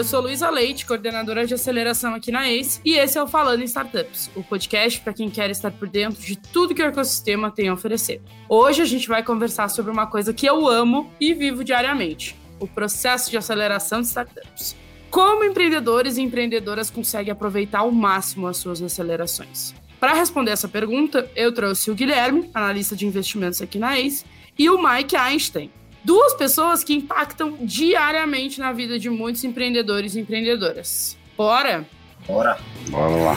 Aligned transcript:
Eu 0.00 0.04
sou 0.04 0.22
Luísa 0.22 0.48
Leite, 0.48 0.86
coordenadora 0.86 1.46
de 1.46 1.52
aceleração 1.52 2.14
aqui 2.14 2.32
na 2.32 2.48
ACE, 2.48 2.80
e 2.82 2.94
esse 2.94 3.18
é 3.18 3.22
o 3.22 3.26
Falando 3.26 3.60
em 3.60 3.66
Startups, 3.66 4.30
o 4.34 4.42
podcast 4.42 4.98
para 4.98 5.12
quem 5.12 5.28
quer 5.28 5.50
estar 5.50 5.70
por 5.70 5.86
dentro 5.86 6.22
de 6.22 6.36
tudo 6.36 6.74
que 6.74 6.80
o 6.80 6.86
ecossistema 6.86 7.50
tem 7.50 7.68
a 7.68 7.74
oferecer. 7.74 8.22
Hoje 8.48 8.80
a 8.80 8.86
gente 8.86 9.06
vai 9.06 9.22
conversar 9.22 9.68
sobre 9.68 9.92
uma 9.92 10.06
coisa 10.06 10.32
que 10.32 10.46
eu 10.46 10.66
amo 10.66 11.12
e 11.20 11.34
vivo 11.34 11.62
diariamente: 11.62 12.34
o 12.58 12.66
processo 12.66 13.30
de 13.30 13.36
aceleração 13.36 14.00
de 14.00 14.06
startups. 14.06 14.74
Como 15.10 15.44
empreendedores 15.44 16.16
e 16.16 16.22
empreendedoras 16.22 16.88
conseguem 16.88 17.32
aproveitar 17.32 17.80
ao 17.80 17.92
máximo 17.92 18.46
as 18.46 18.56
suas 18.56 18.80
acelerações? 18.80 19.74
Para 20.00 20.14
responder 20.14 20.52
essa 20.52 20.66
pergunta, 20.66 21.30
eu 21.36 21.52
trouxe 21.52 21.90
o 21.90 21.94
Guilherme, 21.94 22.48
analista 22.54 22.96
de 22.96 23.06
investimentos 23.06 23.60
aqui 23.60 23.78
na 23.78 23.98
ACE, 23.98 24.24
e 24.58 24.70
o 24.70 24.82
Mike 24.82 25.14
Einstein, 25.14 25.70
Duas 26.04 26.34
pessoas 26.34 26.82
que 26.82 26.94
impactam 26.94 27.58
diariamente 27.60 28.58
na 28.58 28.72
vida 28.72 28.98
de 28.98 29.10
muitos 29.10 29.44
empreendedores 29.44 30.14
e 30.14 30.20
empreendedoras. 30.20 31.16
Bora? 31.36 31.86
Bora. 32.26 32.58
Bora 32.88 33.16
lá. 33.16 33.36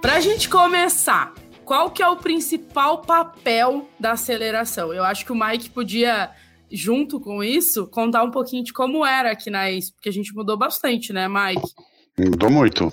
Para 0.00 0.14
a 0.14 0.20
gente 0.20 0.48
começar, 0.48 1.34
qual 1.64 1.90
que 1.90 2.02
é 2.02 2.08
o 2.08 2.16
principal 2.16 3.02
papel 3.02 3.86
da 4.00 4.12
aceleração? 4.12 4.92
Eu 4.92 5.04
acho 5.04 5.24
que 5.26 5.32
o 5.32 5.36
Mike 5.36 5.68
podia, 5.68 6.30
junto 6.72 7.20
com 7.20 7.44
isso, 7.44 7.86
contar 7.86 8.22
um 8.22 8.30
pouquinho 8.30 8.64
de 8.64 8.72
como 8.72 9.04
era 9.04 9.32
aqui 9.32 9.50
na 9.50 9.70
ACE, 9.70 9.92
porque 9.92 10.08
a 10.08 10.12
gente 10.12 10.34
mudou 10.34 10.56
bastante, 10.56 11.12
né, 11.12 11.28
Mike? 11.28 11.74
Mudou 12.18 12.50
muito. 12.50 12.92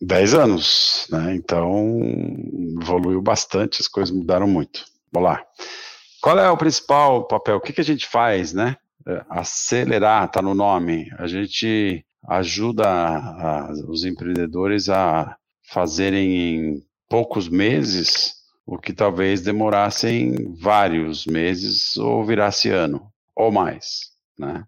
Dez 0.00 0.34
anos, 0.34 1.06
né? 1.10 1.34
Então 1.34 2.00
evoluiu 2.80 3.20
bastante, 3.20 3.80
as 3.80 3.88
coisas 3.88 4.14
mudaram 4.14 4.46
muito. 4.46 4.84
Vamos 5.12 5.30
lá. 5.30 5.44
Qual 6.20 6.38
é 6.38 6.50
o 6.50 6.56
principal 6.56 7.26
papel? 7.26 7.56
O 7.56 7.60
que, 7.60 7.72
que 7.72 7.80
a 7.80 7.84
gente 7.84 8.06
faz, 8.06 8.52
né? 8.52 8.76
É, 9.06 9.24
acelerar, 9.28 10.24
está 10.24 10.40
no 10.40 10.54
nome. 10.54 11.10
A 11.18 11.26
gente 11.26 12.04
ajuda 12.26 12.88
a, 12.88 13.70
os 13.88 14.04
empreendedores 14.04 14.88
a 14.88 15.36
fazerem 15.62 16.36
em 16.36 16.82
poucos 17.08 17.48
meses 17.48 18.34
o 18.66 18.78
que 18.78 18.92
talvez 18.92 19.42
demorassem 19.42 20.54
vários 20.54 21.26
meses 21.26 21.96
ou 21.96 22.24
virasse 22.24 22.70
ano 22.70 23.12
ou 23.36 23.52
mais, 23.52 24.13
né? 24.38 24.64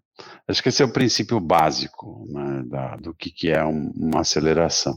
Acho 0.47 0.63
que 0.63 0.69
esse 0.69 0.81
é 0.81 0.85
o 0.85 0.91
princípio 0.91 1.39
básico 1.39 2.25
né, 2.29 2.63
da, 2.67 2.95
do 2.97 3.13
que, 3.13 3.31
que 3.31 3.49
é 3.49 3.63
um, 3.63 3.91
uma 3.95 4.21
aceleração. 4.21 4.95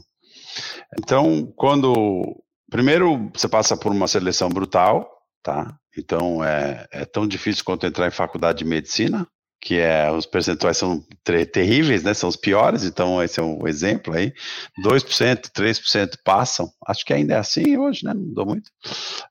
Então, 0.97 1.51
quando 1.55 2.41
primeiro 2.69 3.29
você 3.33 3.47
passa 3.47 3.75
por 3.77 3.91
uma 3.91 4.07
seleção 4.07 4.49
brutal, 4.49 5.07
tá? 5.43 5.77
Então 5.97 6.43
é, 6.43 6.87
é 6.91 7.05
tão 7.05 7.27
difícil 7.27 7.63
quanto 7.63 7.85
entrar 7.85 8.07
em 8.07 8.11
faculdade 8.11 8.59
de 8.59 8.65
medicina, 8.65 9.27
que 9.61 9.77
é 9.77 10.11
os 10.11 10.25
percentuais 10.25 10.77
são 10.77 11.05
terríveis, 11.53 12.01
né? 12.01 12.13
São 12.13 12.27
os 12.27 12.35
piores, 12.35 12.83
então 12.83 13.21
esse 13.21 13.39
é 13.39 13.43
um 13.43 13.67
exemplo 13.67 14.13
aí. 14.15 14.33
2%, 14.83 15.51
3% 15.55 16.15
passam. 16.23 16.67
Acho 16.87 17.05
que 17.05 17.13
ainda 17.13 17.35
é 17.35 17.37
assim 17.37 17.77
hoje, 17.77 18.03
né? 18.03 18.13
Não 18.13 18.23
mudou 18.23 18.45
muito. 18.45 18.71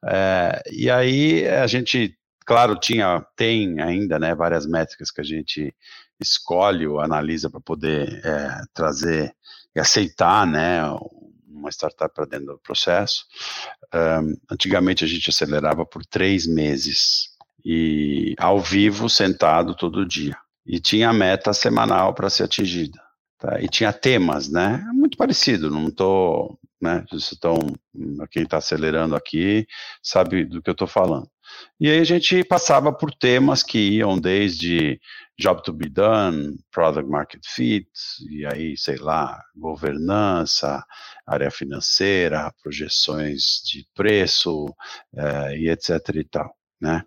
É, 0.07 0.63
e 0.71 0.89
aí 0.89 1.49
a 1.49 1.67
gente, 1.67 2.15
claro, 2.51 2.75
tinha, 2.75 3.25
tem 3.37 3.81
ainda, 3.81 4.19
né, 4.19 4.35
várias 4.35 4.67
métricas 4.67 5.13
que 5.13 5.21
a 5.21 5.25
gente 5.25 5.73
escolhe 6.19 6.85
ou 6.85 6.99
analisa 6.99 7.49
para 7.49 7.61
poder 7.61 8.21
é, 8.25 8.63
trazer 8.75 9.33
e 9.73 9.79
aceitar, 9.79 10.45
né, 10.49 10.83
uma 11.47 11.71
startup 11.71 12.13
para 12.13 12.25
dentro 12.25 12.47
do 12.47 12.59
processo. 12.59 13.25
Um, 13.95 14.37
antigamente 14.51 15.05
a 15.05 15.07
gente 15.07 15.31
acelerava 15.31 15.87
por 15.87 16.05
três 16.05 16.45
meses 16.45 17.29
e 17.65 18.35
ao 18.37 18.59
vivo, 18.59 19.09
sentado 19.09 19.77
todo 19.77 20.05
dia. 20.05 20.37
E 20.67 20.81
tinha 20.81 21.13
meta 21.13 21.53
semanal 21.53 22.13
para 22.15 22.29
ser 22.29 22.43
atingida. 22.43 23.01
Tá? 23.39 23.61
E 23.61 23.69
tinha 23.69 23.93
temas, 23.93 24.49
né? 24.49 24.85
Muito 24.93 25.17
parecido, 25.17 25.71
não 25.71 25.87
estou, 25.87 26.59
né? 26.81 27.05
Vocês 27.09 27.39
quem 28.29 28.43
está 28.43 28.57
acelerando 28.57 29.15
aqui 29.15 29.69
sabe 30.03 30.45
do 30.45 30.61
que 30.61 30.69
eu 30.69 30.73
estou 30.73 30.89
falando. 30.89 31.31
E 31.79 31.91
aí 31.91 31.99
a 31.99 32.05
gente 32.05 32.45
passava 32.45 32.93
por 32.93 33.13
temas 33.13 33.63
que 33.63 33.79
iam 33.79 34.19
desde 34.19 35.01
job 35.39 35.63
to 35.63 35.73
be 35.73 35.89
done, 35.89 36.59
product 36.71 37.09
market 37.11 37.43
fit, 37.47 37.89
e 38.29 38.45
aí, 38.45 38.77
sei 38.77 38.97
lá, 38.97 39.41
governança, 39.57 40.85
área 41.27 41.51
financeira, 41.51 42.53
projeções 42.63 43.63
de 43.65 43.87
preço, 43.95 44.67
é, 45.17 45.57
e 45.57 45.71
etc 45.71 45.99
e 46.15 46.25
tal, 46.25 46.55
né? 46.81 47.03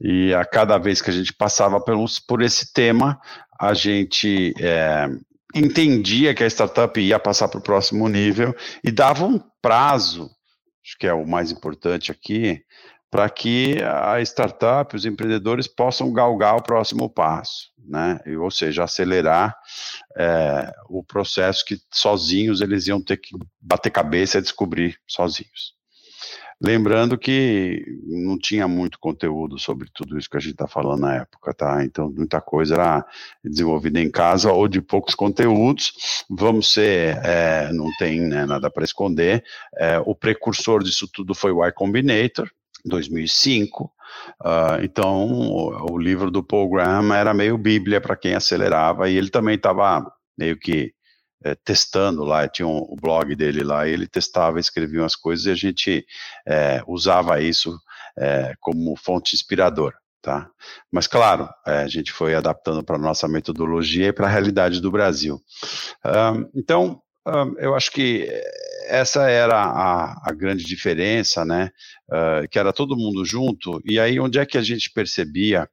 E 0.00 0.32
a 0.32 0.44
cada 0.44 0.78
vez 0.78 1.02
que 1.02 1.10
a 1.10 1.12
gente 1.12 1.34
passava 1.34 1.80
pelos, 1.80 2.18
por 2.18 2.40
esse 2.40 2.72
tema, 2.72 3.20
a 3.60 3.74
gente 3.74 4.54
é, 4.60 5.06
entendia 5.54 6.34
que 6.34 6.44
a 6.44 6.46
startup 6.46 6.98
ia 6.98 7.18
passar 7.18 7.48
para 7.48 7.58
o 7.58 7.62
próximo 7.62 8.08
nível 8.08 8.54
e 8.82 8.90
dava 8.90 9.24
um 9.24 9.40
prazo, 9.60 10.30
acho 10.84 10.96
que 10.98 11.06
é 11.06 11.12
o 11.12 11.26
mais 11.26 11.50
importante 11.50 12.10
aqui, 12.10 12.62
para 13.16 13.30
que 13.30 13.78
a 13.82 14.20
startup, 14.20 14.94
os 14.94 15.06
empreendedores 15.06 15.66
possam 15.66 16.12
galgar 16.12 16.54
o 16.54 16.62
próximo 16.62 17.08
passo, 17.08 17.70
né? 17.82 18.20
Ou 18.38 18.50
seja, 18.50 18.84
acelerar 18.84 19.56
é, 20.14 20.70
o 20.90 21.02
processo 21.02 21.64
que 21.64 21.80
sozinhos 21.90 22.60
eles 22.60 22.86
iam 22.88 23.00
ter 23.00 23.16
que 23.16 23.30
bater 23.58 23.88
cabeça 23.88 24.36
e 24.36 24.42
descobrir 24.42 24.98
sozinhos. 25.08 25.74
Lembrando 26.60 27.16
que 27.16 27.86
não 28.06 28.38
tinha 28.38 28.68
muito 28.68 28.98
conteúdo 28.98 29.58
sobre 29.58 29.88
tudo 29.94 30.18
isso 30.18 30.28
que 30.28 30.36
a 30.36 30.40
gente 30.40 30.52
está 30.52 30.68
falando 30.68 31.00
na 31.00 31.16
época, 31.16 31.54
tá? 31.54 31.82
Então, 31.84 32.12
muita 32.14 32.42
coisa 32.42 32.74
era 32.74 33.06
desenvolvida 33.42 33.98
em 33.98 34.10
casa 34.10 34.52
ou 34.52 34.68
de 34.68 34.82
poucos 34.82 35.14
conteúdos. 35.14 36.24
Vamos 36.28 36.70
ser, 36.70 37.18
é, 37.24 37.72
não 37.72 37.88
tem 37.98 38.20
né, 38.20 38.44
nada 38.44 38.70
para 38.70 38.84
esconder. 38.84 39.42
É, 39.78 39.98
o 40.00 40.14
precursor 40.14 40.82
disso 40.82 41.08
tudo 41.10 41.34
foi 41.34 41.50
o 41.50 41.64
Y 41.64 41.72
Combinator, 41.72 42.50
2005. 42.86 43.84
Uh, 43.84 43.90
ah, 44.44 44.78
então, 44.82 45.26
o, 45.26 45.92
o, 45.92 45.98
livro 45.98 46.30
do 46.30 46.42
Paul 46.42 46.70
Graham 46.70 47.12
era 47.14 47.34
meio 47.34 47.58
bíblia 47.58 48.00
para 48.00 48.16
quem 48.16 48.34
acelerava, 48.34 49.08
e 49.08 49.16
ele 49.16 49.30
também 49.30 49.56
estava 49.56 50.10
meio 50.38 50.58
que 50.58 50.92
é, 51.44 51.54
testando 51.54 52.24
lá, 52.24 52.48
tinha 52.48 52.66
um, 52.66 52.78
o 52.78 52.96
blog 52.96 53.34
dele 53.34 53.62
lá, 53.62 53.86
e 53.86 53.92
ele 53.92 54.06
testava, 54.06 54.58
escrevia 54.58 55.02
umas 55.02 55.16
coisas, 55.16 55.46
e 55.46 55.50
a 55.50 55.54
gente 55.54 56.06
é, 56.46 56.82
usava 56.86 57.40
isso 57.40 57.78
é, 58.18 58.54
como 58.60 58.96
fonte 58.96 59.34
inspiradora. 59.34 59.96
Tá? 60.22 60.50
Mas, 60.90 61.06
claro, 61.06 61.48
a 61.64 61.86
gente 61.86 62.10
foi 62.10 62.34
adaptando 62.34 62.82
para 62.82 62.96
a 62.96 62.98
nossa 62.98 63.28
metodologia 63.28 64.08
e 64.08 64.12
para 64.12 64.26
a 64.26 64.30
realidade 64.30 64.80
do 64.80 64.90
Brasil. 64.90 65.40
Uh, 66.04 66.50
então, 66.52 67.00
uh, 67.24 67.54
eu 67.58 67.76
acho 67.76 67.92
que 67.92 68.28
essa 68.84 69.28
era 69.28 69.56
a, 69.56 70.30
a 70.30 70.32
grande 70.32 70.64
diferença, 70.64 71.44
né? 71.44 71.70
Uh, 72.08 72.48
que 72.48 72.58
era 72.58 72.72
todo 72.72 72.96
mundo 72.96 73.24
junto. 73.24 73.80
E 73.84 73.98
aí, 73.98 74.20
onde 74.20 74.38
é 74.38 74.46
que 74.46 74.58
a 74.58 74.62
gente 74.62 74.90
percebia 74.92 75.68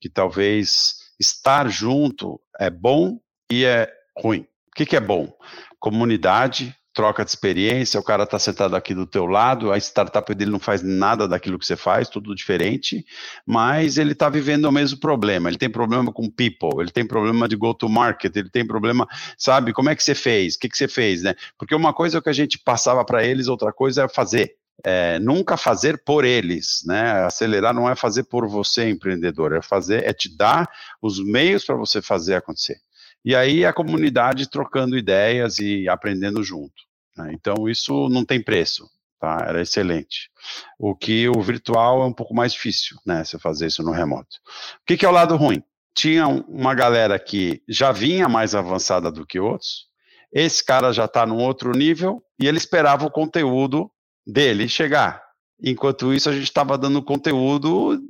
que 0.00 0.08
talvez 0.08 0.94
estar 1.18 1.68
junto 1.68 2.40
é 2.58 2.70
bom 2.70 3.18
e 3.50 3.64
é 3.64 3.90
ruim? 4.16 4.40
O 4.40 4.76
que, 4.76 4.86
que 4.86 4.96
é 4.96 5.00
bom? 5.00 5.32
Comunidade, 5.80 6.74
troca 6.98 7.24
de 7.24 7.30
experiência, 7.30 8.00
o 8.00 8.02
cara 8.02 8.24
está 8.24 8.40
sentado 8.40 8.74
aqui 8.74 8.92
do 8.92 9.06
teu 9.06 9.24
lado, 9.24 9.70
a 9.70 9.78
startup 9.78 10.34
dele 10.34 10.50
não 10.50 10.58
faz 10.58 10.82
nada 10.82 11.28
daquilo 11.28 11.56
que 11.56 11.64
você 11.64 11.76
faz, 11.76 12.08
tudo 12.08 12.34
diferente, 12.34 13.06
mas 13.46 13.98
ele 13.98 14.14
está 14.14 14.28
vivendo 14.28 14.64
o 14.64 14.72
mesmo 14.72 14.98
problema, 14.98 15.48
ele 15.48 15.56
tem 15.56 15.70
problema 15.70 16.12
com 16.12 16.28
people, 16.28 16.80
ele 16.80 16.90
tem 16.90 17.06
problema 17.06 17.46
de 17.46 17.54
go 17.54 17.72
to 17.72 17.88
market, 17.88 18.34
ele 18.34 18.50
tem 18.50 18.66
problema, 18.66 19.06
sabe, 19.36 19.72
como 19.72 19.88
é 19.88 19.94
que 19.94 20.02
você 20.02 20.12
fez, 20.12 20.56
o 20.56 20.58
que, 20.58 20.68
que 20.68 20.76
você 20.76 20.88
fez, 20.88 21.22
né? 21.22 21.36
Porque 21.56 21.72
uma 21.72 21.94
coisa 21.94 22.16
é 22.16 22.18
o 22.18 22.22
que 22.22 22.30
a 22.30 22.32
gente 22.32 22.58
passava 22.58 23.04
para 23.04 23.24
eles, 23.24 23.46
outra 23.46 23.72
coisa 23.72 24.02
é 24.02 24.08
fazer. 24.08 24.56
É, 24.84 25.20
nunca 25.20 25.56
fazer 25.56 26.02
por 26.04 26.24
eles, 26.24 26.82
né? 26.84 27.24
Acelerar 27.26 27.72
não 27.72 27.88
é 27.88 27.94
fazer 27.94 28.24
por 28.24 28.48
você, 28.48 28.90
empreendedor, 28.90 29.52
é 29.52 29.62
fazer, 29.62 30.04
é 30.04 30.12
te 30.12 30.36
dar 30.36 30.68
os 31.00 31.24
meios 31.24 31.64
para 31.64 31.76
você 31.76 32.02
fazer 32.02 32.34
acontecer. 32.34 32.78
E 33.24 33.36
aí 33.36 33.64
a 33.64 33.72
comunidade 33.72 34.50
trocando 34.50 34.98
ideias 34.98 35.60
e 35.60 35.88
aprendendo 35.88 36.42
junto. 36.42 36.87
Né? 37.18 37.32
Então, 37.32 37.68
isso 37.68 38.08
não 38.08 38.24
tem 38.24 38.42
preço. 38.42 38.88
Tá? 39.20 39.44
Era 39.46 39.60
excelente. 39.60 40.30
O 40.78 40.94
que 40.94 41.28
o 41.28 41.42
virtual 41.42 42.02
é 42.02 42.06
um 42.06 42.12
pouco 42.12 42.34
mais 42.34 42.52
difícil, 42.52 42.96
né? 43.04 43.24
Você 43.24 43.38
fazer 43.38 43.66
isso 43.66 43.82
no 43.82 43.90
remoto. 43.90 44.36
O 44.80 44.86
que, 44.86 44.96
que 44.96 45.04
é 45.04 45.08
o 45.08 45.12
lado 45.12 45.36
ruim? 45.36 45.62
Tinha 45.92 46.28
uma 46.28 46.74
galera 46.74 47.18
que 47.18 47.60
já 47.68 47.90
vinha 47.90 48.28
mais 48.28 48.54
avançada 48.54 49.10
do 49.10 49.26
que 49.26 49.40
outros. 49.40 49.88
Esse 50.32 50.64
cara 50.64 50.92
já 50.92 51.06
está 51.06 51.26
num 51.26 51.38
outro 51.38 51.72
nível 51.72 52.22
e 52.38 52.46
ele 52.46 52.58
esperava 52.58 53.06
o 53.06 53.10
conteúdo 53.10 53.90
dele 54.24 54.68
chegar. 54.68 55.20
Enquanto 55.60 56.14
isso, 56.14 56.28
a 56.28 56.32
gente 56.32 56.44
estava 56.44 56.78
dando 56.78 57.02
conteúdo 57.02 58.00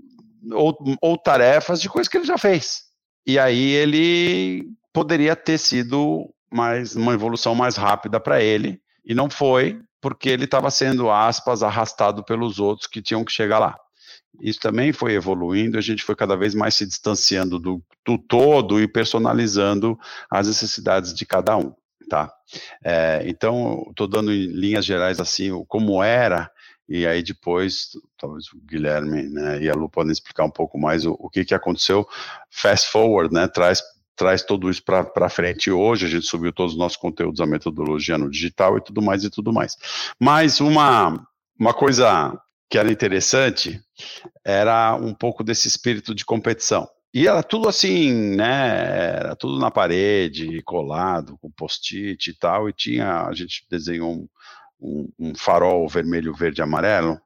ou, 0.53 0.77
ou 1.01 1.17
tarefas 1.17 1.81
de 1.81 1.89
coisas 1.89 2.09
que 2.09 2.19
ele 2.19 2.27
já 2.27 2.37
fez. 2.37 2.83
E 3.27 3.39
aí 3.39 3.71
ele 3.71 4.67
poderia 4.93 5.35
ter 5.35 5.57
sido 5.57 6.29
mais 6.53 6.95
uma 6.95 7.15
evolução 7.15 7.55
mais 7.55 7.77
rápida 7.77 8.21
para 8.21 8.43
ele 8.43 8.79
e 9.09 9.15
não 9.15 9.31
foi, 9.31 9.81
porque 10.01 10.29
ele 10.29 10.45
estava 10.45 10.71
sendo, 10.71 11.11
aspas, 11.11 11.63
arrastado 11.63 12.23
pelos 12.23 12.61
outros 12.61 12.87
que 12.87 13.01
tinham 13.01 13.25
que 13.25 13.33
chegar 13.33 13.59
lá. 13.59 13.77
isso 14.41 14.61
também 14.61 14.93
foi 14.93 15.15
evoluindo, 15.15 15.79
a 15.79 15.81
gente 15.81 16.05
foi 16.05 16.15
cada 16.15 16.37
vez 16.37 16.55
mais 16.55 16.75
se 16.75 16.87
distanciando 16.87 17.59
do, 17.59 17.83
do 18.07 18.19
todo 18.19 18.81
e 18.81 18.87
personalizando 18.87 19.99
as 20.31 20.47
necessidades 20.47 21.15
de 21.15 21.25
cada 21.25 21.57
um, 21.57 21.73
tá? 22.09 22.31
É, 22.85 23.23
então, 23.27 23.87
estou 23.91 24.07
dando 24.07 24.33
em 24.33 24.47
linhas 24.47 24.85
gerais 24.85 25.19
assim, 25.19 25.51
como 25.67 26.03
era, 26.03 26.51
e 26.89 27.07
aí 27.07 27.23
depois, 27.23 27.91
talvez 28.19 28.53
o 28.53 28.61
Guilherme 28.65 29.29
né, 29.29 29.61
e 29.63 29.69
a 29.69 29.75
Lu 29.75 29.91
podem 29.91 30.13
explicar 30.13 30.45
um 30.45 30.51
pouco 30.51 30.79
mais 30.79 31.05
o, 31.05 31.17
o 31.19 31.29
que, 31.29 31.45
que 31.45 31.55
aconteceu. 31.55 32.07
Fast 32.51 32.91
forward, 32.91 33.33
né, 33.35 33.49
traz 33.49 33.83
traz 34.19 34.43
tudo 34.43 34.69
isso 34.69 34.83
para 34.85 35.31
frente 35.31 35.71
hoje, 35.71 36.05
a 36.05 36.09
gente 36.09 36.27
subiu 36.27 36.53
todos 36.53 36.73
os 36.73 36.79
nossos 36.79 36.99
conteúdos, 36.99 37.41
a 37.41 37.47
metodologia 37.47 38.19
no 38.19 38.29
digital 38.29 38.77
e 38.77 38.81
tudo 38.83 39.01
mais 39.01 39.23
e 39.23 39.31
tudo 39.31 39.53
mais. 39.53 39.77
Mas 40.19 40.61
uma, 40.61 41.25
uma 41.59 41.73
coisa 41.73 42.37
que 42.69 42.77
era 42.77 42.91
interessante 42.91 43.81
era 44.45 44.97
um 44.97 45.15
pouco 45.15 45.45
desse 45.45 45.69
espírito 45.69 46.15
de 46.15 46.25
competição. 46.25 46.87
E 47.15 47.27
era 47.27 47.43
tudo 47.43 47.69
assim, 47.69 48.37
né? 48.37 49.17
Era 49.19 49.37
tudo 49.37 49.59
na 49.59 49.71
parede, 49.71 50.63
colado, 50.63 51.39
com 51.39 51.51
post-it 51.51 52.31
e 52.31 52.35
tal. 52.35 52.69
E 52.69 52.73
tinha, 52.73 53.23
a 53.23 53.33
gente 53.33 53.65
desenhou 53.71 54.13
um, 54.13 54.29
um, 54.81 55.13
um 55.19 55.35
farol 55.35 55.89
vermelho, 55.89 56.35
verde 56.35 56.61
e 56.61 56.63
amarelo. 56.63 57.19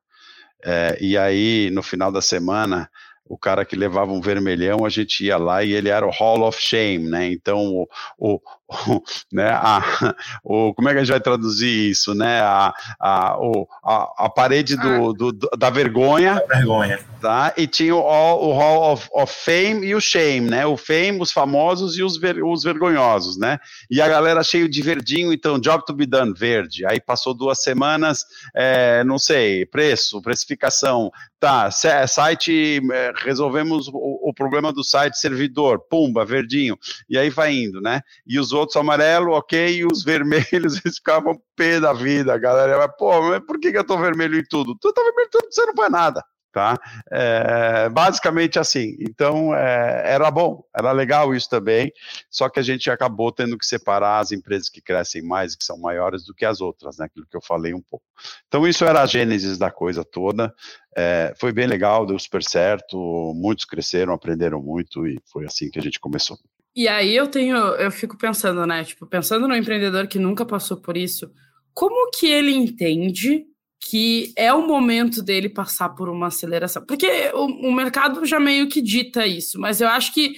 É, 0.64 0.96
e 1.00 1.18
aí, 1.18 1.70
no 1.72 1.82
final 1.82 2.12
da 2.12 2.20
semana, 2.20 2.88
o 3.24 3.38
cara 3.38 3.64
que 3.64 3.76
levava 3.76 4.12
um 4.12 4.20
vermelhão, 4.20 4.84
a 4.84 4.88
gente 4.88 5.24
ia 5.24 5.36
lá 5.36 5.62
e 5.62 5.72
ele 5.72 5.88
era 5.88 6.06
o 6.06 6.10
Hall 6.10 6.42
of 6.42 6.60
Shame, 6.60 7.08
né? 7.08 7.32
Então, 7.32 7.58
o, 7.58 7.88
o, 8.18 8.40
né, 9.32 9.50
a, 9.50 10.14
o, 10.44 10.74
como 10.74 10.88
é 10.88 10.92
que 10.92 10.98
a 10.98 11.04
gente 11.04 11.12
vai 11.12 11.20
traduzir 11.20 11.90
isso, 11.90 12.14
né? 12.14 12.40
A, 12.40 12.72
a, 12.98 13.38
o, 13.38 13.66
a, 13.84 14.26
a 14.26 14.28
parede 14.28 14.76
do, 14.76 14.88
ah. 14.88 15.12
do, 15.12 15.32
do, 15.32 15.50
da 15.56 15.70
vergonha. 15.70 16.42
Da 16.48 16.56
vergonha. 16.56 16.98
Tá? 17.20 17.52
E 17.56 17.66
tinha 17.66 17.94
o, 17.94 18.00
o 18.00 18.52
Hall 18.52 18.92
of, 18.92 19.08
of, 19.12 19.32
Fame 19.32 19.86
e 19.86 19.94
o 19.94 20.00
Shame, 20.00 20.50
né? 20.50 20.66
O 20.66 20.76
Fame, 20.76 21.20
os 21.20 21.30
famosos 21.30 21.96
e 21.96 22.02
os, 22.02 22.16
ver, 22.16 22.42
os 22.42 22.64
vergonhosos, 22.64 23.36
né? 23.36 23.58
E 23.90 24.00
a 24.00 24.08
galera 24.08 24.42
cheio 24.42 24.68
de 24.68 24.82
verdinho, 24.82 25.32
então, 25.32 25.60
job 25.60 25.84
to 25.86 25.94
be 25.94 26.06
done, 26.06 26.34
verde. 26.34 26.84
Aí 26.84 27.00
passou 27.00 27.32
duas 27.32 27.62
semanas, 27.62 28.24
é, 28.54 29.04
não 29.04 29.18
sei, 29.18 29.64
preço, 29.66 30.20
precificação, 30.20 31.12
tá, 31.42 31.68
site, 31.72 32.80
é, 32.92 33.12
resolvemos 33.16 33.88
o, 33.88 34.28
o, 34.28 34.32
problema 34.32 34.72
do 34.72 34.84
site, 34.84 35.18
servidor, 35.18 35.80
pumba, 35.90 36.24
verdinho, 36.24 36.78
e 37.10 37.18
aí 37.18 37.30
vai 37.30 37.52
indo, 37.52 37.80
né? 37.80 38.00
E 38.24 38.38
os 38.38 38.52
outros 38.52 38.61
amarelo, 38.78 39.32
ok, 39.32 39.76
e 39.76 39.86
os 39.86 40.02
vermelhos, 40.04 40.80
eles 40.84 40.96
ficavam 40.96 41.40
pé 41.56 41.80
da 41.80 41.92
vida, 41.92 42.34
a 42.34 42.38
galera 42.38 42.78
vai, 42.78 42.88
pô, 42.88 43.22
mas 43.22 43.40
por 43.40 43.58
que, 43.58 43.72
que 43.72 43.78
eu 43.78 43.84
tô 43.84 43.98
vermelho 43.98 44.38
em 44.38 44.44
tudo? 44.44 44.76
Tu 44.80 44.92
tá 44.92 45.02
vermelho 45.02 45.26
em 45.26 45.30
tudo, 45.30 45.46
você 45.50 45.66
não 45.66 45.74
faz 45.74 45.90
nada 45.90 46.22
tá? 46.52 46.78
É, 47.10 47.88
basicamente 47.88 48.58
assim. 48.58 48.96
Então 49.00 49.54
é, 49.54 50.12
era 50.12 50.30
bom, 50.30 50.62
era 50.76 50.92
legal 50.92 51.34
isso 51.34 51.48
também. 51.48 51.90
Só 52.30 52.48
que 52.48 52.60
a 52.60 52.62
gente 52.62 52.90
acabou 52.90 53.32
tendo 53.32 53.58
que 53.58 53.66
separar 53.66 54.20
as 54.20 54.30
empresas 54.30 54.68
que 54.68 54.80
crescem 54.80 55.22
mais, 55.22 55.56
que 55.56 55.64
são 55.64 55.78
maiores 55.78 56.24
do 56.24 56.34
que 56.34 56.44
as 56.44 56.60
outras, 56.60 56.98
né? 56.98 57.06
Aquilo 57.06 57.26
que 57.26 57.36
eu 57.36 57.42
falei 57.42 57.74
um 57.74 57.80
pouco. 57.80 58.04
Então 58.46 58.68
isso 58.68 58.84
era 58.84 59.02
a 59.02 59.06
gênese 59.06 59.58
da 59.58 59.70
coisa 59.70 60.04
toda. 60.04 60.54
É, 60.96 61.34
foi 61.40 61.52
bem 61.52 61.66
legal, 61.66 62.04
deu 62.04 62.18
super 62.18 62.42
certo. 62.44 62.96
Muitos 63.34 63.64
cresceram, 63.64 64.12
aprenderam 64.12 64.62
muito 64.62 65.06
e 65.06 65.18
foi 65.32 65.46
assim 65.46 65.70
que 65.70 65.78
a 65.78 65.82
gente 65.82 65.98
começou. 65.98 66.38
E 66.74 66.88
aí 66.88 67.14
eu 67.14 67.26
tenho, 67.26 67.56
eu 67.56 67.90
fico 67.90 68.16
pensando, 68.16 68.66
né? 68.66 68.84
Tipo, 68.84 69.06
pensando 69.06 69.46
no 69.46 69.56
empreendedor 69.56 70.06
que 70.06 70.18
nunca 70.18 70.44
passou 70.44 70.78
por 70.78 70.96
isso, 70.96 71.30
como 71.74 72.10
que 72.10 72.26
ele 72.26 72.52
entende 72.52 73.46
que 73.80 74.32
é 74.36 74.52
o 74.52 74.66
momento 74.66 75.22
dele 75.22 75.48
passar 75.48 75.90
por 75.90 76.08
uma 76.08 76.28
aceleração. 76.28 76.84
Porque 76.86 77.30
o, 77.34 77.68
o 77.68 77.72
mercado 77.72 78.24
já 78.24 78.38
meio 78.38 78.68
que 78.68 78.80
dita 78.80 79.26
isso, 79.26 79.60
mas 79.60 79.80
eu 79.80 79.88
acho 79.88 80.14
que 80.14 80.34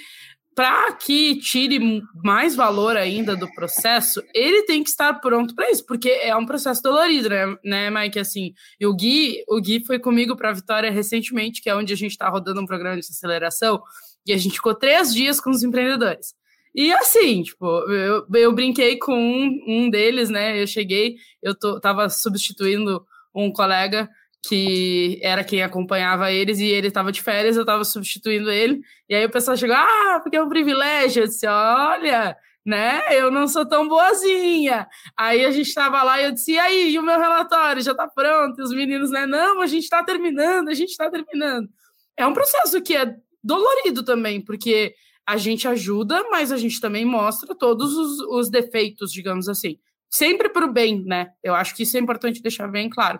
para 0.55 0.93
que 0.93 1.37
tire 1.41 1.81
mais 2.23 2.55
valor 2.55 2.97
ainda 2.97 3.37
do 3.37 3.53
processo, 3.55 4.23
ele 4.33 4.63
tem 4.63 4.85
que 4.85 4.89
estar 4.89 5.13
pronto 5.15 5.55
para 5.55 5.71
isso, 5.71 5.85
porque 5.85 6.09
é 6.09 6.35
um 6.37 6.47
processo 6.47 6.81
dolorido, 6.81 7.29
né, 7.29 7.57
né 7.65 7.91
Mike? 7.91 8.21
Assim, 8.21 8.55
e 8.79 8.87
o 8.87 8.95
Gui, 8.95 9.43
o 9.49 9.61
Gui 9.61 9.85
foi 9.85 9.99
comigo 9.99 10.37
para 10.37 10.51
a 10.51 10.55
Vitória 10.55 10.91
recentemente, 10.91 11.61
que 11.61 11.69
é 11.69 11.75
onde 11.75 11.93
a 11.93 11.97
gente 11.97 12.13
está 12.13 12.29
rodando 12.29 12.61
um 12.61 12.67
programa 12.67 12.95
de 12.95 13.01
aceleração, 13.01 13.83
e 14.27 14.33
a 14.33 14.37
gente 14.37 14.55
ficou 14.55 14.75
três 14.75 15.15
dias 15.15 15.41
com 15.41 15.51
os 15.51 15.63
empreendedores. 15.63 16.35
E 16.75 16.93
assim, 16.93 17.43
tipo, 17.43 17.67
eu, 17.91 18.27
eu 18.35 18.53
brinquei 18.53 18.99
com 18.99 19.15
um, 19.15 19.65
um 19.67 19.91
deles, 19.91 20.29
né? 20.29 20.61
Eu 20.61 20.67
cheguei, 20.67 21.17
eu 21.43 21.55
tô, 21.55 21.79
tava 21.81 22.09
substituindo 22.09 23.07
um 23.35 23.53
colega 23.53 24.09
que 24.49 25.19
era 25.23 25.45
quem 25.45 25.63
acompanhava 25.63 26.31
eles 26.33 26.59
e 26.59 26.67
ele 26.67 26.89
estava 26.89 27.11
de 27.13 27.23
férias, 27.23 27.57
eu 27.57 27.63
estava 27.63 27.85
substituindo 27.85 28.51
ele. 28.51 28.81
E 29.09 29.15
aí 29.15 29.25
o 29.25 29.31
pessoal 29.31 29.57
chegou: 29.57 29.77
"Ah, 29.77 30.21
porque 30.23 30.37
é 30.37 30.43
um 30.43 30.49
privilégio". 30.49 31.23
Eu 31.23 31.27
disse: 31.29 31.47
"Olha, 31.47 32.37
né? 32.67 33.03
Eu 33.11 33.31
não 33.31 33.49
sou 33.49 33.67
tão 33.67 33.89
boazinha". 33.89 34.87
Aí 35.17 35.45
a 35.45 35.51
gente 35.51 35.69
estava 35.69 36.03
lá 36.03 36.21
e 36.21 36.25
eu 36.27 36.33
disse: 36.33 36.53
"E 36.53 36.59
aí, 36.59 36.91
e 36.93 36.99
o 36.99 37.03
meu 37.03 37.19
relatório 37.19 37.83
já 37.83 37.93
está 37.93 38.09
pronto?". 38.09 38.61
E 38.61 38.63
os 38.65 38.71
meninos, 38.73 39.11
né: 39.11 39.27
"Não, 39.27 39.61
a 39.63 39.67
gente 39.67 39.85
está 39.85 40.03
terminando, 40.05 40.69
a 40.69 40.75
gente 40.75 40.91
está 40.91 41.11
terminando". 41.11 41.69
É 42.17 42.27
um 42.27 42.33
processo 42.35 42.81
que 42.83 42.97
é 42.97 43.17
dolorido 43.45 44.03
também, 44.03 44.41
porque 44.41 44.95
a 45.27 45.37
gente 45.37 45.69
ajuda, 45.69 46.25
mas 46.31 46.51
a 46.51 46.57
gente 46.57 46.81
também 46.81 47.05
mostra 47.05 47.55
todos 47.55 47.95
os, 47.97 48.19
os 48.21 48.51
defeitos, 48.51 49.13
digamos 49.13 49.49
assim 49.49 49.79
sempre 50.15 50.49
para 50.49 50.65
o 50.65 50.73
bem, 50.73 51.03
né? 51.05 51.31
Eu 51.43 51.57
acho 51.57 51.75
que 51.75 51.83
isso 51.83 51.97
é 51.97 52.01
importante 52.01 52.41
deixar 52.41 52.69
bem 52.69 52.89
claro. 52.89 53.19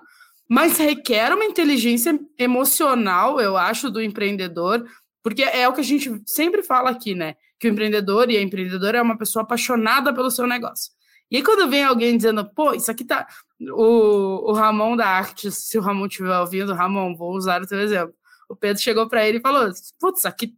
Mas 0.49 0.79
requer 0.79 1.35
uma 1.35 1.45
inteligência 1.45 2.17
emocional, 2.39 3.41
eu 3.41 3.57
acho, 3.57 3.91
do 3.91 4.01
empreendedor, 4.01 4.87
porque 5.21 5.43
é 5.43 5.69
o 5.69 5.73
que 5.73 5.81
a 5.81 5.85
gente 5.85 6.23
sempre 6.25 6.63
fala 6.63 6.91
aqui, 6.91 7.13
né? 7.13 7.35
Que 7.59 7.67
o 7.67 7.71
empreendedor 7.73 8.31
e 8.31 8.37
a 8.37 8.43
empreendedora 8.43 8.99
é 8.99 9.03
uma 9.03 9.19
pessoa 9.19 9.43
apaixonada 9.43 10.15
pelo 10.15 10.31
seu 10.31 10.47
negócio. 10.47 10.93
E 11.33 11.39
aí, 11.39 11.43
quando 11.43 11.69
vem 11.69 11.83
alguém 11.83 12.17
dizendo, 12.17 12.49
pô, 12.55 12.73
isso 12.75 12.91
aqui 12.93 13.05
tá. 13.05 13.27
O, 13.73 14.51
o 14.51 14.53
Ramon 14.53 14.95
da 14.95 15.09
Arte, 15.09 15.51
se 15.51 15.77
o 15.77 15.81
Ramon 15.81 16.07
estiver 16.07 16.39
ouvindo, 16.39 16.75
Ramon, 16.75 17.17
vou 17.17 17.35
usar 17.35 17.61
o 17.61 17.67
teu 17.67 17.81
exemplo. 17.81 18.15
O 18.49 18.57
Pedro 18.57 18.83
chegou 18.83 19.09
para 19.09 19.27
ele 19.27 19.39
e 19.39 19.41
falou: 19.41 19.71
Putz, 20.01 20.25
aqui, 20.25 20.55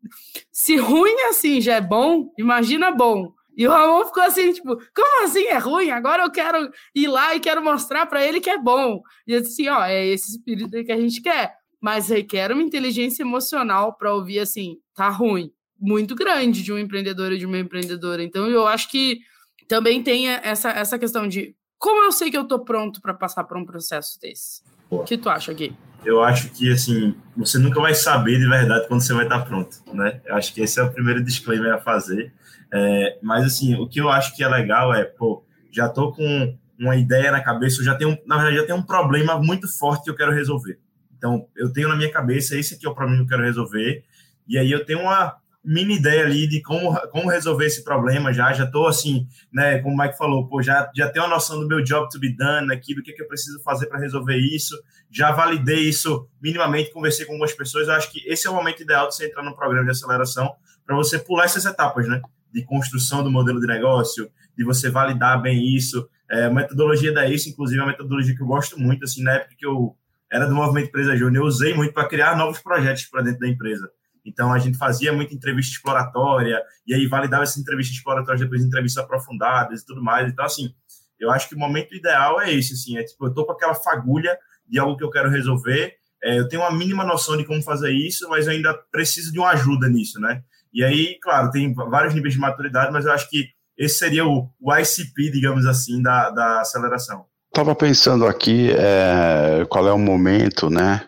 se 0.50 0.76
ruim 0.76 1.14
assim 1.28 1.60
já 1.60 1.74
é 1.74 1.80
bom, 1.80 2.32
imagina 2.38 2.90
bom. 2.90 3.32
E 3.56 3.66
o 3.66 3.70
Ramon 3.70 4.04
ficou 4.04 4.22
assim, 4.22 4.52
tipo, 4.52 4.76
como 4.94 5.24
assim 5.24 5.44
é 5.46 5.56
ruim? 5.56 5.90
Agora 5.90 6.24
eu 6.24 6.30
quero 6.30 6.70
ir 6.94 7.08
lá 7.08 7.34
e 7.34 7.40
quero 7.40 7.64
mostrar 7.64 8.04
para 8.04 8.22
ele 8.22 8.38
que 8.38 8.50
é 8.50 8.58
bom. 8.58 9.00
E 9.26 9.32
eu 9.32 9.40
disse, 9.40 9.66
ó, 9.66 9.82
é 9.82 10.06
esse 10.06 10.32
espírito 10.32 10.84
que 10.84 10.92
a 10.92 11.00
gente 11.00 11.22
quer. 11.22 11.54
Mas 11.80 12.10
requer 12.10 12.52
uma 12.52 12.62
inteligência 12.62 13.22
emocional 13.22 13.96
para 13.96 14.12
ouvir 14.12 14.40
assim, 14.40 14.76
tá 14.94 15.08
ruim. 15.08 15.50
Muito 15.80 16.14
grande 16.14 16.62
de 16.62 16.70
um 16.70 16.78
empreendedor 16.78 17.32
e 17.32 17.38
de 17.38 17.46
uma 17.46 17.58
empreendedora. 17.58 18.22
Então 18.22 18.46
eu 18.46 18.66
acho 18.66 18.90
que 18.90 19.20
também 19.66 20.02
tem 20.02 20.28
essa, 20.28 20.70
essa 20.70 20.98
questão 20.98 21.26
de 21.26 21.56
como 21.78 22.04
eu 22.04 22.12
sei 22.12 22.30
que 22.30 22.36
eu 22.36 22.44
tô 22.44 22.58
pronto 22.58 23.00
para 23.00 23.14
passar 23.14 23.44
por 23.44 23.56
um 23.56 23.64
processo 23.64 24.18
desse. 24.20 24.62
O 24.90 25.02
que 25.02 25.16
tu 25.16 25.28
acha, 25.28 25.52
Gui? 25.52 25.74
Eu 26.04 26.22
acho 26.22 26.50
que, 26.50 26.70
assim, 26.70 27.14
você 27.36 27.58
nunca 27.58 27.80
vai 27.80 27.94
saber 27.94 28.38
de 28.38 28.48
verdade 28.48 28.86
quando 28.86 29.00
você 29.00 29.12
vai 29.12 29.24
estar 29.24 29.40
pronto, 29.40 29.76
né? 29.92 30.20
Eu 30.24 30.36
acho 30.36 30.54
que 30.54 30.60
esse 30.60 30.78
é 30.78 30.82
o 30.82 30.92
primeiro 30.92 31.22
disclaimer 31.22 31.74
a 31.74 31.78
fazer. 31.78 32.32
É, 32.72 33.18
mas, 33.22 33.44
assim, 33.44 33.74
o 33.74 33.88
que 33.88 34.00
eu 34.00 34.08
acho 34.08 34.34
que 34.36 34.42
é 34.42 34.48
legal 34.48 34.94
é, 34.94 35.04
pô, 35.04 35.44
já 35.72 35.88
tô 35.88 36.12
com 36.12 36.56
uma 36.78 36.96
ideia 36.96 37.32
na 37.32 37.42
cabeça, 37.42 37.80
eu 37.80 37.84
já 37.84 37.94
tenho, 37.94 38.16
na 38.26 38.36
verdade, 38.36 38.56
já 38.56 38.66
tenho 38.66 38.78
um 38.78 38.82
problema 38.82 39.38
muito 39.38 39.66
forte 39.68 40.04
que 40.04 40.10
eu 40.10 40.16
quero 40.16 40.32
resolver. 40.32 40.78
Então, 41.16 41.48
eu 41.56 41.72
tenho 41.72 41.88
na 41.88 41.96
minha 41.96 42.10
cabeça, 42.12 42.56
esse 42.56 42.74
aqui 42.74 42.86
é 42.86 42.88
o 42.88 42.94
problema 42.94 43.18
que 43.18 43.24
eu 43.24 43.28
quero 43.28 43.42
resolver, 43.42 44.04
e 44.46 44.58
aí 44.58 44.70
eu 44.70 44.84
tenho 44.84 45.00
uma 45.00 45.36
mini 45.66 45.96
ideia 45.96 46.24
ali 46.24 46.46
de 46.46 46.62
como, 46.62 46.96
como 47.10 47.28
resolver 47.28 47.66
esse 47.66 47.82
problema 47.82 48.32
já, 48.32 48.52
já 48.52 48.64
estou 48.64 48.86
assim, 48.86 49.26
né, 49.52 49.80
como 49.80 49.94
o 49.94 49.98
Mike 49.98 50.16
falou, 50.16 50.46
pô, 50.46 50.62
já, 50.62 50.88
já 50.94 51.10
tenho 51.10 51.24
a 51.24 51.28
noção 51.28 51.58
do 51.58 51.66
meu 51.66 51.82
job 51.82 52.08
to 52.08 52.20
be 52.20 52.34
done 52.34 52.72
aqui, 52.72 52.94
do 52.94 53.02
que, 53.02 53.12
que 53.12 53.20
eu 53.20 53.26
preciso 53.26 53.60
fazer 53.64 53.86
para 53.86 53.98
resolver 53.98 54.36
isso, 54.36 54.80
já 55.10 55.32
validei 55.32 55.88
isso 55.88 56.28
minimamente, 56.40 56.92
conversei 56.92 57.26
com 57.26 57.32
algumas 57.32 57.52
pessoas, 57.52 57.88
eu 57.88 57.94
acho 57.94 58.12
que 58.12 58.22
esse 58.28 58.46
é 58.46 58.50
o 58.50 58.54
momento 58.54 58.80
ideal 58.80 59.08
de 59.08 59.16
você 59.16 59.26
entrar 59.26 59.42
no 59.42 59.56
programa 59.56 59.84
de 59.84 59.90
aceleração, 59.90 60.54
para 60.86 60.94
você 60.94 61.18
pular 61.18 61.46
essas 61.46 61.64
etapas, 61.64 62.06
né, 62.08 62.22
de 62.52 62.64
construção 62.64 63.24
do 63.24 63.30
modelo 63.30 63.60
de 63.60 63.66
negócio, 63.66 64.30
de 64.56 64.64
você 64.64 64.88
validar 64.88 65.42
bem 65.42 65.74
isso. 65.74 66.08
É, 66.30 66.48
metodologia 66.48 67.12
da 67.12 67.28
ACE, 67.28 67.50
inclusive, 67.50 67.80
é 67.80 67.82
uma 67.82 67.90
metodologia 67.90 68.34
que 68.34 68.42
eu 68.42 68.46
gosto 68.46 68.78
muito. 68.80 69.04
Assim, 69.04 69.22
na 69.22 69.34
época 69.34 69.54
que 69.58 69.66
eu 69.66 69.96
era 70.30 70.46
do 70.46 70.54
Movimento 70.54 70.88
Empresa 70.88 71.16
Júnior, 71.16 71.44
eu 71.44 71.46
usei 71.46 71.74
muito 71.74 71.92
para 71.92 72.08
criar 72.08 72.36
novos 72.36 72.60
projetos 72.60 73.04
para 73.04 73.22
dentro 73.22 73.40
da 73.40 73.48
empresa. 73.48 73.90
Então, 74.26 74.52
a 74.52 74.58
gente 74.58 74.76
fazia 74.76 75.12
muita 75.12 75.34
entrevista 75.34 75.74
exploratória, 75.74 76.60
e 76.86 76.94
aí 76.94 77.06
validava 77.06 77.44
essas 77.44 77.58
entrevistas 77.58 77.96
exploratórias 77.96 78.40
depois 78.40 78.60
de 78.60 78.66
entrevistas 78.66 79.02
aprofundadas 79.02 79.80
e 79.80 79.86
tudo 79.86 80.02
mais. 80.02 80.30
Então, 80.30 80.44
assim, 80.44 80.74
eu 81.18 81.30
acho 81.30 81.48
que 81.48 81.54
o 81.54 81.58
momento 81.58 81.94
ideal 81.94 82.40
é 82.40 82.52
esse, 82.52 82.74
assim, 82.74 82.98
é 82.98 83.04
tipo, 83.04 83.24
eu 83.24 83.28
estou 83.28 83.46
com 83.46 83.52
aquela 83.52 83.74
fagulha 83.74 84.36
de 84.68 84.78
algo 84.78 84.96
que 84.96 85.04
eu 85.04 85.10
quero 85.10 85.30
resolver, 85.30 85.94
é, 86.22 86.38
eu 86.38 86.48
tenho 86.48 86.62
uma 86.62 86.72
mínima 86.72 87.04
noção 87.04 87.36
de 87.36 87.44
como 87.44 87.62
fazer 87.62 87.92
isso, 87.92 88.28
mas 88.28 88.46
eu 88.46 88.52
ainda 88.52 88.74
preciso 88.90 89.32
de 89.32 89.38
uma 89.38 89.50
ajuda 89.50 89.88
nisso, 89.88 90.18
né? 90.18 90.42
E 90.72 90.82
aí, 90.82 91.18
claro, 91.22 91.50
tem 91.50 91.72
vários 91.72 92.14
níveis 92.14 92.34
de 92.34 92.40
maturidade, 92.40 92.92
mas 92.92 93.04
eu 93.04 93.12
acho 93.12 93.30
que 93.30 93.48
esse 93.78 93.98
seria 93.98 94.26
o, 94.26 94.50
o 94.60 94.74
ICP, 94.74 95.30
digamos 95.30 95.66
assim, 95.66 96.02
da, 96.02 96.30
da 96.30 96.60
aceleração. 96.62 97.26
Estava 97.48 97.74
pensando 97.74 98.26
aqui 98.26 98.70
é, 98.72 99.64
qual 99.68 99.86
é 99.86 99.92
o 99.92 99.98
momento, 99.98 100.68
né? 100.68 101.06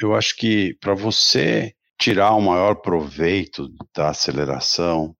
eu 0.00 0.14
acho 0.14 0.36
que 0.36 0.76
para 0.80 0.94
você 0.94 1.73
tirar 1.98 2.34
o 2.34 2.40
maior 2.40 2.76
proveito 2.76 3.68
da 3.94 4.10
aceleração, 4.10 5.14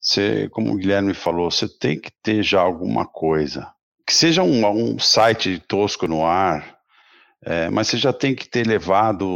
você, 0.00 0.48
como 0.50 0.72
o 0.72 0.76
Guilherme 0.76 1.14
falou, 1.14 1.50
você 1.50 1.68
tem 1.68 1.98
que 2.00 2.10
ter 2.22 2.42
já 2.42 2.60
alguma 2.60 3.06
coisa. 3.06 3.72
Que 4.04 4.12
seja 4.12 4.42
um, 4.42 4.66
um 4.66 4.98
site 4.98 5.62
tosco 5.68 6.08
no 6.08 6.26
ar, 6.26 6.76
é, 7.44 7.68
mas 7.70 7.88
você 7.88 7.96
já 7.96 8.12
tem 8.12 8.34
que 8.34 8.48
ter 8.48 8.66
levado, 8.66 9.26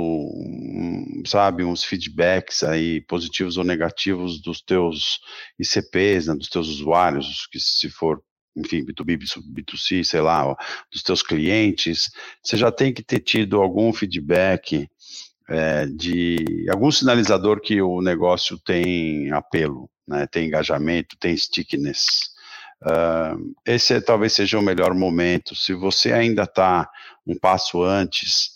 sabe, 1.25 1.65
uns 1.65 1.85
feedbacks 1.85 2.63
aí, 2.63 3.01
positivos 3.01 3.57
ou 3.57 3.65
negativos 3.65 4.41
dos 4.41 4.61
teus 4.61 5.21
ICPs, 5.59 6.27
né, 6.27 6.35
dos 6.35 6.49
teus 6.49 6.69
usuários, 6.69 7.49
que 7.51 7.59
se 7.59 7.89
for, 7.89 8.23
enfim, 8.57 8.85
B2B, 8.85 9.19
B2C, 9.53 10.05
sei 10.05 10.21
lá, 10.21 10.57
dos 10.93 11.03
teus 11.03 11.23
clientes, 11.23 12.11
você 12.43 12.57
já 12.57 12.71
tem 12.71 12.93
que 12.93 13.03
ter 13.03 13.21
tido 13.21 13.61
algum 13.61 13.93
feedback 13.93 14.89
é, 15.49 15.87
de 15.87 16.67
algum 16.71 16.91
sinalizador 16.91 17.61
que 17.61 17.81
o 17.81 18.01
negócio 18.01 18.59
tem 18.59 19.31
apelo, 19.33 19.89
né, 20.07 20.27
tem 20.27 20.47
engajamento, 20.47 21.17
tem 21.19 21.37
stickiness. 21.37 22.35
Uh, 22.83 23.55
esse 23.65 23.95
é, 23.95 24.01
talvez 24.01 24.33
seja 24.35 24.59
o 24.59 24.63
melhor 24.63 24.95
momento. 24.95 25.55
Se 25.55 25.73
você 25.73 26.13
ainda 26.13 26.43
está 26.43 26.89
um 27.27 27.39
passo 27.39 27.83
antes, 27.83 28.51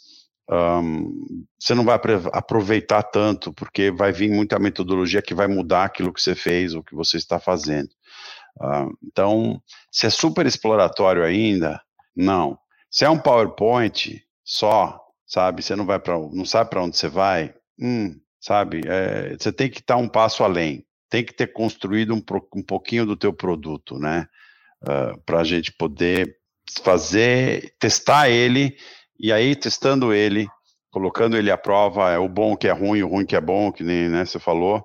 um, 0.50 1.47
você 1.59 1.75
não 1.75 1.85
vai 1.85 1.99
aproveitar 2.32 3.02
tanto, 3.04 3.52
porque 3.52 3.90
vai 3.90 4.12
vir 4.12 4.30
muita 4.30 4.59
metodologia 4.59 5.23
que 5.23 5.35
vai 5.35 5.47
mudar 5.47 5.85
aquilo 5.85 6.12
que 6.12 6.20
você 6.20 6.35
fez 6.35 6.75
ou 6.75 6.82
que 6.82 6.94
você 6.94 7.16
está 7.16 7.38
fazendo. 7.38 7.90
Uh, 8.61 8.92
então, 9.02 9.62
se 9.90 10.06
é 10.06 10.11
super 10.11 10.44
exploratório 10.44 11.25
ainda, 11.25 11.80
não. 12.14 12.59
Se 12.90 13.04
é 13.04 13.11
um 13.11 13.18
PowerPoint 13.18 14.23
só, 14.44 15.00
sabe? 15.30 15.62
Você 15.62 15.76
não 15.76 15.87
vai 15.87 16.00
para, 16.00 16.18
não 16.18 16.44
sabe 16.44 16.70
para 16.70 16.82
onde 16.82 16.96
você 16.96 17.08
vai, 17.08 17.54
hum, 17.80 18.20
sabe? 18.40 18.82
É, 18.84 19.37
você 19.38 19.52
tem 19.52 19.70
que 19.70 19.78
estar 19.78 19.96
um 19.96 20.08
passo 20.08 20.42
além. 20.42 20.84
Tem 21.08 21.25
que 21.25 21.32
ter 21.32 21.52
construído 21.52 22.14
um, 22.14 22.22
um 22.56 22.62
pouquinho 22.62 23.06
do 23.06 23.16
teu 23.16 23.32
produto, 23.32 23.99
né? 23.99 24.26
Uh, 24.82 24.90
ah, 24.90 25.18
para 25.25 25.40
a 25.40 25.44
gente 25.44 25.72
poder 25.72 26.37
fazer, 26.82 27.75
testar 27.78 28.30
ele 28.30 28.76
e 29.18 29.32
aí 29.32 29.54
testando 29.54 30.12
ele, 30.12 30.49
colocando 30.90 31.37
ele 31.37 31.50
à 31.50 31.58
prova, 31.58 32.10
é 32.10 32.18
o 32.18 32.28
bom 32.28 32.56
que 32.56 32.66
é 32.66 32.72
ruim, 32.72 33.02
o 33.02 33.08
ruim 33.08 33.26
que 33.26 33.37
é 33.37 33.40
bom, 33.40 33.70
que 33.70 33.84
nem 33.84 34.08
né, 34.08 34.25
você 34.25 34.38
falou, 34.38 34.84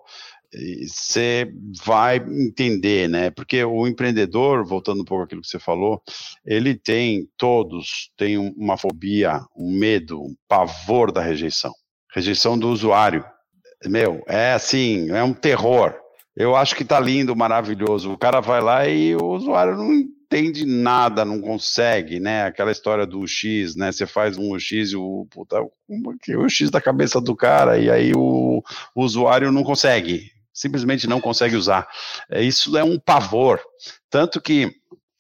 você 0.88 1.51
vai 1.83 2.17
entender, 2.17 3.09
né? 3.09 3.29
Porque 3.29 3.63
o 3.63 3.88
empreendedor, 3.88 4.65
voltando 4.65 5.01
um 5.01 5.05
pouco 5.05 5.24
àquilo 5.24 5.41
que 5.41 5.47
você 5.47 5.59
falou, 5.59 6.01
ele 6.45 6.75
tem, 6.75 7.27
todos 7.38 8.12
têm 8.17 8.38
uma 8.38 8.77
fobia, 8.77 9.41
um 9.55 9.77
medo, 9.77 10.21
um 10.21 10.35
pavor 10.47 11.12
da 11.12 11.21
rejeição. 11.21 11.74
Rejeição 12.13 12.57
do 12.57 12.69
usuário. 12.69 13.25
Meu, 13.85 14.24
é 14.27 14.53
assim, 14.53 15.09
é 15.12 15.24
um 15.24 15.33
terror. 15.33 15.93
Eu 16.35 16.55
acho 16.55 16.75
que 16.75 16.85
tá 16.85 17.00
lindo, 17.00 17.35
maravilhoso. 17.35 18.12
O 18.12 18.17
cara 18.17 18.39
vai 18.39 18.62
lá 18.62 18.88
e 18.88 19.15
o 19.15 19.25
usuário 19.25 19.75
não 19.75 19.93
entende 19.93 20.65
nada, 20.65 21.24
não 21.24 21.39
consegue, 21.39 22.19
né? 22.19 22.45
Aquela 22.45 22.71
história 22.71 23.05
do 23.05 23.25
X, 23.27 23.75
né? 23.75 23.91
Você 23.91 24.05
faz 24.05 24.38
um 24.38 24.57
X 24.57 24.91
e 24.91 24.95
o, 24.95 25.27
puta, 25.29 25.62
o 25.62 26.50
X 26.50 26.69
da 26.69 26.81
cabeça 26.81 27.21
do 27.21 27.35
cara 27.35 27.77
e 27.77 27.89
aí 27.89 28.12
o, 28.15 28.62
o 28.93 29.03
usuário 29.03 29.51
não 29.51 29.63
consegue 29.63 30.35
simplesmente 30.55 31.05
não 31.05 31.19
consegue 31.19 31.57
usar. 31.57 31.85
É, 32.31 32.41
isso 32.41 32.77
é 32.77 32.83
um 32.83 32.97
pavor. 32.97 33.59
Tanto 34.09 34.41
que 34.41 34.74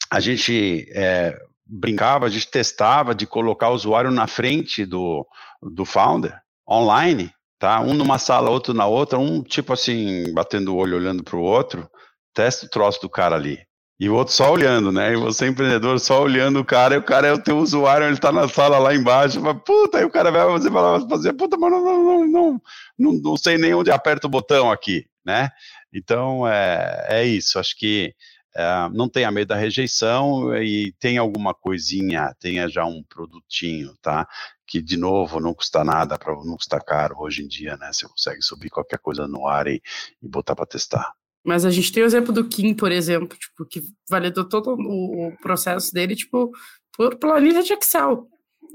a 0.09 0.21
gente 0.21 0.87
é, 0.95 1.37
brincava, 1.65 2.25
a 2.25 2.29
gente 2.29 2.49
testava 2.49 3.13
de 3.13 3.27
colocar 3.27 3.69
o 3.69 3.75
usuário 3.75 4.09
na 4.09 4.27
frente 4.27 4.85
do, 4.85 5.27
do 5.61 5.83
founder, 5.83 6.39
online, 6.67 7.29
tá? 7.59 7.81
Um 7.81 7.93
numa 7.93 8.17
sala, 8.17 8.49
outro 8.49 8.73
na 8.73 8.85
outra, 8.85 9.19
um 9.19 9.43
tipo 9.43 9.73
assim, 9.73 10.33
batendo 10.33 10.73
o 10.73 10.77
olho, 10.77 10.95
olhando 10.95 11.21
para 11.21 11.35
o 11.35 11.41
outro, 11.41 11.89
testa 12.33 12.65
o 12.65 12.69
troço 12.69 13.01
do 13.01 13.09
cara 13.09 13.35
ali. 13.35 13.59
E 13.97 14.09
o 14.09 14.15
outro 14.15 14.33
só 14.33 14.51
olhando, 14.51 14.91
né? 14.91 15.13
E 15.13 15.15
você, 15.15 15.47
empreendedor, 15.47 15.99
só 15.99 16.21
olhando 16.21 16.59
o 16.59 16.65
cara, 16.65 16.95
e 16.95 16.97
o 16.97 17.03
cara 17.03 17.27
é 17.27 17.33
o 17.33 17.41
teu 17.41 17.57
usuário, 17.57 18.07
ele 18.07 18.17
tá 18.17 18.31
na 18.31 18.47
sala 18.47 18.77
lá 18.77 18.93
embaixo, 18.93 19.39
fala, 19.39 19.55
puta, 19.55 19.97
aí 19.97 20.05
o 20.05 20.09
cara 20.09 20.31
vai 20.31 20.45
fazer, 20.45 20.69
vai 20.69 21.09
fazer 21.09 21.33
puta, 21.33 21.57
mas 21.57 21.71
não, 21.71 21.83
não, 21.83 22.03
não, 22.03 22.27
não, 22.27 22.61
não, 22.99 23.13
não 23.13 23.37
sei 23.37 23.57
nem 23.57 23.73
onde 23.73 23.91
aperta 23.91 24.27
o 24.27 24.29
botão 24.29 24.69
aqui 24.69 25.05
né? 25.25 25.49
Então, 25.91 26.47
é, 26.47 27.05
é 27.09 27.25
isso, 27.25 27.57
acho 27.59 27.75
que 27.77 28.13
é, 28.55 28.89
não 28.93 29.09
tenha 29.09 29.29
medo 29.31 29.49
da 29.49 29.55
rejeição 29.55 30.55
e 30.55 30.93
tem 30.99 31.17
alguma 31.17 31.53
coisinha, 31.53 32.33
tenha 32.39 32.69
já 32.69 32.85
um 32.85 33.03
produtinho, 33.03 33.93
tá? 34.01 34.25
Que, 34.65 34.81
de 34.81 34.95
novo, 34.95 35.41
não 35.41 35.53
custa 35.53 35.83
nada, 35.83 36.17
pra, 36.17 36.33
não 36.33 36.55
custa 36.55 36.79
caro 36.79 37.15
hoje 37.19 37.43
em 37.43 37.47
dia, 37.47 37.75
né? 37.75 37.91
Você 37.91 38.07
consegue 38.07 38.41
subir 38.41 38.69
qualquer 38.69 38.99
coisa 38.99 39.27
no 39.27 39.45
ar 39.45 39.67
e, 39.67 39.81
e 40.21 40.27
botar 40.27 40.55
para 40.55 40.65
testar. 40.65 41.11
Mas 41.43 41.65
a 41.65 41.69
gente 41.69 41.91
tem 41.91 42.01
o 42.01 42.05
exemplo 42.05 42.33
do 42.33 42.47
Kim, 42.47 42.73
por 42.73 42.91
exemplo, 42.91 43.37
tipo, 43.37 43.65
que 43.65 43.83
validou 44.09 44.45
todo 44.47 44.71
o, 44.71 45.27
o 45.27 45.37
processo 45.37 45.93
dele, 45.93 46.15
tipo, 46.15 46.49
por 46.95 47.17
planilha 47.17 47.61
de 47.61 47.73
Excel. 47.73 48.27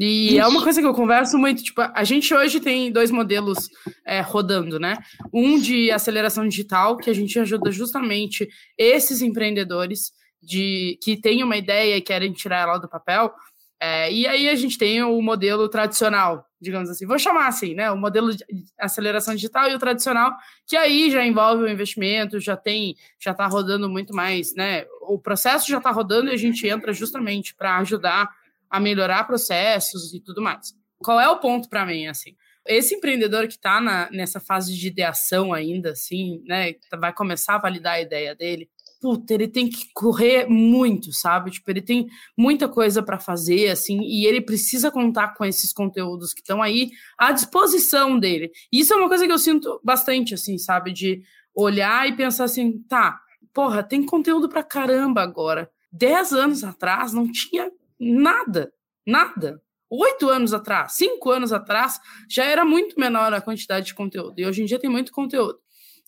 E 0.03 0.39
é 0.39 0.47
uma 0.47 0.63
coisa 0.63 0.81
que 0.81 0.87
eu 0.87 0.95
converso 0.95 1.37
muito, 1.37 1.63
tipo, 1.63 1.83
a 1.83 2.05
gente 2.05 2.35
hoje 2.35 2.59
tem 2.59 2.91
dois 2.91 3.11
modelos 3.11 3.69
é, 4.07 4.23
rodando, 4.23 4.81
né? 4.81 4.97
Um 5.31 5.61
de 5.61 5.91
aceleração 5.91 6.49
digital, 6.49 6.97
que 6.97 7.11
a 7.11 7.13
gente 7.13 7.39
ajuda 7.39 7.71
justamente 7.71 8.49
esses 8.79 9.21
empreendedores 9.21 10.11
de 10.43 10.99
que 11.03 11.21
têm 11.21 11.45
uma 11.45 11.59
ideia 11.59 11.99
e 11.99 12.01
querem 12.01 12.33
tirar 12.33 12.63
ela 12.63 12.79
do 12.79 12.89
papel. 12.89 13.31
É, 13.79 14.11
e 14.11 14.27
aí 14.27 14.49
a 14.49 14.55
gente 14.55 14.79
tem 14.79 15.03
o 15.03 15.21
modelo 15.21 15.69
tradicional, 15.69 16.47
digamos 16.59 16.89
assim, 16.89 17.07
vou 17.07 17.19
chamar 17.19 17.49
assim, 17.49 17.75
né? 17.75 17.91
O 17.91 17.97
modelo 17.97 18.35
de 18.35 18.43
aceleração 18.79 19.35
digital 19.35 19.69
e 19.69 19.75
o 19.75 19.79
tradicional, 19.79 20.35
que 20.67 20.79
aí 20.79 21.11
já 21.11 21.27
envolve 21.27 21.65
o 21.65 21.69
investimento, 21.69 22.41
já 22.41 22.57
tem, 22.57 22.95
já 23.23 23.33
está 23.33 23.47
rodando 23.47 23.87
muito 23.87 24.15
mais, 24.15 24.55
né? 24.55 24.87
O 25.03 25.19
processo 25.19 25.69
já 25.69 25.77
está 25.77 25.91
rodando 25.91 26.31
e 26.31 26.33
a 26.33 26.39
gente 26.39 26.67
entra 26.67 26.91
justamente 26.91 27.55
para 27.55 27.77
ajudar 27.79 28.31
a 28.71 28.79
melhorar 28.79 29.25
processos 29.25 30.15
e 30.15 30.21
tudo 30.21 30.41
mais. 30.41 30.73
Qual 30.99 31.21
é 31.21 31.29
o 31.29 31.41
ponto 31.41 31.69
para 31.69 31.85
mim, 31.85 32.07
assim? 32.07 32.37
Esse 32.67 32.95
empreendedor 32.95 33.49
que 33.49 33.55
está 33.55 34.09
nessa 34.13 34.39
fase 34.39 34.77
de 34.77 34.89
ideação 34.89 35.53
ainda, 35.53 35.91
assim, 35.93 36.43
né, 36.47 36.75
vai 36.99 37.13
começar 37.13 37.57
a 37.57 37.59
validar 37.59 37.95
a 37.95 38.01
ideia 38.01 38.35
dele, 38.35 38.69
puta, 39.01 39.33
ele 39.33 39.49
tem 39.49 39.69
que 39.69 39.87
correr 39.95 40.47
muito, 40.47 41.11
sabe? 41.11 41.51
Tipo, 41.51 41.71
ele 41.71 41.81
tem 41.81 42.07
muita 42.37 42.69
coisa 42.69 43.03
para 43.03 43.19
fazer, 43.19 43.71
assim, 43.71 44.01
e 44.03 44.27
ele 44.27 44.43
precisa 44.43 44.91
contar 44.91 45.35
com 45.35 45.45
esses 45.45 45.73
conteúdos 45.73 46.35
que 46.35 46.43
estão 46.43 46.63
aí 46.63 46.91
à 47.19 47.33
disposição 47.33 48.19
dele. 48.19 48.53
E 48.71 48.81
isso 48.81 48.93
é 48.93 48.97
uma 48.97 49.09
coisa 49.09 49.27
que 49.27 49.33
eu 49.33 49.39
sinto 49.39 49.81
bastante, 49.83 50.35
assim, 50.35 50.59
sabe? 50.59 50.93
De 50.93 51.23
olhar 51.55 52.07
e 52.09 52.15
pensar 52.15 52.45
assim, 52.45 52.79
tá, 52.83 53.19
porra, 53.55 53.83
tem 53.83 54.05
conteúdo 54.05 54.49
pra 54.49 54.63
caramba 54.63 55.23
agora. 55.23 55.71
Dez 55.91 56.33
anos 56.33 56.63
atrás 56.63 57.13
não 57.13 57.31
tinha 57.33 57.71
Nada, 58.01 58.73
nada. 59.07 59.61
Oito 59.91 60.29
anos 60.29 60.55
atrás, 60.55 60.93
cinco 60.93 61.31
anos 61.31 61.53
atrás, 61.53 61.99
já 62.31 62.45
era 62.45 62.65
muito 62.65 62.99
menor 62.99 63.35
a 63.35 63.41
quantidade 63.41 63.87
de 63.87 63.95
conteúdo. 63.95 64.39
E 64.39 64.47
hoje 64.47 64.63
em 64.63 64.65
dia 64.65 64.79
tem 64.79 64.89
muito 64.89 65.13
conteúdo. 65.13 65.59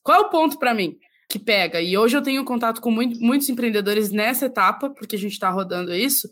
Qual 0.02 0.18
é 0.18 0.20
o 0.20 0.30
ponto 0.30 0.58
para 0.58 0.72
mim 0.72 0.96
que 1.28 1.38
pega? 1.38 1.80
E 1.80 1.98
hoje 1.98 2.16
eu 2.16 2.22
tenho 2.22 2.44
contato 2.44 2.80
com 2.80 2.90
muito, 2.90 3.20
muitos 3.20 3.48
empreendedores 3.48 4.10
nessa 4.10 4.46
etapa, 4.46 4.88
porque 4.90 5.16
a 5.16 5.18
gente 5.18 5.32
está 5.32 5.50
rodando 5.50 5.92
isso. 5.92 6.28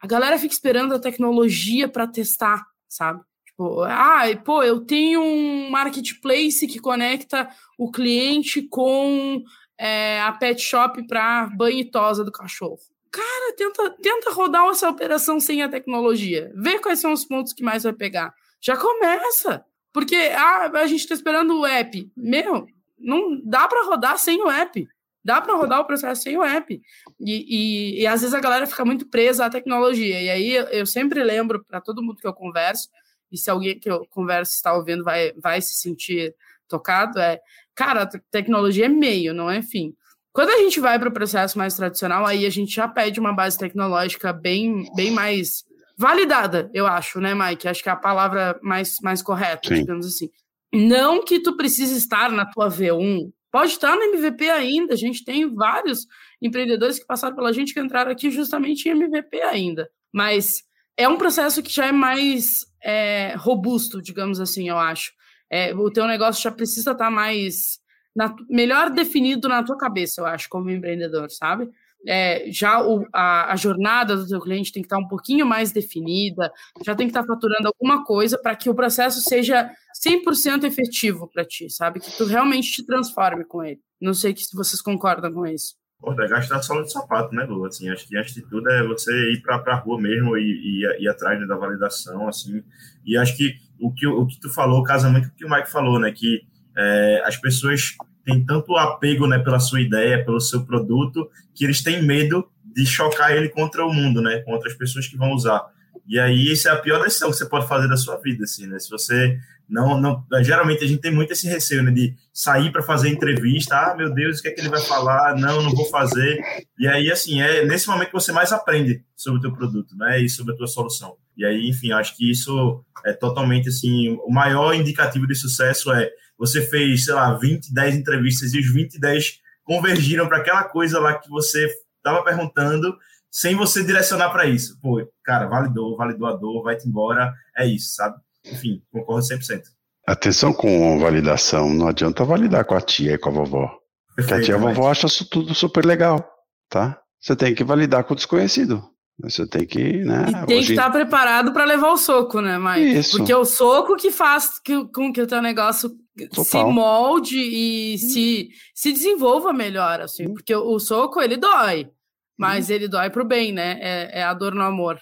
A 0.00 0.06
galera 0.06 0.38
fica 0.38 0.54
esperando 0.54 0.94
a 0.94 0.98
tecnologia 0.98 1.88
para 1.88 2.06
testar, 2.06 2.64
sabe? 2.88 3.22
Tipo, 3.46 3.82
ah, 3.82 4.24
pô, 4.44 4.62
eu 4.62 4.80
tenho 4.80 5.20
um 5.22 5.70
marketplace 5.70 6.66
que 6.66 6.80
conecta 6.80 7.48
o 7.78 7.90
cliente 7.90 8.62
com 8.62 9.42
é, 9.78 10.20
a 10.20 10.32
pet 10.32 10.60
shop 10.60 11.06
para 11.06 11.46
banho 11.56 11.78
e 11.78 11.90
tosa 11.90 12.24
do 12.24 12.32
cachorro. 12.32 12.78
Cara, 13.14 13.54
tenta, 13.56 13.90
tenta 14.02 14.30
rodar 14.32 14.66
essa 14.70 14.90
operação 14.90 15.38
sem 15.38 15.62
a 15.62 15.68
tecnologia. 15.68 16.50
Vê 16.56 16.80
quais 16.80 16.98
são 16.98 17.12
os 17.12 17.24
pontos 17.24 17.52
que 17.52 17.62
mais 17.62 17.84
vai 17.84 17.92
pegar. 17.92 18.34
Já 18.60 18.76
começa. 18.76 19.64
Porque 19.92 20.16
ah, 20.16 20.68
a 20.74 20.86
gente 20.88 21.02
está 21.02 21.14
esperando 21.14 21.60
o 21.60 21.64
app. 21.64 22.10
Meu, 22.16 22.66
não 22.98 23.40
dá 23.44 23.68
para 23.68 23.86
rodar 23.86 24.18
sem 24.18 24.42
o 24.42 24.50
app. 24.50 24.88
Dá 25.24 25.40
para 25.40 25.54
rodar 25.54 25.80
o 25.80 25.84
processo 25.84 26.22
sem 26.22 26.36
o 26.36 26.42
app. 26.42 26.82
E, 27.20 28.00
e, 28.00 28.02
e, 28.02 28.06
às 28.08 28.22
vezes 28.22 28.34
a 28.34 28.40
galera 28.40 28.66
fica 28.66 28.84
muito 28.84 29.06
presa 29.06 29.46
à 29.46 29.50
tecnologia. 29.50 30.20
E 30.20 30.28
aí 30.28 30.52
eu, 30.72 30.84
sempre 30.84 31.22
lembro 31.22 31.64
para 31.64 31.80
todo 31.80 32.02
mundo 32.02 32.20
que 32.20 32.26
eu 32.26 32.34
converso, 32.34 32.88
e 33.30 33.38
se 33.38 33.48
alguém 33.48 33.78
que 33.78 33.88
eu 33.88 34.04
converso 34.10 34.54
está 34.54 34.74
ouvindo 34.74 35.04
vai, 35.04 35.32
vai 35.34 35.62
se 35.62 35.76
sentir 35.76 36.34
tocado, 36.66 37.20
é, 37.20 37.40
cara, 37.76 38.02
a 38.02 38.06
tecnologia 38.32 38.86
é 38.86 38.88
meio, 38.88 39.32
não 39.32 39.48
é 39.48 39.62
fim. 39.62 39.94
Quando 40.34 40.50
a 40.50 40.58
gente 40.58 40.80
vai 40.80 40.98
para 40.98 41.08
o 41.08 41.12
processo 41.12 41.56
mais 41.56 41.76
tradicional, 41.76 42.26
aí 42.26 42.44
a 42.44 42.50
gente 42.50 42.74
já 42.74 42.88
pede 42.88 43.20
uma 43.20 43.32
base 43.32 43.56
tecnológica 43.56 44.32
bem, 44.32 44.84
bem 44.96 45.12
mais 45.12 45.64
validada, 45.96 46.68
eu 46.74 46.88
acho, 46.88 47.20
né, 47.20 47.36
Mike? 47.36 47.68
Acho 47.68 47.84
que 47.84 47.88
é 47.88 47.92
a 47.92 47.96
palavra 47.96 48.58
mais, 48.60 48.98
mais 49.00 49.22
correta, 49.22 49.68
Sim. 49.68 49.76
digamos 49.82 50.04
assim. 50.04 50.28
Não 50.74 51.24
que 51.24 51.38
tu 51.38 51.56
precise 51.56 51.96
estar 51.96 52.32
na 52.32 52.44
tua 52.44 52.68
V1, 52.68 53.30
pode 53.48 53.70
estar 53.70 53.94
no 53.94 54.02
MVP 54.02 54.50
ainda. 54.50 54.94
A 54.94 54.96
gente 54.96 55.24
tem 55.24 55.54
vários 55.54 56.04
empreendedores 56.42 56.98
que 56.98 57.06
passaram 57.06 57.36
pela 57.36 57.52
gente 57.52 57.72
que 57.72 57.78
entraram 57.78 58.10
aqui 58.10 58.28
justamente 58.28 58.88
em 58.88 58.90
MVP 58.90 59.40
ainda. 59.40 59.88
Mas 60.12 60.64
é 60.96 61.08
um 61.08 61.16
processo 61.16 61.62
que 61.62 61.72
já 61.72 61.86
é 61.86 61.92
mais 61.92 62.66
é, 62.82 63.36
robusto, 63.36 64.02
digamos 64.02 64.40
assim, 64.40 64.68
eu 64.68 64.78
acho. 64.78 65.12
É, 65.48 65.72
o 65.72 65.88
teu 65.92 66.08
negócio 66.08 66.42
já 66.42 66.50
precisa 66.50 66.90
estar 66.90 67.08
mais 67.08 67.78
na, 68.14 68.34
melhor 68.48 68.90
definido 68.90 69.48
na 69.48 69.62
tua 69.62 69.76
cabeça, 69.76 70.20
eu 70.20 70.26
acho, 70.26 70.48
como 70.48 70.70
empreendedor, 70.70 71.30
sabe? 71.30 71.68
É, 72.06 72.50
já 72.50 72.82
o, 72.86 73.06
a, 73.12 73.52
a, 73.52 73.56
jornada 73.56 74.14
do 74.14 74.28
teu 74.28 74.38
cliente 74.38 74.70
tem 74.70 74.82
que 74.82 74.86
estar 74.86 74.98
um 74.98 75.08
pouquinho 75.08 75.46
mais 75.46 75.72
definida, 75.72 76.52
já 76.84 76.94
tem 76.94 77.06
que 77.06 77.10
estar 77.10 77.24
faturando 77.24 77.68
alguma 77.68 78.04
coisa 78.04 78.38
para 78.38 78.54
que 78.54 78.68
o 78.68 78.74
processo 78.74 79.22
seja 79.22 79.70
100% 80.06 80.64
efetivo 80.64 81.30
para 81.32 81.46
ti, 81.46 81.70
sabe? 81.70 82.00
Que 82.00 82.14
tu 82.14 82.26
realmente 82.26 82.70
te 82.72 82.84
transforme 82.84 83.44
com 83.44 83.64
ele. 83.64 83.80
Não 83.98 84.12
sei 84.12 84.36
se 84.36 84.54
vocês 84.54 84.82
concordam 84.82 85.32
com 85.32 85.46
isso. 85.46 85.76
Pô, 85.98 86.12
é 86.12 86.28
gastar 86.28 86.60
só 86.60 86.82
de 86.82 86.92
sapato, 86.92 87.34
né, 87.34 87.44
Lu? 87.44 87.64
Assim, 87.64 87.88
acho 87.88 88.06
que 88.06 88.18
antes 88.18 88.34
de 88.34 88.42
tudo 88.42 88.68
é 88.68 88.86
você 88.86 89.10
ir 89.32 89.40
para 89.40 89.56
a 89.56 89.76
rua 89.76 89.98
mesmo 89.98 90.36
e, 90.36 90.42
e 90.42 91.02
ir 91.02 91.08
atrás 91.08 91.40
né, 91.40 91.46
da 91.46 91.56
validação, 91.56 92.28
assim. 92.28 92.62
E 93.06 93.16
acho 93.16 93.34
que 93.34 93.54
o 93.80 93.90
que, 93.90 94.06
o 94.06 94.26
que 94.26 94.38
tu 94.38 94.52
falou 94.52 94.82
casa 94.82 95.08
muito 95.08 95.28
com 95.28 95.34
o 95.34 95.36
que 95.36 95.46
o 95.46 95.50
Mike 95.50 95.70
falou, 95.70 95.98
né? 95.98 96.12
Que 96.12 96.42
é, 96.76 97.22
as 97.24 97.36
pessoas 97.36 97.94
têm 98.24 98.44
tanto 98.44 98.76
apego 98.76 99.26
né, 99.26 99.38
pela 99.38 99.60
sua 99.60 99.80
ideia, 99.80 100.24
pelo 100.24 100.40
seu 100.40 100.64
produto, 100.64 101.28
que 101.54 101.64
eles 101.64 101.82
têm 101.82 102.02
medo 102.02 102.48
de 102.64 102.84
chocar 102.86 103.32
ele 103.32 103.48
contra 103.48 103.86
o 103.86 103.92
mundo, 103.92 104.20
né? 104.20 104.40
Contra 104.40 104.68
as 104.68 104.74
pessoas 104.74 105.06
que 105.06 105.16
vão 105.16 105.32
usar. 105.32 105.64
E 106.06 106.18
aí, 106.18 106.50
isso 106.50 106.68
é 106.68 106.72
a 106.72 106.76
pior 106.76 107.02
decisão 107.02 107.30
que 107.30 107.36
você 107.36 107.46
pode 107.46 107.68
fazer 107.68 107.88
da 107.88 107.96
sua 107.96 108.16
vida, 108.16 108.44
assim, 108.44 108.66
né? 108.66 108.78
Se 108.78 108.90
você 108.90 109.38
não, 109.68 109.98
não, 109.98 110.24
geralmente 110.42 110.84
a 110.84 110.86
gente 110.86 111.00
tem 111.00 111.12
muito 111.12 111.32
esse 111.32 111.46
receio, 111.46 111.82
né, 111.82 111.90
de 111.90 112.14
sair 112.32 112.70
para 112.70 112.82
fazer 112.82 113.08
entrevista, 113.08 113.76
ah, 113.76 113.96
meu 113.96 114.12
Deus, 114.12 114.38
o 114.38 114.42
que 114.42 114.48
é 114.48 114.50
que 114.50 114.60
ele 114.60 114.68
vai 114.68 114.82
falar? 114.82 115.36
Não, 115.36 115.62
não 115.62 115.74
vou 115.74 115.86
fazer. 115.86 116.38
E 116.78 116.86
aí, 116.86 117.10
assim, 117.10 117.40
é 117.40 117.64
nesse 117.64 117.88
momento 117.88 118.08
que 118.08 118.12
você 118.12 118.32
mais 118.32 118.52
aprende 118.52 119.02
sobre 119.16 119.38
o 119.38 119.42
teu 119.42 119.52
produto, 119.52 119.96
né, 119.96 120.20
e 120.20 120.28
sobre 120.28 120.52
a 120.52 120.56
tua 120.56 120.66
solução. 120.66 121.16
E 121.36 121.44
aí, 121.44 121.68
enfim, 121.68 121.92
acho 121.92 122.16
que 122.16 122.30
isso 122.30 122.84
é 123.04 123.12
totalmente, 123.12 123.68
assim, 123.68 124.16
o 124.24 124.30
maior 124.30 124.74
indicativo 124.74 125.26
de 125.26 125.34
sucesso 125.34 125.92
é 125.92 126.10
você 126.38 126.62
fez, 126.62 127.04
sei 127.04 127.14
lá, 127.14 127.34
20, 127.34 127.72
10 127.72 127.96
entrevistas 127.96 128.54
e 128.54 128.58
os 128.58 128.72
20, 128.72 128.98
10 128.98 129.40
convergiram 129.64 130.28
para 130.28 130.38
aquela 130.38 130.64
coisa 130.64 130.98
lá 131.00 131.18
que 131.18 131.28
você 131.28 131.68
estava 131.96 132.22
perguntando 132.22 132.96
sem 133.30 133.54
você 133.54 133.82
direcionar 133.82 134.30
para 134.30 134.46
isso. 134.46 134.78
Pô, 134.80 135.04
cara, 135.24 135.46
validou, 135.46 135.96
validou 135.96 136.28
a 136.28 136.36
dor, 136.36 136.62
vai-te 136.62 136.88
embora, 136.88 137.32
é 137.56 137.66
isso, 137.66 137.94
sabe? 137.94 138.16
enfim, 138.44 138.82
concordo 138.92 139.26
100%. 139.26 139.62
Atenção 140.06 140.52
com 140.52 140.98
validação, 140.98 141.72
não 141.72 141.88
adianta 141.88 142.24
validar 142.24 142.64
com 142.64 142.74
a 142.74 142.80
tia 142.80 143.14
e 143.14 143.18
com 143.18 143.30
a 143.30 143.32
vovó. 143.32 143.78
Porque 144.14 144.34
a 144.34 144.40
tia 144.40 144.52
e 144.52 144.56
a 144.56 144.60
vovó 144.60 144.90
acham 144.90 145.08
isso 145.08 145.28
tudo 145.28 145.54
super 145.54 145.84
legal, 145.84 146.24
tá? 146.68 147.00
Você 147.18 147.34
tem 147.34 147.54
que 147.54 147.64
validar 147.64 148.04
com 148.04 148.12
o 148.12 148.16
desconhecido. 148.16 148.84
Você 149.20 149.46
tem 149.46 149.64
que, 149.64 150.04
né? 150.04 150.26
E 150.28 150.46
tem 150.46 150.58
hoje... 150.58 150.66
que 150.66 150.72
estar 150.72 150.90
preparado 150.90 151.52
para 151.52 151.64
levar 151.64 151.92
o 151.92 151.96
soco, 151.96 152.40
né, 152.40 152.58
Mike? 152.58 152.98
Isso. 152.98 153.16
Porque 153.16 153.32
é 153.32 153.36
o 153.36 153.44
soco 153.44 153.96
que 153.96 154.10
faz 154.10 154.58
que, 154.58 154.86
com 154.88 155.12
que 155.12 155.22
o 155.22 155.26
teu 155.26 155.40
negócio 155.40 155.90
Total. 156.30 156.44
se 156.44 156.64
molde 156.64 157.36
e 157.38 157.98
se, 157.98 158.48
se 158.74 158.92
desenvolva 158.92 159.52
melhor, 159.52 160.00
assim. 160.00 160.32
Porque 160.32 160.54
o, 160.54 160.74
o 160.74 160.80
soco, 160.80 161.20
ele 161.20 161.36
dói. 161.36 161.90
Mas 162.36 162.68
hum. 162.68 162.72
ele 162.72 162.88
dói 162.88 163.08
pro 163.10 163.24
bem, 163.24 163.52
né? 163.52 163.78
É, 163.80 164.20
é 164.20 164.22
a 164.24 164.34
dor 164.34 164.54
no 164.54 164.62
amor. 164.62 164.98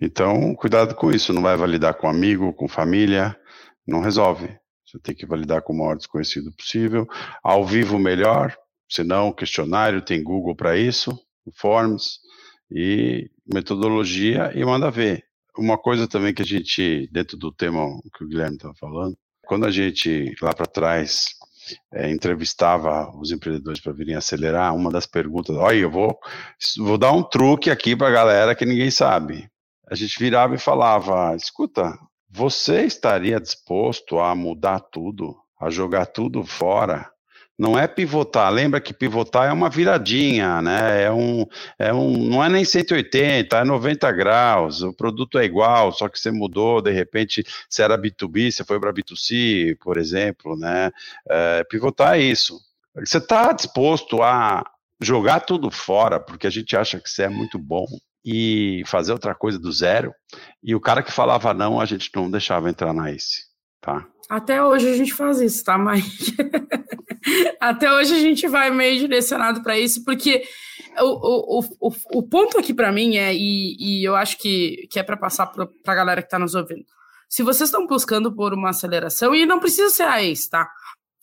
Então, 0.00 0.54
cuidado 0.54 0.94
com 0.94 1.10
isso, 1.10 1.32
não 1.32 1.42
vai 1.42 1.56
validar 1.56 1.94
com 1.94 2.08
amigo, 2.08 2.52
com 2.52 2.68
família, 2.68 3.36
não 3.86 4.00
resolve. 4.00 4.48
Você 4.84 4.98
tem 4.98 5.14
que 5.14 5.26
validar 5.26 5.62
com 5.62 5.72
o 5.72 5.78
maior 5.78 5.96
desconhecido 5.96 6.52
possível. 6.56 7.06
Ao 7.42 7.64
vivo, 7.64 7.98
melhor, 7.98 8.56
se 8.88 9.02
não, 9.02 9.32
questionário, 9.32 10.02
tem 10.02 10.22
Google 10.22 10.54
para 10.54 10.76
isso, 10.76 11.18
Forms 11.56 12.18
e 12.70 13.30
metodologia 13.46 14.52
e 14.54 14.64
manda 14.64 14.90
ver. 14.90 15.24
Uma 15.56 15.78
coisa 15.78 16.08
também 16.08 16.34
que 16.34 16.42
a 16.42 16.44
gente, 16.44 17.08
dentro 17.12 17.36
do 17.36 17.52
tema 17.52 17.80
que 18.16 18.24
o 18.24 18.28
Guilherme 18.28 18.56
estava 18.56 18.74
falando, 18.74 19.16
quando 19.46 19.66
a 19.66 19.70
gente 19.70 20.34
lá 20.42 20.52
para 20.52 20.66
trás 20.66 21.28
é, 21.92 22.10
entrevistava 22.10 23.10
os 23.16 23.30
empreendedores 23.30 23.80
para 23.80 23.92
virem 23.92 24.16
acelerar, 24.16 24.74
uma 24.74 24.90
das 24.90 25.06
perguntas, 25.06 25.56
olha, 25.56 25.76
eu 25.76 25.90
vou, 25.90 26.18
vou 26.78 26.98
dar 26.98 27.12
um 27.12 27.22
truque 27.22 27.70
aqui 27.70 27.94
para 27.94 28.08
a 28.08 28.12
galera 28.12 28.54
que 28.54 28.66
ninguém 28.66 28.90
sabe. 28.90 29.48
A 29.88 29.94
gente 29.94 30.18
virava 30.18 30.54
e 30.54 30.58
falava, 30.58 31.36
escuta, 31.36 31.96
você 32.28 32.84
estaria 32.84 33.40
disposto 33.40 34.18
a 34.18 34.34
mudar 34.34 34.80
tudo, 34.80 35.36
a 35.60 35.70
jogar 35.70 36.06
tudo 36.06 36.44
fora 36.44 37.13
não 37.58 37.78
é 37.78 37.86
pivotar. 37.86 38.52
Lembra 38.52 38.80
que 38.80 38.92
pivotar 38.92 39.48
é 39.48 39.52
uma 39.52 39.70
viradinha, 39.70 40.60
né? 40.60 41.04
É 41.04 41.10
um, 41.10 41.46
é 41.78 41.92
um, 41.92 42.16
não 42.28 42.42
é 42.42 42.48
nem 42.48 42.64
180, 42.64 43.56
é 43.56 43.64
90 43.64 44.12
graus. 44.12 44.82
O 44.82 44.92
produto 44.92 45.38
é 45.38 45.44
igual, 45.44 45.92
só 45.92 46.08
que 46.08 46.18
você 46.18 46.30
mudou, 46.30 46.82
de 46.82 46.90
repente, 46.90 47.44
se 47.68 47.82
era 47.82 47.98
B2B, 47.98 48.50
você 48.50 48.64
foi 48.64 48.80
para 48.80 48.92
B2C, 48.92 49.76
por 49.80 49.96
exemplo, 49.96 50.56
né? 50.56 50.90
É, 51.28 51.64
pivotar 51.64 52.16
é 52.16 52.20
isso. 52.20 52.58
Você 52.96 53.18
está 53.18 53.52
disposto 53.52 54.22
a 54.22 54.64
jogar 55.00 55.40
tudo 55.40 55.70
fora, 55.70 56.20
porque 56.20 56.46
a 56.46 56.50
gente 56.50 56.76
acha 56.76 57.00
que 57.00 57.10
você 57.10 57.24
é 57.24 57.28
muito 57.28 57.58
bom 57.58 57.86
e 58.24 58.82
fazer 58.86 59.12
outra 59.12 59.34
coisa 59.34 59.58
do 59.58 59.70
zero. 59.70 60.12
E 60.62 60.74
o 60.74 60.80
cara 60.80 61.02
que 61.02 61.12
falava 61.12 61.52
não, 61.52 61.80
a 61.80 61.84
gente 61.84 62.10
não 62.14 62.30
deixava 62.30 62.70
entrar 62.70 62.92
na 62.92 63.10
ICE, 63.10 63.42
tá? 63.80 64.06
Até 64.28 64.62
hoje 64.62 64.88
a 64.88 64.96
gente 64.96 65.12
faz 65.12 65.40
isso, 65.40 65.62
tá, 65.62 65.76
Mike? 65.76 66.34
Até 67.60 67.92
hoje 67.92 68.14
a 68.14 68.18
gente 68.18 68.46
vai 68.46 68.70
meio 68.70 68.98
direcionado 69.00 69.62
para 69.62 69.78
isso, 69.78 70.04
porque 70.04 70.44
o, 71.00 71.60
o, 71.60 71.64
o, 71.80 71.94
o 72.18 72.22
ponto 72.22 72.58
aqui 72.58 72.74
para 72.74 72.92
mim 72.92 73.16
é, 73.16 73.34
e, 73.34 73.76
e, 73.78 74.04
eu 74.04 74.14
acho 74.14 74.38
que, 74.38 74.86
que 74.90 74.98
é 74.98 75.02
para 75.02 75.16
passar 75.16 75.46
para 75.46 75.68
a 75.86 75.94
galera 75.94 76.22
que 76.22 76.26
está 76.26 76.38
nos 76.38 76.54
ouvindo. 76.54 76.84
Se 77.28 77.42
vocês 77.42 77.68
estão 77.68 77.86
buscando 77.86 78.34
por 78.34 78.52
uma 78.52 78.70
aceleração, 78.70 79.34
e 79.34 79.46
não 79.46 79.58
precisa 79.58 79.90
ser 79.90 80.04
a 80.04 80.22
ex, 80.22 80.48
tá? 80.48 80.70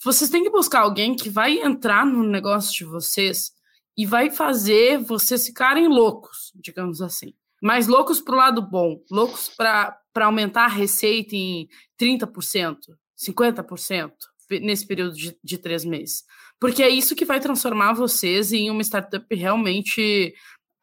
Vocês 0.03 0.29
têm 0.29 0.43
que 0.43 0.49
buscar 0.49 0.81
alguém 0.81 1.15
que 1.15 1.29
vai 1.29 1.59
entrar 1.59 2.05
no 2.05 2.23
negócio 2.23 2.73
de 2.73 2.85
vocês 2.85 3.51
e 3.95 4.05
vai 4.05 4.31
fazer 4.31 4.97
vocês 4.97 5.45
ficarem 5.45 5.87
loucos, 5.87 6.51
digamos 6.55 7.01
assim. 7.01 7.33
Mas 7.61 7.87
loucos 7.87 8.19
para 8.19 8.33
o 8.33 8.37
lado 8.37 8.61
bom, 8.61 8.99
loucos 9.11 9.49
para 9.49 9.95
aumentar 10.15 10.65
a 10.65 10.69
receita 10.69 11.35
em 11.35 11.67
30%, 11.99 12.77
50% 13.15 14.11
nesse 14.59 14.85
período 14.85 15.15
de, 15.15 15.37
de 15.43 15.57
três 15.57 15.85
meses. 15.85 16.23
Porque 16.59 16.83
é 16.83 16.89
isso 16.89 17.15
que 17.15 17.25
vai 17.25 17.39
transformar 17.39 17.93
vocês 17.93 18.51
em 18.51 18.69
uma 18.69 18.81
startup 18.81 19.25
realmente 19.35 20.33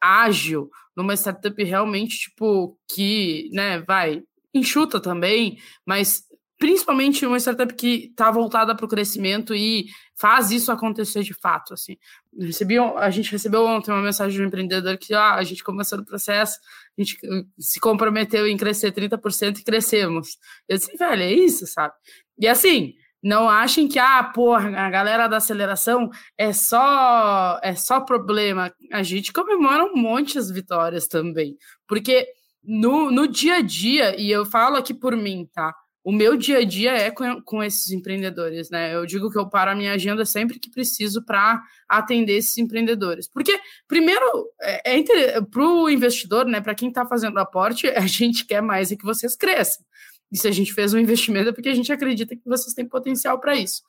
ágil, 0.01 0.69
numa 0.95 1.15
startup 1.15 1.63
realmente, 1.63 2.17
tipo, 2.17 2.77
que, 2.87 3.49
né, 3.53 3.81
vai, 3.81 4.23
enxuta 4.53 4.99
também, 4.99 5.57
mas 5.85 6.23
principalmente 6.59 7.25
uma 7.25 7.39
startup 7.39 7.73
que 7.73 8.09
está 8.11 8.29
voltada 8.29 8.75
para 8.75 8.85
o 8.85 8.89
crescimento 8.89 9.55
e 9.55 9.87
faz 10.13 10.51
isso 10.51 10.69
acontecer 10.71 11.23
de 11.23 11.33
fato, 11.33 11.73
assim. 11.73 11.95
Recebi, 12.37 12.77
a 12.77 13.09
gente 13.09 13.31
recebeu 13.31 13.65
ontem 13.65 13.91
uma 13.91 14.01
mensagem 14.01 14.35
de 14.37 14.43
um 14.43 14.47
empreendedor 14.47 14.97
que 14.97 15.13
ah, 15.13 15.35
a 15.35 15.43
gente 15.43 15.63
começou 15.63 15.97
o 15.97 16.05
processo, 16.05 16.59
a 16.97 17.01
gente 17.01 17.15
uh, 17.25 17.47
se 17.57 17.79
comprometeu 17.79 18.45
em 18.45 18.57
crescer 18.57 18.91
30% 18.91 19.59
e 19.59 19.63
crescemos. 19.63 20.37
Eu 20.67 20.77
disse, 20.77 20.97
velho, 20.97 21.21
é 21.23 21.31
isso, 21.31 21.65
sabe? 21.65 21.93
E 22.37 22.45
assim, 22.45 22.93
não 23.21 23.49
achem 23.49 23.87
que, 23.87 23.99
ah, 23.99 24.23
porra, 24.23 24.69
a 24.77 24.89
galera 24.89 25.27
da 25.27 25.37
aceleração 25.37 26.09
é 26.37 26.53
só 26.53 27.59
é 27.61 27.75
só 27.75 27.99
problema. 28.01 28.73
A 28.91 29.03
gente 29.03 29.33
comemora 29.33 29.83
um 29.85 29.95
monte 29.95 30.37
as 30.37 30.49
vitórias 30.49 31.07
também. 31.07 31.57
Porque 31.87 32.27
no, 32.63 33.11
no 33.11 33.27
dia 33.27 33.55
a 33.55 33.61
dia, 33.61 34.19
e 34.19 34.31
eu 34.31 34.45
falo 34.45 34.77
aqui 34.77 34.93
por 34.93 35.15
mim, 35.15 35.49
tá? 35.53 35.73
O 36.03 36.11
meu 36.13 36.37
dia 36.37 36.59
a 36.59 36.63
dia 36.63 36.91
é 36.93 37.11
com, 37.11 37.41
com 37.41 37.61
esses 37.61 37.91
empreendedores, 37.91 38.69
né? 38.69 38.95
Eu 38.95 39.05
digo 39.05 39.29
que 39.29 39.37
eu 39.37 39.49
paro 39.49 39.71
a 39.71 39.75
minha 39.75 39.93
agenda 39.93 40.25
sempre 40.25 40.57
que 40.57 40.71
preciso 40.71 41.23
para 41.25 41.61
atender 41.89 42.37
esses 42.37 42.57
empreendedores. 42.57 43.27
Porque, 43.27 43.59
primeiro, 43.87 44.25
é, 44.61 44.97
é 44.97 45.41
para 45.41 45.61
o 45.61 45.89
investidor, 45.89 46.45
né? 46.45 46.61
Para 46.61 46.73
quem 46.73 46.87
está 46.87 47.05
fazendo 47.05 47.37
aporte, 47.37 47.87
a 47.95 48.07
gente 48.07 48.45
quer 48.45 48.61
mais 48.61 48.91
é 48.91 48.95
que 48.95 49.03
vocês 49.03 49.35
cresçam. 49.35 49.83
E 50.31 50.37
se 50.37 50.47
a 50.47 50.51
gente 50.51 50.73
fez 50.73 50.93
um 50.93 50.99
investimento 50.99 51.49
é 51.49 51.51
porque 51.51 51.69
a 51.69 51.75
gente 51.75 51.91
acredita 51.91 52.35
que 52.35 52.41
vocês 52.45 52.73
têm 52.73 52.87
potencial 52.87 53.39
para 53.39 53.55
isso. 53.55 53.81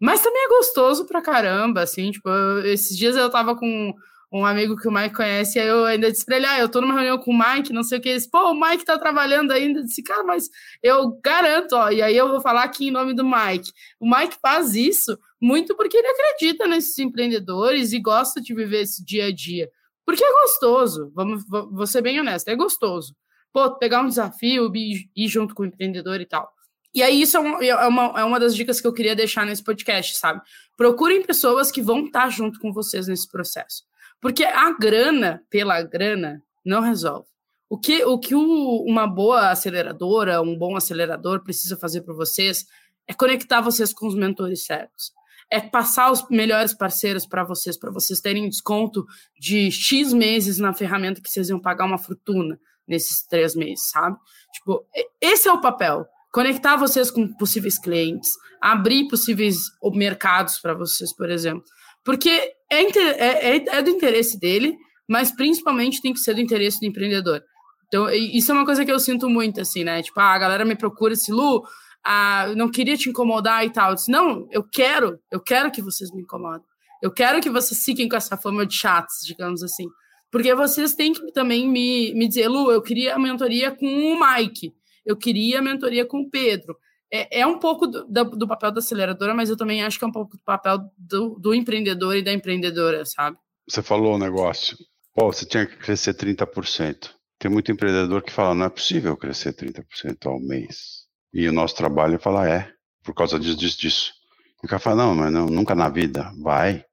Mas 0.00 0.22
também 0.22 0.44
é 0.44 0.48
gostoso 0.48 1.06
pra 1.06 1.22
caramba, 1.22 1.82
assim, 1.82 2.10
tipo, 2.10 2.28
eu, 2.28 2.66
esses 2.66 2.96
dias 2.96 3.16
eu 3.16 3.30
tava 3.30 3.56
com 3.56 3.94
um 4.32 4.44
amigo 4.44 4.76
que 4.76 4.88
o 4.88 4.92
Mike 4.92 5.14
conhece, 5.14 5.58
e 5.58 5.62
aí 5.62 5.68
eu 5.68 5.84
ainda 5.84 6.10
disse 6.10 6.24
pra 6.24 6.36
ele, 6.36 6.46
ah, 6.46 6.58
eu 6.58 6.68
tô 6.68 6.80
numa 6.80 6.94
reunião 6.94 7.16
com 7.18 7.30
o 7.30 7.38
Mike, 7.38 7.72
não 7.72 7.84
sei 7.84 7.98
o 7.98 8.00
que, 8.00 8.08
ele 8.08 8.18
disse, 8.18 8.28
pô, 8.28 8.50
o 8.50 8.60
Mike 8.60 8.84
tá 8.84 8.98
trabalhando 8.98 9.52
ainda, 9.52 9.78
eu 9.78 9.84
disse, 9.84 10.02
cara, 10.02 10.24
mas 10.24 10.50
eu 10.82 11.20
garanto, 11.22 11.74
ó, 11.76 11.88
e 11.88 12.02
aí 12.02 12.16
eu 12.16 12.28
vou 12.28 12.40
falar 12.40 12.64
aqui 12.64 12.88
em 12.88 12.90
nome 12.90 13.14
do 13.14 13.24
Mike, 13.24 13.70
o 14.00 14.10
Mike 14.10 14.36
faz 14.42 14.74
isso 14.74 15.16
muito 15.40 15.76
porque 15.76 15.96
ele 15.96 16.08
acredita 16.08 16.66
nesses 16.66 16.98
empreendedores 16.98 17.92
e 17.92 18.00
gosta 18.00 18.40
de 18.40 18.52
viver 18.52 18.82
esse 18.82 19.04
dia 19.04 19.26
a 19.26 19.32
dia, 19.32 19.70
porque 20.04 20.24
é 20.24 20.32
gostoso, 20.42 21.12
vamos, 21.14 21.44
vou 21.48 21.86
ser 21.86 22.02
bem 22.02 22.18
honesto, 22.18 22.48
é 22.48 22.56
gostoso 22.56 23.14
pô, 23.54 23.70
pegar 23.76 24.02
um 24.02 24.08
desafio, 24.08 24.70
ir 24.74 25.28
junto 25.28 25.54
com 25.54 25.62
o 25.62 25.66
empreendedor 25.66 26.20
e 26.20 26.26
tal. 26.26 26.52
E 26.92 27.02
aí, 27.02 27.22
isso 27.22 27.36
é 27.36 27.40
uma, 27.40 27.64
é 27.64 27.86
uma, 27.86 28.20
é 28.20 28.24
uma 28.24 28.40
das 28.40 28.54
dicas 28.54 28.80
que 28.80 28.86
eu 28.86 28.92
queria 28.92 29.14
deixar 29.14 29.46
nesse 29.46 29.62
podcast, 29.62 30.16
sabe? 30.16 30.42
Procurem 30.76 31.22
pessoas 31.22 31.70
que 31.70 31.80
vão 31.80 32.06
estar 32.06 32.28
junto 32.30 32.58
com 32.58 32.72
vocês 32.72 33.06
nesse 33.06 33.30
processo. 33.30 33.84
Porque 34.20 34.44
a 34.44 34.72
grana, 34.72 35.42
pela 35.48 35.80
grana, 35.82 36.42
não 36.64 36.80
resolve. 36.80 37.28
O 37.68 37.78
que, 37.78 38.04
o 38.04 38.18
que 38.18 38.34
uma 38.34 39.06
boa 39.06 39.50
aceleradora, 39.50 40.42
um 40.42 40.56
bom 40.56 40.76
acelerador 40.76 41.42
precisa 41.42 41.76
fazer 41.76 42.02
para 42.02 42.14
vocês 42.14 42.66
é 43.06 43.14
conectar 43.14 43.60
vocês 43.60 43.92
com 43.92 44.06
os 44.06 44.14
mentores 44.14 44.64
certos. 44.64 45.12
É 45.50 45.60
passar 45.60 46.10
os 46.10 46.28
melhores 46.28 46.72
parceiros 46.72 47.26
para 47.26 47.44
vocês, 47.44 47.76
para 47.76 47.90
vocês 47.90 48.20
terem 48.20 48.48
desconto 48.48 49.04
de 49.38 49.70
X 49.70 50.12
meses 50.12 50.58
na 50.58 50.72
ferramenta 50.72 51.20
que 51.20 51.30
vocês 51.30 51.48
iam 51.48 51.60
pagar 51.60 51.84
uma 51.84 51.98
fortuna 51.98 52.58
nesses 52.86 53.26
três 53.26 53.54
meses, 53.54 53.90
sabe? 53.90 54.16
Tipo, 54.52 54.84
esse 55.20 55.48
é 55.48 55.52
o 55.52 55.60
papel. 55.60 56.06
Conectar 56.32 56.76
vocês 56.76 57.10
com 57.10 57.32
possíveis 57.36 57.78
clientes, 57.78 58.30
abrir 58.60 59.08
possíveis 59.08 59.56
mercados 59.92 60.58
para 60.58 60.74
vocês, 60.74 61.14
por 61.14 61.30
exemplo. 61.30 61.64
Porque 62.04 62.30
é, 62.70 62.82
é, 62.82 63.56
é, 63.56 63.64
é 63.68 63.82
do 63.82 63.90
interesse 63.90 64.38
dele, 64.38 64.76
mas 65.08 65.30
principalmente 65.30 66.02
tem 66.02 66.12
que 66.12 66.20
ser 66.20 66.34
do 66.34 66.40
interesse 66.40 66.80
do 66.80 66.86
empreendedor. 66.86 67.42
Então, 67.86 68.10
isso 68.10 68.50
é 68.50 68.54
uma 68.54 68.64
coisa 68.64 68.84
que 68.84 68.90
eu 68.90 68.98
sinto 68.98 69.28
muito, 69.28 69.60
assim, 69.60 69.84
né? 69.84 70.02
Tipo, 70.02 70.18
ah, 70.20 70.34
a 70.34 70.38
galera 70.38 70.64
me 70.64 70.74
procura 70.74 71.12
esse 71.12 71.30
Lu, 71.30 71.62
ah, 72.04 72.52
não 72.56 72.70
queria 72.70 72.96
te 72.96 73.08
incomodar 73.08 73.64
e 73.64 73.70
tal. 73.70 73.90
Eu 73.90 73.94
disse, 73.94 74.10
não, 74.10 74.48
eu 74.50 74.64
quero, 74.64 75.18
eu 75.30 75.40
quero 75.40 75.70
que 75.70 75.80
vocês 75.80 76.10
me 76.12 76.22
incomodem. 76.22 76.66
Eu 77.02 77.12
quero 77.12 77.40
que 77.40 77.50
vocês 77.50 77.84
fiquem 77.84 78.08
com 78.08 78.16
essa 78.16 78.36
fama 78.36 78.66
de 78.66 78.74
chatos, 78.74 79.20
digamos 79.24 79.62
assim. 79.62 79.86
Porque 80.34 80.52
vocês 80.52 80.96
têm 80.96 81.12
que 81.12 81.30
também 81.30 81.68
me, 81.68 82.12
me 82.12 82.26
dizer, 82.26 82.48
Lu, 82.48 82.68
eu 82.72 82.82
queria 82.82 83.14
a 83.14 83.18
mentoria 83.20 83.70
com 83.70 83.86
o 83.86 84.18
Mike, 84.18 84.74
eu 85.06 85.16
queria 85.16 85.60
a 85.60 85.62
mentoria 85.62 86.04
com 86.04 86.22
o 86.22 86.28
Pedro. 86.28 86.76
É, 87.08 87.42
é 87.42 87.46
um 87.46 87.56
pouco 87.56 87.86
do, 87.86 88.04
do, 88.04 88.48
papel 88.48 88.72
da 88.72 88.80
aceleradora, 88.80 89.32
mas 89.32 89.48
eu 89.48 89.56
também 89.56 89.84
acho 89.84 89.96
que 89.96 90.04
é 90.04 90.08
um 90.08 90.12
pouco 90.12 90.36
do 90.36 90.42
papel 90.42 90.90
do, 90.98 91.38
do 91.38 91.54
empreendedor 91.54 92.16
e 92.16 92.24
da 92.24 92.32
empreendedora, 92.32 93.04
sabe? 93.04 93.36
Você 93.68 93.80
falou 93.80 94.16
um 94.16 94.18
negócio. 94.18 94.76
Pô, 95.14 95.32
você 95.32 95.46
tinha 95.46 95.66
que 95.66 95.76
crescer 95.76 96.14
30%. 96.14 97.10
Tem 97.38 97.48
muito 97.48 97.70
empreendedor 97.70 98.20
que 98.20 98.32
fala, 98.32 98.56
não 98.56 98.66
é 98.66 98.70
possível 98.70 99.16
crescer 99.16 99.52
30% 99.52 100.26
ao 100.26 100.40
mês. 100.40 101.04
E 101.32 101.46
o 101.46 101.52
nosso 101.52 101.76
trabalho 101.76 102.16
é 102.16 102.18
falar, 102.18 102.48
é, 102.48 102.72
por 103.04 103.14
causa 103.14 103.38
disso, 103.38 103.56
disso, 103.56 103.78
disso. 103.78 104.12
E 104.60 104.66
o 104.66 104.68
cara 104.68 104.80
fala, 104.80 104.96
não, 104.96 105.14
mas 105.14 105.32
não, 105.32 105.46
nunca 105.46 105.76
na 105.76 105.88
vida, 105.88 106.32
vai. 106.42 106.84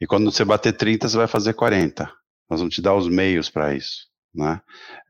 E 0.00 0.06
quando 0.06 0.32
você 0.32 0.44
bater 0.44 0.72
30, 0.72 1.08
você 1.08 1.16
vai 1.16 1.28
fazer 1.28 1.54
40. 1.54 2.17
Nós 2.48 2.60
vamos 2.60 2.74
te 2.74 2.82
dar 2.82 2.94
os 2.94 3.08
meios 3.08 3.50
para 3.50 3.74
isso. 3.74 4.08
Né? 4.34 4.60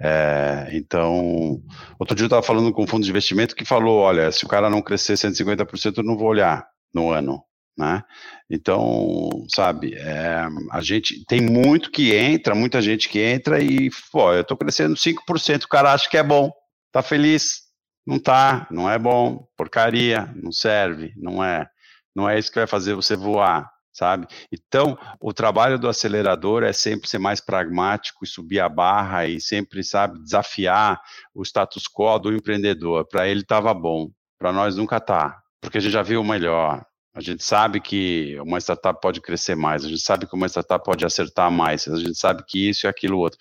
É, 0.00 0.68
então, 0.72 1.60
outro 1.98 2.14
dia 2.14 2.24
eu 2.24 2.28
estava 2.28 2.42
falando 2.42 2.72
com 2.72 2.84
um 2.84 2.86
fundo 2.86 3.04
de 3.04 3.10
investimento 3.10 3.54
que 3.54 3.64
falou: 3.64 3.98
olha, 3.98 4.30
se 4.32 4.44
o 4.44 4.48
cara 4.48 4.70
não 4.70 4.82
crescer 4.82 5.14
150%, 5.14 5.98
eu 5.98 6.04
não 6.04 6.16
vou 6.16 6.28
olhar 6.28 6.66
no 6.94 7.10
ano. 7.10 7.42
Né? 7.76 8.02
Então, 8.50 9.30
sabe, 9.48 9.94
é, 9.94 10.44
a 10.72 10.80
gente 10.80 11.24
tem 11.26 11.40
muito 11.40 11.92
que 11.92 12.12
entra, 12.12 12.52
muita 12.52 12.82
gente 12.82 13.08
que 13.08 13.20
entra 13.20 13.62
e, 13.62 13.88
pô, 14.10 14.32
eu 14.32 14.40
estou 14.40 14.56
crescendo 14.56 14.96
5%, 14.96 15.62
o 15.62 15.68
cara 15.68 15.92
acha 15.92 16.10
que 16.10 16.16
é 16.16 16.22
bom, 16.24 16.50
tá 16.90 17.02
feliz, 17.02 17.60
não 18.04 18.18
tá, 18.18 18.66
não 18.68 18.90
é 18.90 18.98
bom, 18.98 19.46
porcaria, 19.56 20.28
não 20.34 20.50
serve, 20.50 21.12
não 21.16 21.44
é, 21.44 21.68
não 22.16 22.28
é 22.28 22.36
isso 22.36 22.50
que 22.50 22.58
vai 22.58 22.66
fazer 22.66 22.94
você 22.94 23.14
voar, 23.14 23.70
sabe? 23.98 24.28
Então, 24.52 24.96
o 25.20 25.32
trabalho 25.32 25.78
do 25.78 25.88
acelerador 25.88 26.62
é 26.62 26.72
sempre 26.72 27.08
ser 27.08 27.18
mais 27.18 27.40
pragmático 27.40 28.24
e 28.24 28.28
subir 28.28 28.60
a 28.60 28.68
barra 28.68 29.26
e 29.26 29.40
sempre, 29.40 29.82
sabe, 29.82 30.22
desafiar 30.22 31.00
o 31.34 31.42
status 31.42 31.84
quo 31.88 32.18
do 32.18 32.32
empreendedor. 32.32 33.06
Para 33.06 33.28
ele 33.28 33.40
estava 33.40 33.74
bom, 33.74 34.10
para 34.38 34.52
nós 34.52 34.76
nunca 34.76 35.00
tá, 35.00 35.40
porque 35.60 35.78
a 35.78 35.80
gente 35.80 35.92
já 35.92 36.02
viu 36.02 36.20
o 36.20 36.24
melhor. 36.24 36.84
A 37.14 37.20
gente 37.20 37.42
sabe 37.42 37.80
que 37.80 38.38
uma 38.40 38.58
startup 38.58 39.00
pode 39.00 39.20
crescer 39.20 39.56
mais, 39.56 39.84
a 39.84 39.88
gente 39.88 40.00
sabe 40.00 40.24
que 40.24 40.36
uma 40.36 40.46
startup 40.46 40.84
pode 40.84 41.04
acertar 41.04 41.50
mais, 41.50 41.88
a 41.88 41.98
gente 41.98 42.16
sabe 42.16 42.44
que 42.46 42.68
isso 42.68 42.86
e 42.86 42.88
aquilo 42.88 43.18
outro. 43.18 43.40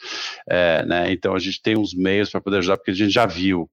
É, 0.49 0.83
né? 0.83 1.11
Então 1.11 1.35
a 1.35 1.39
gente 1.39 1.61
tem 1.61 1.77
uns 1.77 1.93
meios 1.93 2.31
para 2.31 2.41
poder 2.41 2.57
ajudar, 2.57 2.77
porque 2.77 2.91
a 2.91 2.95
gente 2.95 3.11
já 3.11 3.27
viu. 3.27 3.69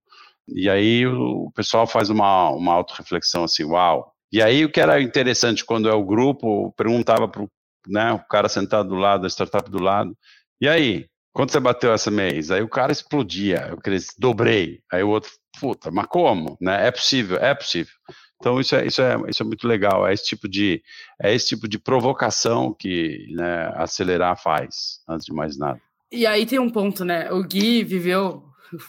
E 0.46 0.68
aí 0.68 1.06
o 1.06 1.50
pessoal 1.54 1.86
faz 1.86 2.10
uma, 2.10 2.50
uma 2.50 2.74
autorreflexão 2.74 3.44
assim, 3.44 3.64
uau, 3.64 4.13
e 4.34 4.42
aí 4.42 4.64
o 4.64 4.68
que 4.68 4.80
era 4.80 5.00
interessante 5.00 5.64
quando 5.64 5.88
é 5.88 5.94
o 5.94 6.04
grupo, 6.04 6.72
perguntava 6.76 7.28
para 7.28 7.46
né, 7.86 8.12
o 8.12 8.18
cara 8.18 8.48
sentado 8.48 8.88
do 8.88 8.96
lado, 8.96 9.26
a 9.26 9.28
startup 9.28 9.70
do 9.70 9.80
lado, 9.80 10.12
e 10.60 10.66
aí, 10.66 11.06
quanto 11.32 11.52
você 11.52 11.60
bateu 11.60 11.92
essa 11.92 12.10
mês? 12.10 12.50
Aí 12.50 12.60
o 12.60 12.68
cara 12.68 12.90
explodia, 12.90 13.68
eu 13.70 13.76
cresci, 13.76 14.08
dobrei. 14.18 14.80
Aí 14.92 15.04
o 15.04 15.10
outro, 15.10 15.30
puta, 15.60 15.88
mas 15.92 16.06
como? 16.06 16.56
Né? 16.60 16.88
É 16.88 16.90
possível, 16.90 17.36
é 17.36 17.54
possível. 17.54 17.92
Então 18.40 18.58
isso 18.58 18.74
é, 18.74 18.84
isso 18.84 19.00
é, 19.00 19.16
isso 19.28 19.40
é 19.40 19.46
muito 19.46 19.68
legal, 19.68 20.04
é 20.04 20.12
esse 20.12 20.24
tipo 20.24 20.48
de, 20.48 20.82
é 21.22 21.32
esse 21.32 21.46
tipo 21.46 21.68
de 21.68 21.78
provocação 21.78 22.74
que 22.76 23.32
né, 23.36 23.72
acelerar 23.76 24.36
faz, 24.36 24.98
antes 25.08 25.26
de 25.26 25.32
mais 25.32 25.56
nada. 25.56 25.80
E 26.10 26.26
aí 26.26 26.44
tem 26.44 26.58
um 26.58 26.70
ponto, 26.70 27.04
né? 27.04 27.30
O 27.30 27.44
Gui 27.44 27.84
viveu 27.84 28.42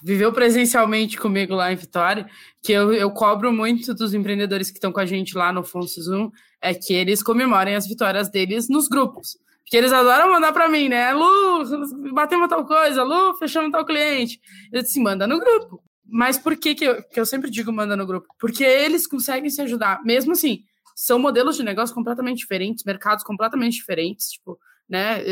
viveu 0.04 0.32
presencialmente 0.32 1.18
comigo 1.18 1.54
lá 1.54 1.72
em 1.72 1.76
Vitória, 1.76 2.28
que 2.62 2.72
eu, 2.72 2.94
eu 2.94 3.12
cobro 3.12 3.52
muito 3.52 3.94
dos 3.94 4.14
empreendedores 4.14 4.70
que 4.70 4.78
estão 4.78 4.92
com 4.92 5.00
a 5.00 5.06
gente 5.06 5.38
lá 5.38 5.52
no 5.52 5.64
Fonso 5.64 6.02
Zoom, 6.02 6.32
é 6.62 6.74
que 6.74 6.94
eles 6.94 7.22
comemorem 7.22 7.76
as 7.76 7.88
vitórias 7.88 8.30
deles 8.30 8.68
nos 8.70 8.88
grupos. 8.88 9.38
Porque 9.64 9.78
eles 9.78 9.92
adoram 9.92 10.32
mandar 10.32 10.54
para 10.54 10.70
mim, 10.70 10.88
né? 10.88 11.12
Lu, 11.12 12.14
batemos 12.14 12.48
tal 12.48 12.66
coisa, 12.66 13.04
Lu, 13.04 13.36
fechamos 13.36 13.72
tal 13.72 13.84
cliente. 13.84 14.40
Eu 14.72 14.84
disse, 14.84 15.00
manda 15.00 15.26
no 15.26 15.40
grupo. 15.40 15.84
Mas 16.08 16.38
por 16.38 16.56
que, 16.56 16.76
que, 16.76 16.86
eu, 16.86 17.04
que 17.04 17.20
eu 17.20 17.26
sempre 17.26 17.50
digo 17.50 17.74
manda 17.74 17.96
no 17.96 18.06
grupo? 18.06 18.28
Porque 18.40 18.64
eles 18.64 19.08
conseguem 19.08 19.50
se 19.50 19.62
ajudar. 19.62 20.04
Mesmo 20.04 20.34
assim, 20.34 20.64
são 20.96 21.18
modelos 21.18 21.58
de 21.58 21.64
negócio 21.64 21.96
completamente 21.96 22.38
diferentes, 22.38 22.84
mercados 22.86 23.24
completamente 23.24 23.74
diferentes. 23.74 24.30
Tipo, 24.30 24.60
né? 24.88 25.24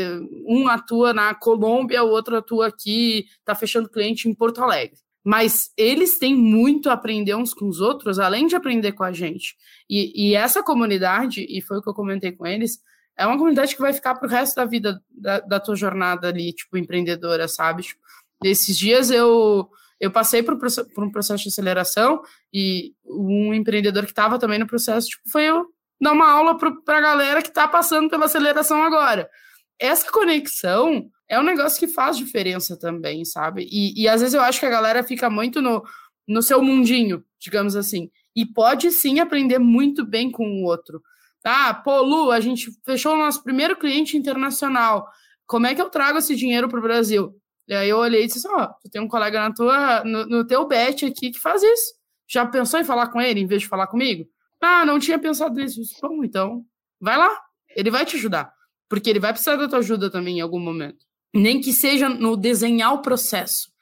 Um 0.46 0.68
atua 0.68 1.12
na 1.12 1.34
Colômbia, 1.34 2.02
o 2.02 2.08
outro 2.08 2.36
atua 2.36 2.66
aqui, 2.66 3.26
está 3.38 3.54
fechando 3.54 3.88
cliente 3.88 4.28
em 4.28 4.34
Porto 4.34 4.62
Alegre. 4.62 4.98
Mas 5.24 5.72
eles 5.76 6.18
têm 6.18 6.34
muito 6.34 6.90
a 6.90 6.92
aprender 6.92 7.34
uns 7.34 7.54
com 7.54 7.66
os 7.66 7.80
outros, 7.80 8.18
além 8.18 8.46
de 8.46 8.56
aprender 8.56 8.92
com 8.92 9.04
a 9.04 9.12
gente. 9.12 9.56
E, 9.88 10.28
e 10.30 10.34
essa 10.34 10.62
comunidade, 10.62 11.46
e 11.48 11.62
foi 11.62 11.78
o 11.78 11.82
que 11.82 11.88
eu 11.88 11.94
comentei 11.94 12.32
com 12.32 12.46
eles, 12.46 12.78
é 13.16 13.26
uma 13.26 13.38
comunidade 13.38 13.74
que 13.74 13.80
vai 13.80 13.92
ficar 13.92 14.16
para 14.16 14.26
o 14.26 14.30
resto 14.30 14.56
da 14.56 14.64
vida 14.64 15.00
da, 15.08 15.40
da, 15.40 15.60
tua 15.60 15.76
jornada 15.76 16.28
ali, 16.28 16.52
tipo, 16.52 16.76
empreendedora, 16.76 17.48
sabe? 17.48 17.84
Tipo, 17.84 18.00
esses 18.42 18.76
dias 18.76 19.10
eu, 19.10 19.70
eu 19.98 20.10
passei 20.10 20.42
por, 20.42 20.58
por 20.58 21.04
um 21.04 21.10
processo 21.10 21.44
de 21.44 21.48
aceleração 21.48 22.20
e 22.52 22.92
um 23.06 23.54
empreendedor 23.54 24.04
que 24.04 24.10
estava 24.10 24.38
também 24.38 24.58
no 24.58 24.66
processo, 24.66 25.08
tipo, 25.08 25.22
foi 25.30 25.44
eu 25.44 25.64
dar 25.98 26.12
uma 26.12 26.30
aula 26.30 26.58
para 26.58 26.98
a 26.98 27.00
galera 27.00 27.40
que 27.40 27.48
está 27.48 27.66
passando 27.68 28.10
pela 28.10 28.26
aceleração 28.26 28.82
agora 28.82 29.30
essa 29.80 30.10
conexão 30.10 31.08
é 31.28 31.38
um 31.38 31.42
negócio 31.42 31.78
que 31.78 31.92
faz 31.92 32.16
diferença 32.16 32.78
também, 32.78 33.24
sabe? 33.24 33.66
E, 33.70 34.02
e 34.02 34.08
às 34.08 34.20
vezes 34.20 34.34
eu 34.34 34.40
acho 34.40 34.60
que 34.60 34.66
a 34.66 34.70
galera 34.70 35.02
fica 35.02 35.28
muito 35.30 35.60
no, 35.60 35.82
no 36.28 36.42
seu 36.42 36.62
mundinho, 36.62 37.24
digamos 37.40 37.76
assim. 37.76 38.10
E 38.36 38.44
pode 38.44 38.90
sim 38.90 39.20
aprender 39.20 39.58
muito 39.58 40.04
bem 40.04 40.30
com 40.30 40.46
o 40.46 40.64
outro. 40.64 41.02
Ah, 41.44 41.74
pô, 41.74 42.00
Lu, 42.02 42.30
a 42.30 42.40
gente 42.40 42.70
fechou 42.84 43.14
o 43.14 43.18
nosso 43.18 43.42
primeiro 43.42 43.76
cliente 43.76 44.16
internacional. 44.16 45.06
Como 45.46 45.66
é 45.66 45.74
que 45.74 45.82
eu 45.82 45.90
trago 45.90 46.18
esse 46.18 46.34
dinheiro 46.34 46.68
para 46.68 46.78
o 46.78 46.82
Brasil? 46.82 47.34
E 47.68 47.74
aí 47.74 47.88
eu 47.88 47.98
olhei 47.98 48.24
e 48.24 48.26
disse: 48.26 48.46
Ó, 48.48 48.62
oh, 48.62 48.66
tu 48.82 48.90
tem 48.90 49.00
um 49.00 49.08
colega 49.08 49.40
na 49.40 49.52
tua, 49.52 50.04
no, 50.04 50.26
no 50.26 50.46
teu 50.46 50.66
bet 50.66 51.04
aqui 51.04 51.30
que 51.30 51.38
faz 51.38 51.62
isso. 51.62 51.94
Já 52.28 52.46
pensou 52.46 52.80
em 52.80 52.84
falar 52.84 53.08
com 53.08 53.20
ele 53.20 53.40
em 53.40 53.46
vez 53.46 53.62
de 53.62 53.68
falar 53.68 53.86
comigo? 53.86 54.26
Ah, 54.60 54.84
não 54.86 54.98
tinha 54.98 55.18
pensado 55.18 55.54
nisso. 55.54 55.80
Bom, 56.00 56.24
então, 56.24 56.64
vai 56.98 57.18
lá, 57.18 57.38
ele 57.76 57.90
vai 57.90 58.06
te 58.06 58.16
ajudar 58.16 58.54
porque 58.94 59.10
ele 59.10 59.18
vai 59.18 59.32
precisar 59.32 59.56
da 59.56 59.66
tua 59.66 59.80
ajuda 59.80 60.08
também 60.08 60.38
em 60.38 60.40
algum 60.40 60.60
momento. 60.60 61.04
Nem 61.34 61.60
que 61.60 61.72
seja 61.72 62.08
no 62.08 62.36
desenhar 62.36 62.94
o 62.94 63.02
processo. 63.02 63.72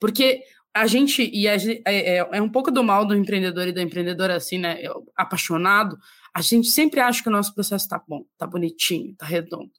Porque 0.00 0.40
a 0.72 0.86
gente, 0.86 1.28
e 1.30 1.46
a, 1.46 1.56
é, 1.56 1.82
é, 1.84 2.28
é, 2.32 2.40
um 2.40 2.48
pouco 2.48 2.70
do 2.70 2.82
mal 2.82 3.04
do 3.04 3.14
empreendedor 3.14 3.68
e 3.68 3.72
da 3.72 3.82
empreendedora, 3.82 4.34
assim, 4.34 4.56
né? 4.56 4.78
Apaixonado, 5.14 5.98
a 6.34 6.40
gente 6.40 6.70
sempre 6.70 7.00
acha 7.00 7.22
que 7.22 7.28
o 7.28 7.32
nosso 7.32 7.54
processo 7.54 7.86
tá 7.86 8.02
bom, 8.08 8.24
tá 8.38 8.46
bonitinho, 8.46 9.14
tá 9.14 9.26
redondo. 9.26 9.70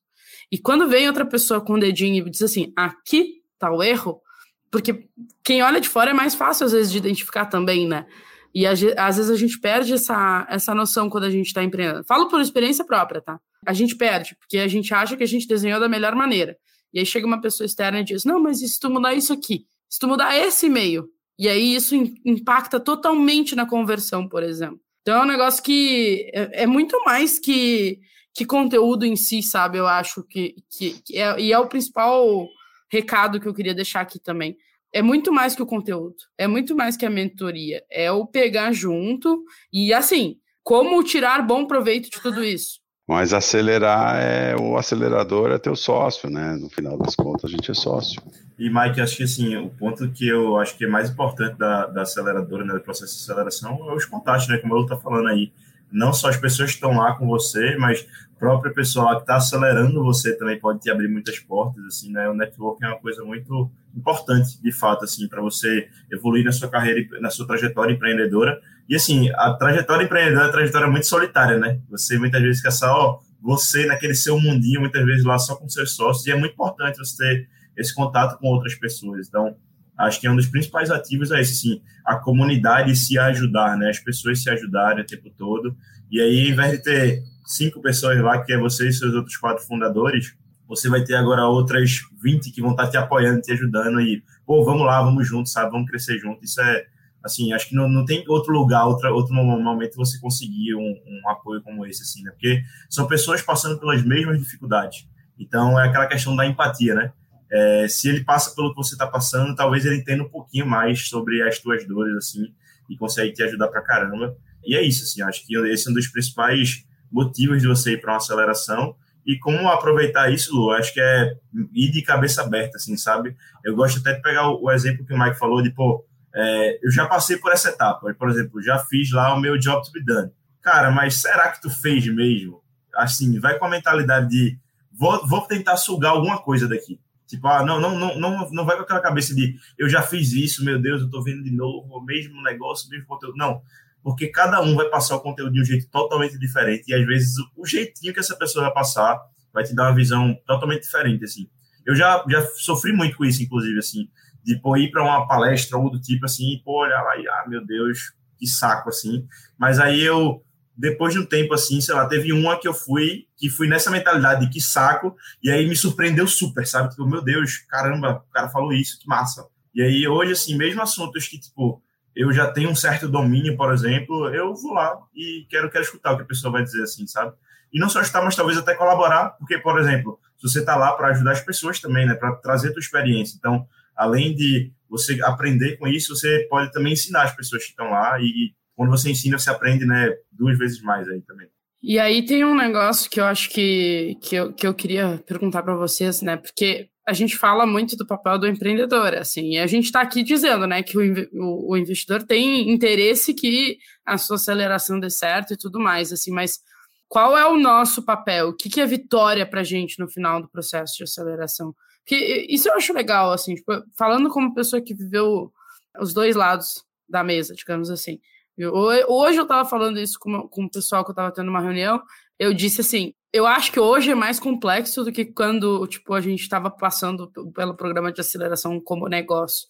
E 0.52 0.60
quando 0.60 0.88
vem 0.88 1.08
outra 1.08 1.26
pessoa 1.26 1.60
com 1.60 1.74
o 1.74 1.80
dedinho 1.80 2.28
e 2.28 2.30
diz 2.30 2.44
assim, 2.44 2.72
aqui 2.76 3.42
tá 3.58 3.72
o 3.72 3.82
erro, 3.82 4.22
porque 4.70 5.10
quem 5.44 5.64
olha 5.64 5.82
de 5.82 5.90
fora 5.90 6.12
é 6.12 6.14
mais 6.14 6.36
fácil, 6.36 6.68
às 6.68 6.72
vezes, 6.72 6.92
de 6.92 7.00
identificar 7.00 7.48
também, 7.48 7.88
né? 7.88 8.06
E 8.54 8.68
às 8.68 8.80
vezes 8.80 9.32
a 9.32 9.36
gente 9.36 9.60
perde 9.60 9.94
essa, 9.94 10.46
essa 10.48 10.76
noção 10.76 11.10
quando 11.10 11.24
a 11.24 11.32
gente 11.32 11.48
está 11.48 11.64
empreendendo. 11.64 12.04
Falo 12.04 12.28
por 12.28 12.40
experiência 12.40 12.86
própria, 12.86 13.20
tá? 13.20 13.40
A 13.66 13.74
gente 13.74 13.96
perde, 13.96 14.36
porque 14.40 14.58
a 14.58 14.68
gente 14.68 14.94
acha 14.94 15.16
que 15.16 15.24
a 15.24 15.28
gente 15.28 15.48
desenhou 15.48 15.80
da 15.80 15.90
melhor 15.90 16.16
maneira. 16.16 16.58
E 16.94 17.00
aí 17.00 17.06
chega 17.06 17.26
uma 17.26 17.42
pessoa 17.42 17.66
externa 17.66 18.00
e 18.00 18.04
diz: 18.04 18.24
Não, 18.24 18.40
mas 18.40 18.62
e 18.62 18.68
se 18.68 18.80
tu 18.80 18.90
mudar 18.90 19.14
isso 19.14 19.34
aqui? 19.34 19.66
Se 19.90 20.00
tu 20.00 20.08
mudar 20.08 20.36
esse 20.38 20.68
e-mail? 20.68 21.08
E 21.38 21.48
aí 21.48 21.76
isso 21.76 21.96
impacta 22.26 22.80
totalmente 22.80 23.56
na 23.56 23.66
conversão, 23.66 24.28
por 24.28 24.44
exemplo. 24.44 24.80
Então 25.02 25.20
é 25.20 25.24
um 25.24 25.28
negócio 25.28 25.64
que 25.64 26.30
é, 26.34 26.64
é 26.64 26.68
muito 26.68 27.04
mais 27.04 27.40
que, 27.40 28.00
que 28.34 28.46
conteúdo 28.46 29.06
em 29.06 29.16
si, 29.16 29.42
sabe? 29.42 29.78
Eu 29.78 29.88
acho 29.88 30.24
que, 30.24 30.56
que, 30.70 31.02
que 31.04 31.18
é, 31.18 31.40
e 31.40 31.52
é 31.52 31.60
o 31.60 31.68
principal 31.68 32.48
recado 32.92 33.40
que 33.40 33.48
eu 33.48 33.54
queria 33.54 33.74
deixar 33.74 34.02
aqui 34.02 34.20
também 34.20 34.56
é 34.94 35.02
muito 35.02 35.34
mais 35.34 35.56
que 35.56 35.64
o 35.64 35.66
conteúdo, 35.66 36.16
é 36.38 36.48
muito 36.48 36.76
mais 36.76 36.96
que 36.96 37.06
a 37.06 37.10
mentoria, 37.10 37.84
é 37.90 38.12
o 38.12 38.28
pegar 38.28 38.72
junto 38.72 39.44
e 39.74 39.92
assim, 39.92 40.38
como 40.64 41.04
tirar 41.04 41.42
bom 41.42 41.66
proveito 41.66 42.12
de 42.12 42.22
tudo 42.22 42.44
isso. 42.44 42.80
Mas 43.08 43.34
acelerar 43.34 44.16
é 44.16 44.56
o 44.56 44.78
acelerador 44.78 45.52
é 45.52 45.58
teu 45.58 45.76
sócio, 45.76 46.30
né? 46.30 46.56
No 46.56 46.70
final 46.70 46.98
das 46.98 47.16
contas, 47.16 47.46
a 47.46 47.54
gente 47.54 47.70
é 47.70 47.74
sócio. 47.74 48.22
E, 48.58 48.70
Mike, 48.70 49.02
acho 49.02 49.18
que 49.18 49.24
assim, 49.24 49.58
o 49.58 49.70
ponto 49.70 50.10
que 50.12 50.28
eu 50.28 50.58
acho 50.58 50.78
que 50.78 50.86
é 50.86 50.88
mais 50.88 51.10
importante 51.10 51.58
da, 51.58 51.86
da 51.88 52.04
aceleradora, 52.04 52.64
né, 52.64 52.74
do 52.74 52.80
processo 52.80 53.18
de 53.18 53.24
aceleração, 53.24 53.90
é 53.90 53.94
os 53.94 54.06
contatos, 54.06 54.48
né? 54.48 54.58
Como 54.58 54.76
eu 54.78 54.86
tá 54.86 54.96
falando 54.96 55.28
aí. 55.28 55.52
Não 55.92 56.14
só 56.14 56.30
as 56.30 56.38
pessoas 56.38 56.72
que 56.72 56.76
estão 56.76 56.98
lá 56.98 57.14
com 57.16 57.28
você, 57.28 57.76
mas 57.78 58.08
a 58.44 58.50
própria 58.50 58.74
pessoa 58.74 59.16
que 59.16 59.22
está 59.22 59.36
acelerando 59.38 60.04
você 60.04 60.36
também 60.38 60.60
pode 60.60 60.80
te 60.80 60.92
abrir 60.92 61.08
muitas 61.08 61.40
portas, 61.40 61.84
assim, 61.86 62.12
né? 62.12 62.28
O 62.30 62.34
network 62.34 62.84
é 62.84 62.88
uma 62.88 63.00
coisa 63.00 63.24
muito 63.24 63.72
importante, 63.96 64.62
de 64.62 64.72
fato, 64.72 65.06
assim, 65.06 65.28
para 65.30 65.42
você 65.42 65.88
evoluir 66.12 66.44
na 66.44 66.52
sua 66.52 66.70
carreira, 66.70 67.20
na 67.22 67.30
sua 67.30 67.48
trajetória 67.48 67.94
empreendedora 67.94 68.60
e 68.88 68.96
assim, 68.96 69.30
a 69.36 69.54
trajetória 69.54 70.04
empreendedora 70.04 70.44
é 70.44 70.46
uma 70.48 70.52
trajetória 70.52 70.88
muito 70.90 71.08
solitária, 71.08 71.58
né? 71.58 71.80
Você 71.90 72.18
muitas 72.18 72.42
vezes 72.42 72.62
quer 72.62 72.72
só, 72.72 72.94
ó, 72.94 73.20
você 73.42 73.86
naquele 73.86 74.14
seu 74.14 74.38
mundinho, 74.38 74.82
muitas 74.82 75.06
vezes 75.06 75.24
lá 75.24 75.40
só 75.40 75.56
com 75.56 75.70
seus 75.70 75.96
sócios, 75.96 76.28
e 76.28 76.32
é 76.32 76.36
muito 76.36 76.54
importante 76.54 76.98
você 76.98 77.16
ter 77.18 77.50
esse 77.78 77.96
contato 77.96 78.38
com 78.40 78.48
outras 78.48 78.76
pessoas. 78.76 79.28
Então, 79.28 79.56
acho 79.98 80.20
que 80.20 80.28
é 80.28 80.32
um 80.32 80.36
dos 80.36 80.48
principais 80.48 80.92
ativos 80.92 81.32
é 81.32 81.40
esse, 81.40 81.56
sim, 81.56 81.82
a 82.06 82.18
comunidade 82.18 82.96
se 82.96 83.18
ajudar, 83.18 83.78
né? 83.78 83.90
As 83.90 84.00
pessoas 84.00 84.44
se 84.44 84.50
ajudarem 84.50 85.04
o 85.04 85.08
tempo 85.08 85.30
todo. 85.30 85.76
E 86.12 86.20
aí, 86.20 86.48
ao 86.48 86.52
invés 86.52 86.72
de 86.74 86.84
ter 86.84 87.24
cinco 87.46 87.82
pessoas 87.82 88.20
lá, 88.22 88.42
que 88.44 88.54
é 88.54 88.58
você 88.58 88.88
e 88.88 88.94
seus 88.94 89.14
outros 89.14 89.38
quatro 89.38 89.64
fundadores, 89.66 90.36
você 90.68 90.90
vai 90.90 91.04
ter 91.04 91.16
agora 91.16 91.46
outras 91.46 92.02
20 92.22 92.52
que 92.52 92.62
vão 92.62 92.72
estar 92.72 92.90
te 92.90 92.98
apoiando, 92.98 93.42
te 93.42 93.52
ajudando 93.52 94.02
e, 94.02 94.24
pô, 94.46 94.64
vamos 94.64 94.86
lá, 94.86 95.02
vamos 95.02 95.28
juntos, 95.28 95.52
sabe? 95.52 95.72
Vamos 95.72 95.90
crescer 95.90 96.18
juntos. 96.18 96.50
Isso 96.50 96.62
é, 96.62 96.86
assim, 97.24 97.54
acho 97.54 97.70
que 97.70 97.76
não, 97.76 97.88
não 97.88 98.06
tem 98.06 98.24
outro 98.28 98.54
lugar, 98.54 98.86
outra, 98.86 99.12
outro 99.12 99.34
momento 99.34 99.96
você 99.96 100.20
conseguir 100.20 100.76
um, 100.76 100.80
um, 100.82 101.30
apoio 101.30 101.62
como 101.62 101.86
esse, 101.86 102.02
assim, 102.02 102.24
né? 102.24 102.32
Porque 102.32 102.64
são 102.90 103.08
pessoas 103.08 103.42
passando 103.42 103.80
pelas 103.80 104.04
mesmas 104.04 104.40
dificuldades. 104.40 105.08
Então, 105.38 105.80
é 105.80 105.88
aquela 105.88 106.08
questão 106.08 106.36
da 106.36 106.46
empatia, 106.46 106.96
né? 106.96 107.12
É, 107.52 107.88
se 107.88 108.10
ele 108.10 108.24
passa 108.24 108.56
pelo 108.56 108.72
que 108.72 108.78
você 108.78 108.96
está 108.96 109.06
passando, 109.06 109.56
talvez 109.56 109.86
ele 109.86 109.98
entenda 109.98 110.24
um 110.24 110.30
pouquinho 110.30 110.66
mais 110.66 111.08
sobre 111.08 111.42
as 111.44 111.60
tuas 111.60 111.86
dores, 111.86 112.16
assim, 112.16 112.52
e 112.90 112.98
consegue 112.98 113.32
te 113.34 113.44
ajudar 113.44 113.68
pra 113.68 113.82
caramba. 113.82 114.36
E 114.66 114.76
é 114.76 114.82
isso, 114.82 115.04
assim, 115.04 115.22
acho 115.22 115.46
que 115.46 115.56
esse 115.68 115.88
é 115.88 115.92
um 115.92 115.94
dos 115.94 116.08
principais 116.08 116.84
motivos 117.14 117.62
de 117.62 117.68
você 117.68 117.94
ir 117.94 118.02
para 118.02 118.12
uma 118.12 118.18
aceleração. 118.18 118.96
E 119.26 119.38
como 119.40 119.70
aproveitar 119.70 120.32
isso, 120.32 120.54
Lu, 120.54 120.72
acho 120.72 120.94
que 120.94 121.00
é 121.00 121.38
ir 121.74 121.92
de 121.92 122.02
cabeça 122.02 122.42
aberta, 122.42 122.76
assim, 122.78 122.98
sabe? 122.98 123.38
Eu 123.64 123.76
gosto 123.76 124.00
até 124.00 124.14
de 124.14 124.22
pegar 124.22 124.50
o, 124.50 124.64
o 124.64 124.72
exemplo 124.72 125.06
que 125.06 125.14
o 125.14 125.18
Mike 125.20 125.38
falou 125.40 125.62
de, 125.62 125.70
pô, 125.70 126.06
é, 126.36 126.80
eu 126.84 126.92
já 126.92 127.06
passei 127.06 127.38
por 127.38 127.52
essa 127.54 127.70
etapa. 127.70 128.14
Por 128.16 128.30
exemplo, 128.30 128.62
já 128.62 128.80
fiz 128.80 129.12
lá 129.12 129.34
o 129.34 129.40
meu 129.40 129.58
job 129.58 129.82
to 129.86 129.92
be 129.92 130.04
done. 130.04 130.32
Cara, 130.62 130.92
mas 130.92 131.22
será 131.22 131.50
que 131.50 131.62
tu 131.62 131.70
fez 131.70 132.06
mesmo? 132.08 132.62
Assim, 132.96 133.40
vai 133.40 133.58
com 133.58 133.66
a 133.66 133.70
mentalidade 133.70 134.30
de 134.30 134.58
vou, 134.92 135.26
vou 135.28 135.42
tentar 135.42 135.78
sugar 135.78 136.12
alguma 136.12 136.42
coisa 136.42 136.68
daqui. 136.68 137.00
Tipo, 137.28 137.48
ah, 137.48 137.66
não, 137.66 137.80
não, 137.80 137.98
não, 137.98 138.20
não, 138.20 138.52
não 138.52 138.66
vai 138.66 138.76
com 138.76 138.84
aquela 138.84 139.00
cabeça 139.00 139.34
de 139.34 139.56
eu 139.78 139.90
já 139.90 140.02
fiz 140.02 140.34
isso, 140.34 140.64
meu 140.64 140.80
Deus, 140.80 141.02
eu 141.02 141.10
tô 141.10 141.24
vendo 141.24 141.44
de 141.44 141.52
novo 141.52 141.88
o 141.90 142.04
mesmo 142.04 142.42
negócio, 142.44 142.88
o 142.88 142.92
mesmo 142.92 143.08
conteúdo. 143.08 143.36
Não, 143.38 143.62
porque 144.04 144.28
cada 144.28 144.62
um 144.62 144.76
vai 144.76 144.90
passar 144.90 145.16
o 145.16 145.22
conteúdo 145.22 145.54
de 145.54 145.62
um 145.62 145.66
jeito 145.66 145.90
totalmente 145.90 146.38
diferente 146.38 146.84
e 146.88 146.94
às 146.94 147.06
vezes 147.06 147.36
o 147.56 147.66
jeitinho 147.66 148.14
que 148.14 148.20
essa 148.20 148.36
pessoa 148.36 148.66
vai 148.66 148.74
passar 148.74 149.20
vai 149.54 149.64
te 149.64 149.74
dar 149.74 149.84
uma 149.84 149.96
visão 149.96 150.36
totalmente 150.46 150.82
diferente, 150.82 151.24
assim. 151.24 151.48
Eu 151.86 151.96
já, 151.96 152.24
já 152.30 152.42
sofri 152.56 152.92
muito 152.92 153.18
com 153.18 153.26
isso, 153.26 153.42
inclusive, 153.42 153.78
assim 153.80 154.08
de 154.44 154.60
pô, 154.60 154.76
ir 154.76 154.92
para 154.92 155.02
uma 155.02 155.26
palestra 155.26 155.78
ou 155.78 155.90
do 155.90 156.00
tipo 156.00 156.26
assim, 156.26 156.62
pô, 156.64 156.84
olhar 156.84 157.02
lá 157.02 157.18
e, 157.18 157.28
ah, 157.28 157.46
meu 157.48 157.66
Deus, 157.66 158.14
que 158.38 158.46
saco, 158.46 158.90
assim. 158.90 159.26
Mas 159.58 159.80
aí 159.80 160.02
eu, 160.02 160.44
depois 160.78 161.14
de 161.14 161.20
um 161.20 161.26
tempo 161.26 161.54
assim, 161.54 161.80
sei 161.80 161.96
lá, 161.96 162.06
teve 162.08 162.34
uma 162.34 162.60
que 162.60 162.68
eu 162.68 162.74
fui, 162.74 163.26
que 163.38 163.50
fui 163.50 163.68
nessa 163.68 163.90
mentalidade 163.90 164.46
de 164.46 164.52
que 164.52 164.60
saco, 164.60 165.16
e 165.42 165.50
aí 165.50 165.68
me 165.68 165.76
surpreendeu 165.76 166.28
super, 166.28 166.68
sabe? 166.68 166.90
Tipo, 166.90 167.08
meu 167.08 167.24
Deus, 167.24 167.60
caramba, 167.70 168.24
o 168.30 168.34
cara 168.34 168.50
falou 168.50 168.74
isso, 168.74 169.00
que 169.00 169.08
massa. 169.08 169.48
E 169.74 169.82
aí 169.82 170.08
hoje, 170.08 170.34
assim, 170.34 170.58
mesmo 170.58 170.82
assuntos 170.82 171.28
que, 171.28 171.40
tipo, 171.40 171.82
eu 172.16 172.32
já 172.32 172.52
tenho 172.52 172.70
um 172.70 172.76
certo 172.76 173.08
domínio, 173.08 173.58
por 173.58 173.74
exemplo, 173.74 174.30
eu 174.34 174.54
vou 174.54 174.74
lá 174.74 174.98
e 175.16 175.46
quero, 175.50 175.70
quero 175.70 175.84
escutar 175.84 176.14
o 176.14 176.18
que 176.18 176.24
a 176.24 176.28
pessoa 176.28 176.52
vai 176.52 176.64
dizer, 176.64 176.84
assim, 176.84 177.08
sabe? 177.08 177.34
E 177.72 177.80
não 177.80 177.90
só 177.90 178.02
escutar, 178.02 178.24
mas 178.24 178.36
talvez 178.36 178.58
até 178.58 178.76
colaborar, 178.76 179.32
porque, 179.32 179.58
por 179.58 179.80
exemplo, 179.80 180.20
se 180.38 180.48
você 180.48 180.60
está 180.60 180.76
lá 180.76 180.92
para 180.94 181.08
ajudar 181.08 181.32
as 181.32 181.42
pessoas 181.42 181.80
também, 181.80 182.06
né, 182.06 182.14
para 182.14 182.36
trazer 182.36 182.70
a 182.70 182.72
tua 182.72 182.80
experiência. 182.80 183.36
Então, 183.38 183.68
além 183.96 184.36
de 184.36 184.72
você 184.88 185.20
aprender 185.24 185.78
com 185.78 185.88
isso, 185.88 186.16
você 186.16 186.46
pode 186.50 186.72
também 186.72 186.94
ensinar 186.94 187.24
as 187.24 187.36
pessoas 187.36 187.64
que 187.64 187.70
estão 187.70 187.90
lá 187.90 188.20
e 188.20 188.54
quando 188.76 188.90
você 188.90 189.10
ensina, 189.10 189.40
você 189.40 189.50
aprende, 189.50 189.86
né, 189.86 190.16
duas 190.32 190.58
vezes 190.58 190.82
mais 190.82 191.08
aí 191.08 191.22
também. 191.22 191.48
E 191.84 192.00
aí 192.00 192.26
tem 192.26 192.46
um 192.46 192.56
negócio 192.56 193.10
que 193.12 193.20
eu 193.20 193.26
acho 193.26 193.50
que, 193.50 194.18
que, 194.22 194.36
eu, 194.36 194.54
que 194.54 194.66
eu 194.66 194.74
queria 194.74 195.22
perguntar 195.28 195.62
para 195.64 195.76
vocês, 195.76 196.22
né, 196.22 196.38
porque 196.38 196.88
a 197.06 197.12
gente 197.12 197.38
fala 197.38 197.66
muito 197.66 197.98
do 197.98 198.08
papel 198.08 198.40
do 198.40 198.48
empreendedor, 198.48 199.14
assim, 199.16 199.56
e 199.56 199.60
a 199.60 199.68
gente 199.68 199.86
está 199.86 200.00
aqui 200.00 200.24
dizendo, 200.24 200.66
né, 200.66 200.82
que 200.82 200.98
o, 200.98 201.02
o, 201.34 201.72
o, 201.74 201.78
investidor 201.78 202.24
tem 202.24 202.72
interesse 202.72 203.34
que 203.34 203.78
a 204.06 204.18
sua 204.18 204.38
aceleração 204.38 204.98
dê 204.98 205.10
certo 205.10 205.54
e 205.54 205.58
tudo 205.58 205.78
mais, 205.78 206.14
assim, 206.14 206.32
mas 206.32 206.62
qual 207.10 207.38
é 207.38 207.46
o 207.46 207.60
nosso 207.60 208.02
papel? 208.02 208.48
O 208.48 208.56
que, 208.56 208.70
que 208.70 208.80
é 208.80 208.86
vitória 208.86 209.46
para 209.46 209.60
a 209.60 209.66
gente 209.66 210.00
no 210.00 210.08
final 210.08 210.42
do 210.42 210.50
processo 210.50 210.96
de 210.96 211.04
aceleração? 211.04 211.76
Que 212.06 212.48
isso 212.50 212.70
eu 212.70 212.76
acho 212.76 212.94
legal, 212.94 213.34
assim, 213.34 213.56
tipo, 213.56 213.72
falando 213.98 214.30
como 214.30 214.54
pessoa 214.54 214.82
que 214.82 214.96
viveu 214.96 215.52
os 216.00 216.14
dois 216.14 216.34
lados 216.34 216.82
da 217.10 217.26
mesa, 217.26 217.54
digamos 217.54 217.90
assim. 217.90 218.20
Hoje 218.58 219.38
eu 219.38 219.44
estava 219.44 219.68
falando 219.68 220.00
isso 220.00 220.18
com, 220.20 220.48
com 220.48 220.66
o 220.66 220.70
pessoal 220.70 221.04
que 221.04 221.10
eu 221.10 221.14
estava 221.14 221.32
tendo 221.32 221.50
uma 221.50 221.62
reunião, 221.62 222.02
eu 222.38 222.54
disse 222.54 222.82
assim, 222.82 223.14
eu 223.32 223.48
acho 223.48 223.72
que 223.72 223.80
hoje 223.80 224.12
é 224.12 224.16
mais 224.16 224.40
complexo 224.40 225.04
do 225.04 225.12
que 225.12 225.26
quando, 225.26 225.88
tipo, 225.88 226.14
a 226.14 226.22
gente 226.22 226.42
estava 226.42 226.70
passando 226.70 227.32
pelo 227.54 227.76
programa 227.76 228.12
de 228.12 228.22
aceleração 228.22 228.80
como 228.80 229.08
negócio. 229.08 229.68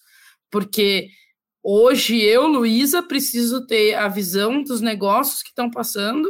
Porque 0.52 1.08
hoje 1.64 2.22
eu, 2.22 2.46
Luísa, 2.46 3.02
preciso 3.02 3.66
ter 3.66 3.96
a 3.96 4.10
visão 4.10 4.62
dos 4.62 4.82
negócios 4.82 5.42
que 5.42 5.50
estão 5.50 5.72
passando 5.72 6.30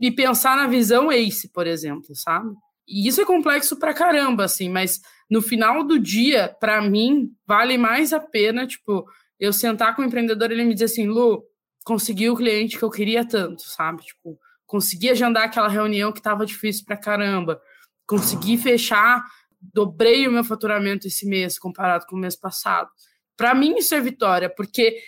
e 0.00 0.10
pensar 0.10 0.56
na 0.56 0.66
visão 0.66 1.10
ACE, 1.10 1.48
por 1.52 1.66
exemplo, 1.66 2.14
sabe? 2.14 2.50
E 2.88 3.06
isso 3.06 3.20
é 3.20 3.24
complexo 3.24 3.78
pra 3.78 3.94
caramba, 3.94 4.44
assim, 4.44 4.68
mas 4.68 5.00
no 5.30 5.40
final 5.40 5.84
do 5.84 5.98
dia, 5.98 6.54
para 6.60 6.82
mim, 6.82 7.30
vale 7.46 7.78
mais 7.78 8.12
a 8.12 8.20
pena, 8.20 8.66
tipo, 8.66 9.04
eu 9.38 9.52
sentar 9.52 9.94
com 9.94 10.02
o 10.02 10.04
empreendedor 10.04 10.50
e 10.50 10.54
ele 10.54 10.64
me 10.64 10.74
dizer 10.74 10.86
assim, 10.86 11.06
Lu, 11.06 11.42
consegui 11.84 12.30
o 12.30 12.36
cliente 12.36 12.78
que 12.78 12.82
eu 12.82 12.90
queria 12.90 13.24
tanto, 13.24 13.62
sabe? 13.62 14.02
Tipo, 14.02 14.38
consegui 14.66 15.10
agendar 15.10 15.44
aquela 15.44 15.68
reunião 15.68 16.10
que 16.10 16.18
estava 16.18 16.46
difícil 16.46 16.84
pra 16.84 16.96
caramba, 16.96 17.60
consegui 18.06 18.56
fechar, 18.56 19.22
dobrei 19.60 20.26
o 20.26 20.32
meu 20.32 20.42
faturamento 20.42 21.06
esse 21.06 21.26
mês 21.26 21.58
comparado 21.58 22.06
com 22.06 22.16
o 22.16 22.18
mês 22.18 22.34
passado. 22.34 22.90
Para 23.36 23.54
mim 23.54 23.76
isso 23.76 23.94
é 23.94 24.00
vitória, 24.00 24.48
porque 24.48 24.98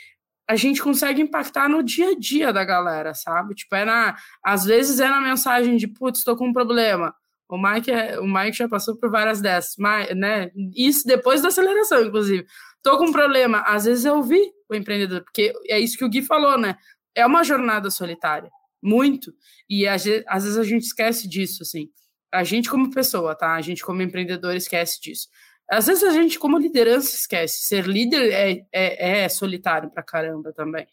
a 0.48 0.54
gente 0.54 0.80
consegue 0.80 1.20
impactar 1.20 1.68
no 1.68 1.82
dia 1.82 2.10
a 2.10 2.18
dia 2.18 2.52
da 2.52 2.64
galera, 2.64 3.14
sabe? 3.14 3.54
Tipo, 3.54 3.74
é 3.74 3.84
na, 3.84 4.16
às 4.44 4.64
vezes 4.64 5.00
é 5.00 5.08
na 5.08 5.20
mensagem 5.20 5.76
de, 5.76 5.88
putz, 5.88 6.18
estou 6.20 6.36
com 6.36 6.48
um 6.48 6.52
problema. 6.52 7.14
O 7.48 7.56
Mike, 7.56 7.90
é, 7.90 8.18
o 8.18 8.26
Mike 8.26 8.56
já 8.56 8.68
passou 8.68 8.96
por 8.96 9.10
várias 9.10 9.40
dessas, 9.40 9.74
mas, 9.78 10.14
né? 10.16 10.50
Isso 10.74 11.06
depois 11.06 11.42
da 11.42 11.48
aceleração, 11.48 12.04
inclusive. 12.04 12.44
Tô 12.87 12.96
com 12.99 13.07
um 13.07 13.12
problema. 13.12 13.62
Às 13.62 13.85
vezes 13.85 14.05
eu 14.05 14.14
ouvi 14.14 14.40
o 14.68 14.75
empreendedor, 14.77 15.20
porque 15.25 15.53
é 15.68 15.81
isso 15.81 15.99
que 15.99 16.05
o 16.05 16.09
Gui 16.09 16.22
falou, 16.22 16.57
né? 16.57 16.77
É 17.16 17.27
uma 17.27 17.42
jornada 17.42 17.90
solitária, 17.90 18.49
muito. 18.81 19.35
E 19.68 19.88
às 19.88 20.05
vezes 20.05 20.57
a 20.57 20.62
gente 20.62 20.85
esquece 20.85 21.29
disso, 21.29 21.64
assim. 21.64 21.90
A 22.33 22.44
gente 22.44 22.70
como 22.70 22.92
pessoa, 22.92 23.35
tá? 23.35 23.55
A 23.55 23.61
gente 23.61 23.85
como 23.85 24.03
empreendedor 24.03 24.55
esquece 24.55 25.01
disso. 25.01 25.27
Às 25.68 25.88
vezes 25.88 26.05
a 26.05 26.12
gente 26.12 26.38
como 26.38 26.57
liderança 26.59 27.12
esquece. 27.12 27.66
Ser 27.66 27.88
líder 27.88 28.33
é, 28.33 28.64
é, 28.72 29.25
é 29.25 29.29
solitário 29.29 29.90
pra 29.90 30.05
caramba 30.05 30.53
também. 30.53 30.87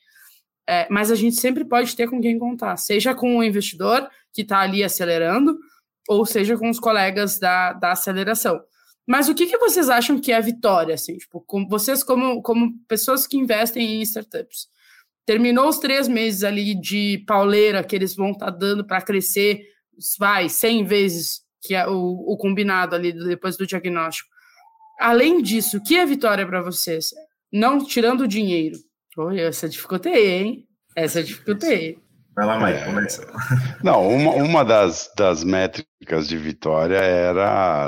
É, 0.67 0.87
mas 0.89 1.11
a 1.11 1.15
gente 1.15 1.35
sempre 1.35 1.63
pode 1.63 1.95
ter 1.95 2.09
com 2.09 2.19
quem 2.19 2.39
contar, 2.39 2.75
seja 2.75 3.13
com 3.13 3.37
o 3.37 3.43
investidor 3.43 4.09
que 4.33 4.41
está 4.41 4.61
ali 4.61 4.83
acelerando, 4.83 5.59
ou 6.09 6.25
seja 6.25 6.57
com 6.57 6.71
os 6.71 6.79
colegas 6.79 7.37
da, 7.37 7.73
da 7.73 7.91
aceleração. 7.91 8.63
Mas 9.07 9.27
o 9.27 9.35
que, 9.35 9.47
que 9.47 9.57
vocês 9.57 9.89
acham 9.89 10.19
que 10.19 10.31
é 10.31 10.35
a 10.35 10.41
vitória, 10.41 10.95
assim, 10.95 11.17
tipo, 11.17 11.41
com, 11.41 11.67
vocês 11.67 12.03
como, 12.03 12.41
como 12.41 12.73
pessoas 12.87 13.27
que 13.27 13.37
investem 13.37 13.95
em 13.95 14.01
startups? 14.01 14.67
Terminou 15.25 15.67
os 15.67 15.77
três 15.77 16.07
meses 16.07 16.43
ali 16.43 16.73
de 16.79 17.23
pauleira 17.27 17.83
que 17.83 17.95
eles 17.95 18.15
vão 18.15 18.31
estar 18.31 18.51
tá 18.51 18.57
dando 18.57 18.85
para 18.85 19.01
crescer, 19.01 19.61
vai, 20.17 20.49
100 20.49 20.85
vezes 20.85 21.43
que 21.61 21.73
é 21.73 21.87
o, 21.87 21.93
o 22.27 22.37
combinado 22.37 22.95
ali 22.95 23.13
depois 23.13 23.55
do 23.55 23.65
diagnóstico. 23.65 24.29
Além 24.99 25.41
disso, 25.41 25.77
o 25.77 25.83
que 25.83 25.97
é 25.97 26.05
vitória 26.05 26.45
para 26.45 26.61
vocês? 26.61 27.11
Não 27.51 27.83
tirando 27.83 28.21
o 28.21 28.27
dinheiro. 28.27 28.77
Olha, 29.17 29.41
essa 29.43 29.69
dificultei, 29.69 30.29
hein? 30.29 30.67
Essa 30.95 31.23
dificultei. 31.23 31.97
Vai 32.35 32.45
lá, 32.45 32.59
Mike, 32.59 32.79
é... 32.79 32.85
começa. 32.85 33.27
Não, 33.83 34.07
uma, 34.07 34.31
uma 34.31 34.65
das, 34.65 35.11
das 35.15 35.43
métricas 35.43 36.27
de 36.27 36.37
vitória 36.37 36.97
era 36.97 37.87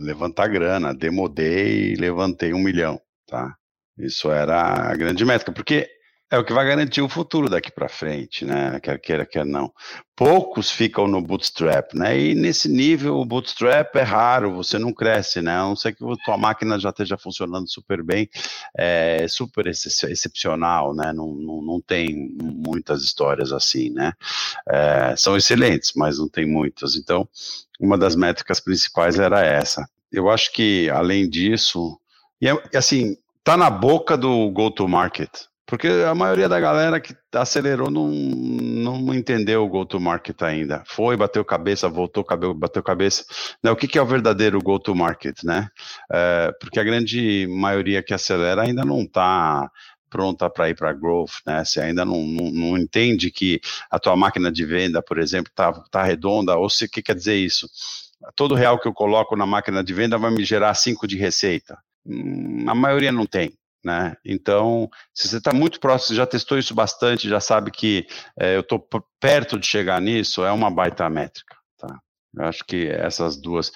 levantar 0.00 0.48
grana. 0.48 0.94
Demodei 0.94 1.92
e 1.92 1.96
levantei 1.96 2.52
um 2.52 2.58
milhão, 2.58 3.00
tá? 3.26 3.54
Isso 3.98 4.30
era 4.30 4.90
a 4.90 4.94
grande 4.94 5.24
métrica, 5.24 5.52
porque 5.52 5.88
É 6.28 6.36
o 6.36 6.44
que 6.44 6.52
vai 6.52 6.66
garantir 6.66 7.00
o 7.00 7.08
futuro 7.08 7.48
daqui 7.48 7.70
para 7.70 7.88
frente, 7.88 8.44
né? 8.44 8.80
Quer 8.80 8.98
queira, 8.98 9.24
quer 9.24 9.46
não. 9.46 9.72
Poucos 10.16 10.72
ficam 10.72 11.06
no 11.06 11.22
bootstrap, 11.22 11.94
né? 11.94 12.18
E 12.18 12.34
nesse 12.34 12.68
nível, 12.68 13.18
o 13.18 13.24
bootstrap 13.24 13.94
é 13.94 14.02
raro, 14.02 14.52
você 14.52 14.76
não 14.76 14.92
cresce, 14.92 15.40
né? 15.40 15.52
A 15.52 15.62
não 15.62 15.76
ser 15.76 15.94
que 15.94 16.02
a 16.04 16.16
tua 16.24 16.36
máquina 16.36 16.80
já 16.80 16.88
esteja 16.88 17.16
funcionando 17.16 17.70
super 17.70 18.02
bem, 18.02 18.28
é 18.76 19.28
super 19.28 19.68
ex 19.68 20.02
excepcional, 20.02 20.92
né? 20.96 21.12
Não, 21.12 21.32
não, 21.32 21.62
não 21.62 21.80
tem 21.80 22.34
muitas 22.42 23.02
histórias 23.02 23.52
assim, 23.52 23.90
né? 23.90 24.12
É, 24.68 25.14
são 25.16 25.36
excelentes, 25.36 25.92
mas 25.94 26.18
não 26.18 26.28
tem 26.28 26.44
muitas. 26.44 26.96
Então, 26.96 27.28
uma 27.78 27.96
das 27.96 28.16
métricas 28.16 28.58
principais 28.58 29.16
era 29.16 29.44
essa. 29.44 29.88
Eu 30.10 30.28
acho 30.28 30.52
que, 30.52 30.90
além 30.90 31.30
disso, 31.30 32.00
e 32.40 32.48
é, 32.48 32.76
assim, 32.76 33.16
tá 33.44 33.56
na 33.56 33.70
boca 33.70 34.16
do 34.16 34.50
go-to-market, 34.50 35.30
porque 35.66 35.88
a 35.88 36.14
maioria 36.14 36.48
da 36.48 36.60
galera 36.60 37.00
que 37.00 37.14
acelerou 37.34 37.90
não, 37.90 38.08
não 38.08 39.12
entendeu 39.12 39.64
o 39.64 39.68
go-to-market 39.68 40.40
ainda. 40.42 40.84
Foi, 40.86 41.16
bateu 41.16 41.44
cabeça, 41.44 41.88
voltou, 41.88 42.24
bateu 42.54 42.82
cabeça. 42.82 43.24
Né, 43.62 43.70
o 43.70 43.76
que, 43.76 43.88
que 43.88 43.98
é 43.98 44.02
o 44.02 44.06
verdadeiro 44.06 44.60
go-to-market, 44.62 45.42
né? 45.42 45.68
É, 46.12 46.52
porque 46.60 46.78
a 46.78 46.84
grande 46.84 47.48
maioria 47.50 48.00
que 48.02 48.14
acelera 48.14 48.62
ainda 48.62 48.84
não 48.84 49.02
está 49.02 49.68
pronta 50.08 50.48
para 50.48 50.70
ir 50.70 50.76
para 50.76 50.92
growth, 50.92 51.32
né? 51.44 51.64
Você 51.64 51.80
ainda 51.80 52.04
não, 52.04 52.22
não, 52.22 52.50
não, 52.50 52.78
entende 52.78 53.30
que 53.30 53.60
a 53.90 53.98
tua 53.98 54.16
máquina 54.16 54.52
de 54.52 54.64
venda, 54.64 55.02
por 55.02 55.18
exemplo, 55.18 55.50
está 55.50 55.72
tá 55.90 56.02
redonda, 56.04 56.56
ou 56.56 56.70
se 56.70 56.84
o 56.84 56.88
que 56.88 57.02
quer 57.02 57.16
dizer 57.16 57.34
isso? 57.34 57.68
Todo 58.36 58.54
real 58.54 58.78
que 58.78 58.86
eu 58.86 58.94
coloco 58.94 59.36
na 59.36 59.44
máquina 59.44 59.82
de 59.82 59.92
venda 59.92 60.16
vai 60.16 60.30
me 60.30 60.44
gerar 60.44 60.72
cinco 60.74 61.08
de 61.08 61.18
receita. 61.18 61.76
Hum, 62.06 62.64
a 62.68 62.74
maioria 62.74 63.10
não 63.10 63.26
tem. 63.26 63.52
Né? 63.86 64.16
Então, 64.24 64.90
se 65.14 65.28
você 65.28 65.36
está 65.36 65.52
muito 65.54 65.78
próximo, 65.78 66.16
já 66.16 66.26
testou 66.26 66.58
isso 66.58 66.74
bastante, 66.74 67.28
já 67.28 67.38
sabe 67.38 67.70
que 67.70 68.04
é, 68.36 68.56
eu 68.56 68.60
estou 68.60 68.84
perto 69.20 69.56
de 69.56 69.64
chegar 69.64 70.00
nisso, 70.00 70.44
é 70.44 70.50
uma 70.50 70.68
baita 70.68 71.08
métrica. 71.08 71.54
Tá? 71.78 71.96
Eu 72.36 72.46
acho 72.46 72.64
que 72.64 72.88
essas 72.88 73.40
duas. 73.40 73.70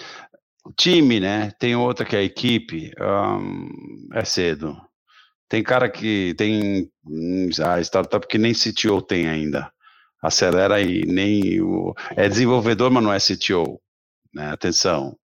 Time, 0.77 1.21
né? 1.21 1.53
Tem 1.61 1.77
outra 1.77 2.05
que 2.05 2.17
é 2.17 2.19
a 2.19 2.25
equipe, 2.25 2.91
é 4.13 4.25
cedo. 4.25 4.77
Tem 5.49 5.63
cara 5.63 5.89
que 5.89 6.35
tem 6.37 6.91
hum, 7.07 7.49
a 7.65 7.81
startup 7.81 8.27
que 8.27 8.37
nem 8.37 8.53
CTO 8.53 9.01
tem 9.01 9.29
ainda. 9.29 9.73
Acelera 10.21 10.75
aí, 10.75 11.03
nem 11.07 11.61
o. 11.63 11.95
É 12.17 12.29
desenvolvedor, 12.29 12.91
mas 12.91 13.03
não 13.03 13.13
é 13.13 13.19
CTO. 13.19 13.81
Né? 14.35 14.51
Atenção. 14.51 15.17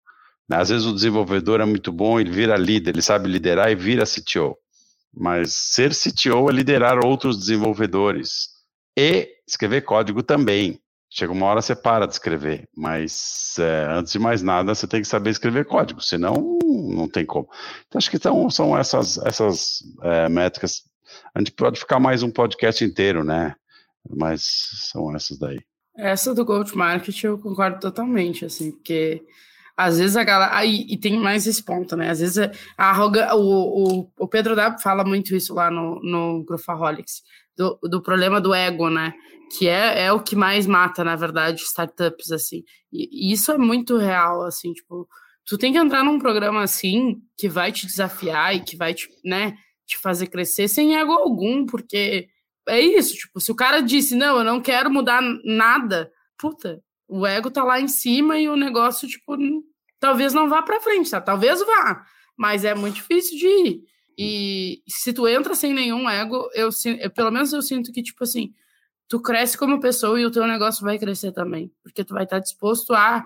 Às 0.50 0.70
vezes 0.70 0.86
o 0.86 0.94
desenvolvedor 0.94 1.60
é 1.60 1.66
muito 1.66 1.92
bom, 1.92 2.20
ele 2.20 2.30
vira 2.30 2.56
líder, 2.56 2.92
ele 2.92 3.02
sabe 3.02 3.28
liderar 3.28 3.72
e 3.72 3.76
vira 3.76 4.06
CTO. 4.06 4.56
Mas 5.16 5.54
ser 5.54 5.92
CTO 5.92 6.50
é 6.50 6.54
liderar 6.54 7.06
outros 7.06 7.38
desenvolvedores 7.38 8.50
e 8.98 9.30
escrever 9.48 9.82
código 9.82 10.22
também. 10.22 10.80
Chega 11.10 11.32
uma 11.32 11.46
hora 11.46 11.62
você 11.62 11.74
para 11.74 12.06
de 12.06 12.14
escrever, 12.14 12.68
mas 12.76 13.56
é, 13.58 13.86
antes 13.90 14.12
de 14.12 14.20
mais 14.20 14.42
nada 14.42 14.76
você 14.76 14.86
tem 14.86 15.02
que 15.02 15.08
saber 15.08 15.30
escrever 15.30 15.66
código, 15.66 16.02
senão 16.02 16.60
não 16.62 17.08
tem 17.08 17.26
como. 17.26 17.48
Então 17.88 17.98
acho 17.98 18.10
que 18.10 18.18
então, 18.18 18.50
são 18.50 18.78
essas, 18.78 19.18
essas 19.20 19.80
é, 20.04 20.28
métricas. 20.28 20.84
A 21.34 21.40
gente 21.40 21.52
pode 21.52 21.80
ficar 21.80 22.00
mais 22.00 22.22
um 22.22 22.30
podcast 22.30 22.84
inteiro, 22.84 23.24
né? 23.24 23.56
Mas 24.10 24.44
são 24.92 25.16
essas 25.16 25.38
daí. 25.38 25.62
Essa 25.98 26.36
do 26.36 26.44
Gold 26.44 26.76
Market 26.76 27.24
eu 27.24 27.38
concordo 27.38 27.80
totalmente, 27.80 28.44
assim, 28.44 28.72
porque 28.72 29.24
às 29.78 29.98
vezes 29.98 30.16
a 30.16 30.24
galera. 30.24 30.56
Aí, 30.56 30.86
e 30.90 30.98
tem 30.98 31.18
mais 31.20 31.46
esse 31.46 31.64
ponto, 31.64 31.96
né? 31.96 32.10
Às 32.10 32.20
vezes 32.20 32.38
a 32.78 32.90
arroga, 32.90 33.36
o, 33.36 34.02
o, 34.02 34.12
o 34.20 34.28
Pedro 34.28 34.56
W 34.56 34.82
fala 34.82 35.04
muito 35.04 35.36
isso 35.36 35.54
lá 35.54 35.70
no, 35.70 36.00
no 36.02 36.44
Growthaholics, 36.46 37.22
do, 37.58 37.78
do 37.84 38.02
problema 38.02 38.40
do 38.40 38.54
ego, 38.54 38.90
né? 38.90 39.14
Que 39.58 39.68
é, 39.68 40.06
é 40.06 40.12
o 40.12 40.22
que 40.22 40.36
mais 40.36 40.66
mata, 40.66 41.04
na 41.04 41.16
verdade, 41.16 41.62
startups, 41.62 42.32
assim. 42.32 42.64
E, 42.92 43.30
e 43.30 43.34
isso 43.34 43.52
é 43.52 43.58
muito 43.58 43.98
real, 43.98 44.44
assim, 44.44 44.74
tipo, 44.74 45.08
tu 45.46 45.58
tem 45.58 45.72
que 45.72 45.78
entrar 45.78 46.04
num 46.04 46.20
programa 46.20 46.64
assim 46.64 47.22
que 47.38 47.48
vai 47.48 47.72
te 47.72 47.86
desafiar 47.86 48.56
e 48.56 48.62
que 48.62 48.76
vai 48.76 48.94
te, 48.94 49.08
né, 49.24 49.56
te 49.86 49.98
fazer 50.00 50.28
crescer 50.28 50.68
sem 50.68 50.98
ego 50.98 51.14
algum, 51.14 51.66
porque 51.66 52.28
é 52.68 52.80
isso, 52.80 53.14
tipo, 53.16 53.40
se 53.40 53.52
o 53.52 53.56
cara 53.56 53.82
disse, 53.82 54.16
não, 54.16 54.38
eu 54.40 54.44
não 54.44 54.60
quero 54.60 54.90
mudar 54.90 55.22
nada, 55.44 56.12
puta, 56.38 56.82
o 57.08 57.26
ego 57.26 57.52
tá 57.52 57.64
lá 57.64 57.80
em 57.80 57.88
cima 57.88 58.38
e 58.38 58.50
o 58.50 58.56
negócio, 58.56 59.08
tipo, 59.08 59.38
talvez 60.00 60.34
não 60.34 60.50
vá 60.50 60.62
para 60.62 60.82
frente, 60.82 61.12
tá? 61.12 61.22
Talvez 61.22 61.60
vá, 61.66 62.06
mas 62.38 62.64
é 62.66 62.74
muito 62.74 62.96
difícil 62.96 63.38
de 63.38 63.48
ir. 63.48 63.82
E 64.18 64.82
se 64.88 65.12
tu 65.12 65.28
entra 65.28 65.56
sem 65.56 65.74
nenhum 65.74 66.10
ego, 66.10 66.50
eu, 66.54 66.70
eu 67.00 67.10
pelo 67.12 67.32
menos 67.32 67.52
eu 67.52 67.62
sinto 67.62 67.92
que, 67.92 68.02
tipo 68.02 68.24
assim, 68.24 68.54
tu 69.08 69.22
cresce 69.22 69.58
como 69.58 69.80
pessoa 69.80 70.20
e 70.20 70.26
o 70.26 70.32
teu 70.32 70.48
negócio 70.48 70.84
vai 70.84 70.98
crescer 70.98 71.32
também, 71.32 71.72
porque 71.84 72.04
tu 72.04 72.14
vai 72.14 72.24
estar 72.24 72.40
disposto 72.40 72.94
a 72.94 73.26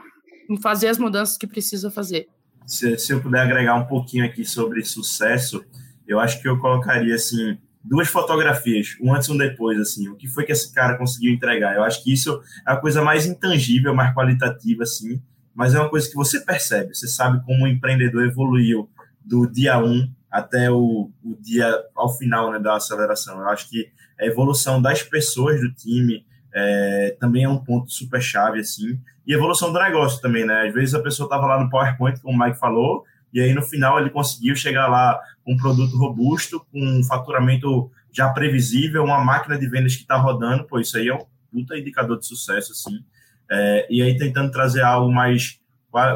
fazer 0.61 0.87
as 0.87 0.97
mudanças 0.97 1.37
que 1.37 1.47
precisa 1.47 1.91
fazer. 1.91 2.27
Se, 2.65 2.97
se 2.97 3.13
eu 3.13 3.21
puder 3.21 3.41
agregar 3.41 3.75
um 3.75 3.85
pouquinho 3.85 4.25
aqui 4.25 4.43
sobre 4.43 4.83
sucesso, 4.83 5.63
eu 6.07 6.19
acho 6.19 6.41
que 6.41 6.47
eu 6.47 6.57
colocaria, 6.57 7.15
assim, 7.15 7.57
duas 7.83 8.07
fotografias, 8.07 8.95
um 9.01 9.13
antes 9.13 9.27
e 9.27 9.31
um 9.31 9.37
depois, 9.37 9.79
assim, 9.79 10.09
o 10.09 10.15
que 10.15 10.27
foi 10.27 10.43
que 10.43 10.51
esse 10.51 10.73
cara 10.73 10.97
conseguiu 10.97 11.33
entregar. 11.33 11.75
Eu 11.75 11.83
acho 11.83 12.03
que 12.03 12.13
isso 12.13 12.41
é 12.67 12.71
a 12.73 12.77
coisa 12.77 13.01
mais 13.01 13.25
intangível, 13.25 13.95
mais 13.95 14.13
qualitativa, 14.13 14.83
assim, 14.83 15.21
mas 15.55 15.73
é 15.73 15.79
uma 15.79 15.89
coisa 15.89 16.09
que 16.09 16.15
você 16.15 16.39
percebe, 16.41 16.95
você 16.95 17.07
sabe 17.07 17.43
como 17.45 17.63
o 17.63 17.67
empreendedor 17.67 18.25
evoluiu 18.25 18.89
do 19.23 19.47
dia 19.47 19.77
1 19.77 19.85
um 19.85 20.11
até 20.31 20.69
o, 20.69 21.09
o 21.23 21.35
dia 21.41 21.73
ao 21.95 22.15
final 22.15 22.51
né, 22.51 22.59
da 22.59 22.75
aceleração. 22.75 23.39
Eu 23.39 23.49
acho 23.49 23.69
que 23.69 23.89
a 24.19 24.25
evolução 24.25 24.81
das 24.81 25.01
pessoas 25.01 25.59
do 25.59 25.73
time 25.73 26.25
é, 26.53 27.15
também 27.19 27.43
é 27.43 27.49
um 27.49 27.57
ponto 27.57 27.91
super 27.91 28.21
chave, 28.21 28.59
assim, 28.59 28.99
e 29.25 29.33
evolução 29.33 29.71
do 29.71 29.79
negócio 29.79 30.21
também, 30.21 30.45
né? 30.45 30.67
Às 30.67 30.73
vezes 30.73 30.95
a 30.95 31.01
pessoa 31.01 31.25
estava 31.25 31.45
lá 31.45 31.63
no 31.63 31.69
PowerPoint, 31.69 32.19
como 32.21 32.35
o 32.35 32.45
Mike 32.45 32.59
falou, 32.59 33.03
e 33.33 33.39
aí 33.41 33.53
no 33.53 33.61
final 33.61 33.99
ele 33.99 34.09
conseguiu 34.09 34.55
chegar 34.55 34.87
lá 34.87 35.19
com 35.43 35.53
um 35.53 35.57
produto 35.57 35.97
robusto, 35.97 36.65
com 36.71 36.79
um 36.79 37.03
faturamento 37.03 37.91
já 38.11 38.29
previsível, 38.29 39.03
uma 39.03 39.23
máquina 39.23 39.57
de 39.57 39.67
vendas 39.67 39.95
que 39.95 40.01
está 40.01 40.17
rodando, 40.17 40.65
pô, 40.65 40.79
isso 40.79 40.97
aí 40.97 41.07
é 41.07 41.13
um 41.13 41.25
puta 41.51 41.77
indicador 41.77 42.19
de 42.19 42.25
sucesso, 42.25 42.71
assim. 42.71 43.03
É, 43.51 43.87
e 43.89 44.01
aí 44.01 44.17
tentando 44.17 44.51
trazer 44.51 44.81
algo 44.81 45.11
mais 45.11 45.59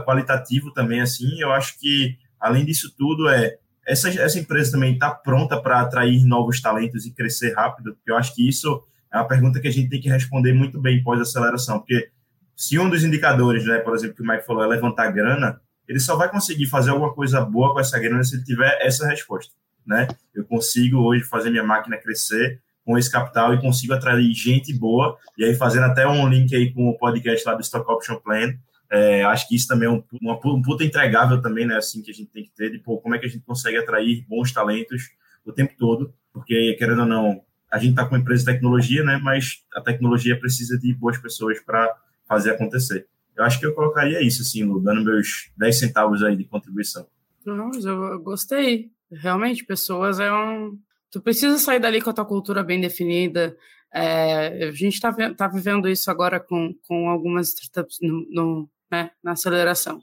qualitativo 0.05 0.71
também, 0.71 1.01
assim, 1.01 1.39
eu 1.39 1.51
acho 1.51 1.79
que, 1.79 2.17
além 2.39 2.63
disso 2.63 2.93
tudo, 2.97 3.27
é 3.27 3.57
essa, 3.85 4.09
essa 4.09 4.39
empresa 4.39 4.71
também 4.71 4.93
está 4.93 5.11
pronta 5.11 5.59
para 5.59 5.81
atrair 5.81 6.23
novos 6.25 6.61
talentos 6.61 7.05
e 7.05 7.11
crescer 7.11 7.53
rápido, 7.53 7.95
porque 7.95 8.11
eu 8.11 8.15
acho 8.15 8.33
que 8.33 8.47
isso 8.47 8.81
é 9.11 9.17
uma 9.17 9.27
pergunta 9.27 9.59
que 9.59 9.67
a 9.67 9.71
gente 9.71 9.89
tem 9.89 9.99
que 9.99 10.09
responder 10.09 10.53
muito 10.53 10.79
bem 10.79 11.03
pós-aceleração, 11.03 11.79
porque 11.79 12.09
se 12.55 12.79
um 12.79 12.89
dos 12.89 13.03
indicadores, 13.03 13.65
né, 13.65 13.79
por 13.79 13.93
exemplo, 13.93 14.15
que 14.15 14.21
o 14.21 14.25
Mike 14.25 14.45
falou, 14.45 14.63
é 14.63 14.67
levantar 14.67 15.11
grana, 15.11 15.59
ele 15.87 15.99
só 15.99 16.15
vai 16.15 16.29
conseguir 16.29 16.67
fazer 16.67 16.91
alguma 16.91 17.13
coisa 17.13 17.41
boa 17.41 17.73
com 17.73 17.79
essa 17.79 17.99
grana 17.99 18.23
se 18.23 18.35
ele 18.35 18.43
tiver 18.43 18.77
essa 18.81 19.07
resposta, 19.07 19.53
né? 19.85 20.07
Eu 20.33 20.45
consigo 20.45 20.97
hoje 20.99 21.23
fazer 21.23 21.49
minha 21.49 21.63
máquina 21.63 21.97
crescer 21.97 22.61
com 22.85 22.97
esse 22.97 23.11
capital 23.11 23.53
e 23.53 23.61
consigo 23.61 23.93
atrair 23.93 24.33
gente 24.33 24.73
boa, 24.73 25.17
e 25.37 25.45
aí 25.45 25.55
fazendo 25.55 25.85
até 25.85 26.05
um 26.07 26.27
link 26.27 26.53
aí 26.53 26.73
com 26.73 26.89
o 26.89 26.97
podcast 26.97 27.47
lá 27.47 27.55
do 27.55 27.61
Stock 27.61 27.89
Option 27.89 28.17
Plan, 28.17 28.53
é, 28.91 29.23
acho 29.23 29.47
que 29.47 29.55
isso 29.55 29.67
também 29.67 29.87
é 29.87 29.91
um, 29.91 30.03
uma, 30.21 30.39
um 30.45 30.61
puta 30.61 30.83
entregável 30.83 31.41
também, 31.41 31.65
né, 31.65 31.77
assim, 31.77 32.01
que 32.01 32.11
a 32.11 32.13
gente 32.13 32.29
tem 32.29 32.43
que 32.43 32.51
ter, 32.51 32.69
de, 32.69 32.77
pô, 32.77 32.99
como 32.99 33.15
é 33.15 33.19
que 33.19 33.25
a 33.25 33.29
gente 33.29 33.43
consegue 33.43 33.77
atrair 33.77 34.25
bons 34.27 34.51
talentos 34.51 35.09
o 35.45 35.51
tempo 35.51 35.73
todo, 35.77 36.13
porque, 36.31 36.75
querendo 36.77 36.99
ou 36.99 37.05
não, 37.07 37.41
a 37.71 37.79
gente 37.79 37.91
está 37.91 38.05
com 38.05 38.13
uma 38.13 38.21
empresa 38.21 38.41
de 38.45 38.51
tecnologia, 38.51 39.03
né, 39.03 39.19
mas 39.21 39.63
a 39.73 39.81
tecnologia 39.81 40.39
precisa 40.39 40.77
de 40.77 40.93
boas 40.93 41.17
pessoas 41.17 41.59
para 41.59 41.91
fazer 42.27 42.51
acontecer. 42.51 43.07
Eu 43.35 43.43
acho 43.43 43.59
que 43.59 43.65
eu 43.65 43.73
colocaria 43.73 44.21
isso, 44.21 44.41
assim, 44.41 44.63
Lu, 44.63 44.79
dando 44.79 45.03
meus 45.03 45.51
10 45.57 45.79
centavos 45.79 46.23
aí 46.23 46.35
de 46.35 46.43
contribuição. 46.43 47.07
Não, 47.45 47.69
mas 47.69 47.85
eu 47.85 48.19
gostei. 48.19 48.91
Realmente, 49.11 49.65
pessoas 49.65 50.19
é 50.19 50.31
um. 50.31 50.77
Tu 51.11 51.21
precisa 51.21 51.57
sair 51.57 51.79
dali 51.79 52.01
com 52.01 52.09
a 52.09 52.13
tua 52.13 52.25
cultura 52.25 52.63
bem 52.63 52.79
definida. 52.79 53.55
É, 53.93 54.67
a 54.67 54.71
gente 54.71 54.95
está 54.95 55.13
tá 55.33 55.47
vivendo 55.47 55.87
isso 55.87 56.09
agora 56.09 56.39
com, 56.39 56.73
com 56.87 57.09
algumas 57.09 57.49
startups 57.49 57.99
no, 58.01 58.25
no 58.29 58.69
né, 58.91 59.11
na 59.23 59.33
aceleração. 59.33 60.01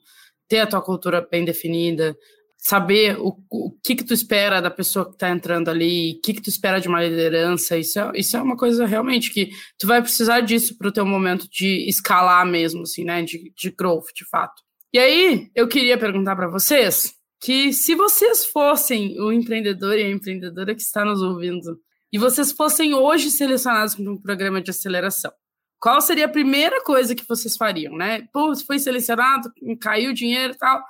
Ter 0.48 0.58
a 0.60 0.66
tua 0.66 0.82
cultura 0.82 1.26
bem 1.28 1.44
definida, 1.44 2.16
saber 2.60 3.18
o, 3.18 3.36
o 3.50 3.70
que 3.82 3.96
que 3.96 4.04
tu 4.04 4.12
espera 4.12 4.60
da 4.60 4.70
pessoa 4.70 5.06
que 5.06 5.12
está 5.12 5.30
entrando 5.30 5.70
ali, 5.70 6.12
o 6.12 6.20
que 6.20 6.34
que 6.34 6.42
tu 6.42 6.50
espera 6.50 6.78
de 6.78 6.88
uma 6.88 7.02
liderança, 7.02 7.78
isso 7.78 7.98
é, 7.98 8.12
isso 8.14 8.36
é 8.36 8.42
uma 8.42 8.56
coisa 8.56 8.84
realmente 8.84 9.32
que 9.32 9.50
tu 9.78 9.86
vai 9.86 10.02
precisar 10.02 10.40
disso 10.40 10.76
para 10.76 10.88
o 10.88 10.92
teu 10.92 11.06
momento 11.06 11.48
de 11.50 11.88
escalar 11.88 12.46
mesmo, 12.46 12.82
assim, 12.82 13.02
né, 13.02 13.22
de, 13.22 13.50
de 13.56 13.70
growth, 13.70 14.12
de 14.14 14.28
fato. 14.28 14.62
E 14.92 14.98
aí, 14.98 15.50
eu 15.54 15.66
queria 15.66 15.96
perguntar 15.96 16.36
para 16.36 16.48
vocês 16.48 17.14
que 17.40 17.72
se 17.72 17.94
vocês 17.94 18.44
fossem 18.44 19.18
o 19.18 19.32
empreendedor 19.32 19.96
e 19.96 20.02
a 20.02 20.10
empreendedora 20.10 20.74
que 20.74 20.82
está 20.82 21.02
nos 21.02 21.22
ouvindo, 21.22 21.80
e 22.12 22.18
vocês 22.18 22.52
fossem 22.52 22.92
hoje 22.92 23.30
selecionados 23.30 23.94
para 23.94 24.10
um 24.10 24.20
programa 24.20 24.60
de 24.60 24.70
aceleração, 24.70 25.32
qual 25.78 26.00
seria 26.02 26.26
a 26.26 26.28
primeira 26.28 26.82
coisa 26.82 27.14
que 27.14 27.26
vocês 27.26 27.56
fariam, 27.56 27.96
né? 27.96 28.28
Pô, 28.32 28.54
foi 28.66 28.78
selecionado, 28.78 29.50
caiu 29.80 30.10
o 30.10 30.14
dinheiro 30.14 30.52
e 30.52 30.58
tal, 30.58 30.82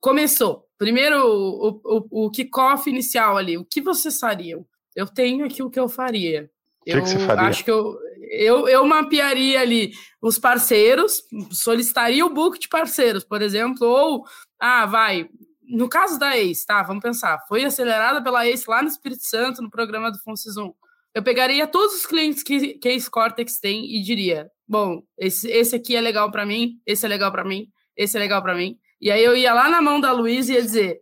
começou. 0.00 0.66
Primeiro, 0.78 1.18
o, 1.26 1.80
o, 1.84 2.26
o 2.26 2.30
kickoff 2.30 2.88
inicial 2.88 3.36
ali, 3.36 3.56
o 3.56 3.64
que 3.64 3.80
vocês 3.80 4.18
fariam? 4.18 4.66
Eu 4.94 5.06
tenho 5.06 5.44
aqui 5.44 5.62
o 5.62 5.70
que 5.70 5.80
eu 5.80 5.88
faria. 5.88 6.50
Que 6.84 6.92
eu 6.92 7.02
que 7.02 7.08
você 7.08 7.18
faria? 7.18 7.48
acho 7.48 7.64
que 7.64 7.70
eu, 7.70 7.98
eu, 8.30 8.68
eu 8.68 8.86
mapearia 8.86 9.60
ali 9.60 9.92
os 10.20 10.38
parceiros, 10.38 11.22
solicitaria 11.50 12.24
o 12.24 12.32
book 12.32 12.58
de 12.58 12.68
parceiros, 12.68 13.24
por 13.24 13.42
exemplo, 13.42 13.86
ou, 13.86 14.24
ah, 14.58 14.86
vai, 14.86 15.28
no 15.62 15.88
caso 15.88 16.18
da 16.18 16.36
ACE, 16.36 16.66
tá, 16.66 16.82
vamos 16.82 17.02
pensar, 17.02 17.38
foi 17.48 17.64
acelerada 17.64 18.22
pela 18.22 18.46
ACE 18.46 18.64
lá 18.68 18.82
no 18.82 18.88
Espírito 18.88 19.24
Santo, 19.24 19.62
no 19.62 19.70
programa 19.70 20.10
do 20.10 20.18
Fonsis 20.20 20.56
1. 20.56 20.72
Eu 21.14 21.22
pegaria 21.22 21.66
todos 21.66 21.94
os 21.94 22.06
clientes 22.06 22.42
que, 22.42 22.74
que 22.74 22.88
a 22.88 22.92
Ace 22.92 23.10
Cortex 23.10 23.58
tem 23.58 23.96
e 23.96 24.02
diria, 24.02 24.50
bom, 24.68 25.02
esse, 25.18 25.48
esse 25.50 25.74
aqui 25.74 25.96
é 25.96 26.00
legal 26.00 26.30
para 26.30 26.44
mim, 26.44 26.80
esse 26.86 27.06
é 27.06 27.08
legal 27.08 27.32
para 27.32 27.44
mim, 27.44 27.68
esse 27.96 28.16
é 28.16 28.20
legal 28.20 28.42
para 28.42 28.54
mim. 28.54 28.78
E 29.00 29.10
aí 29.10 29.22
eu 29.22 29.36
ia 29.36 29.52
lá 29.52 29.68
na 29.68 29.82
mão 29.82 30.00
da 30.00 30.12
Luiz 30.12 30.48
e 30.48 30.54
ia 30.54 30.62
dizer, 30.62 31.00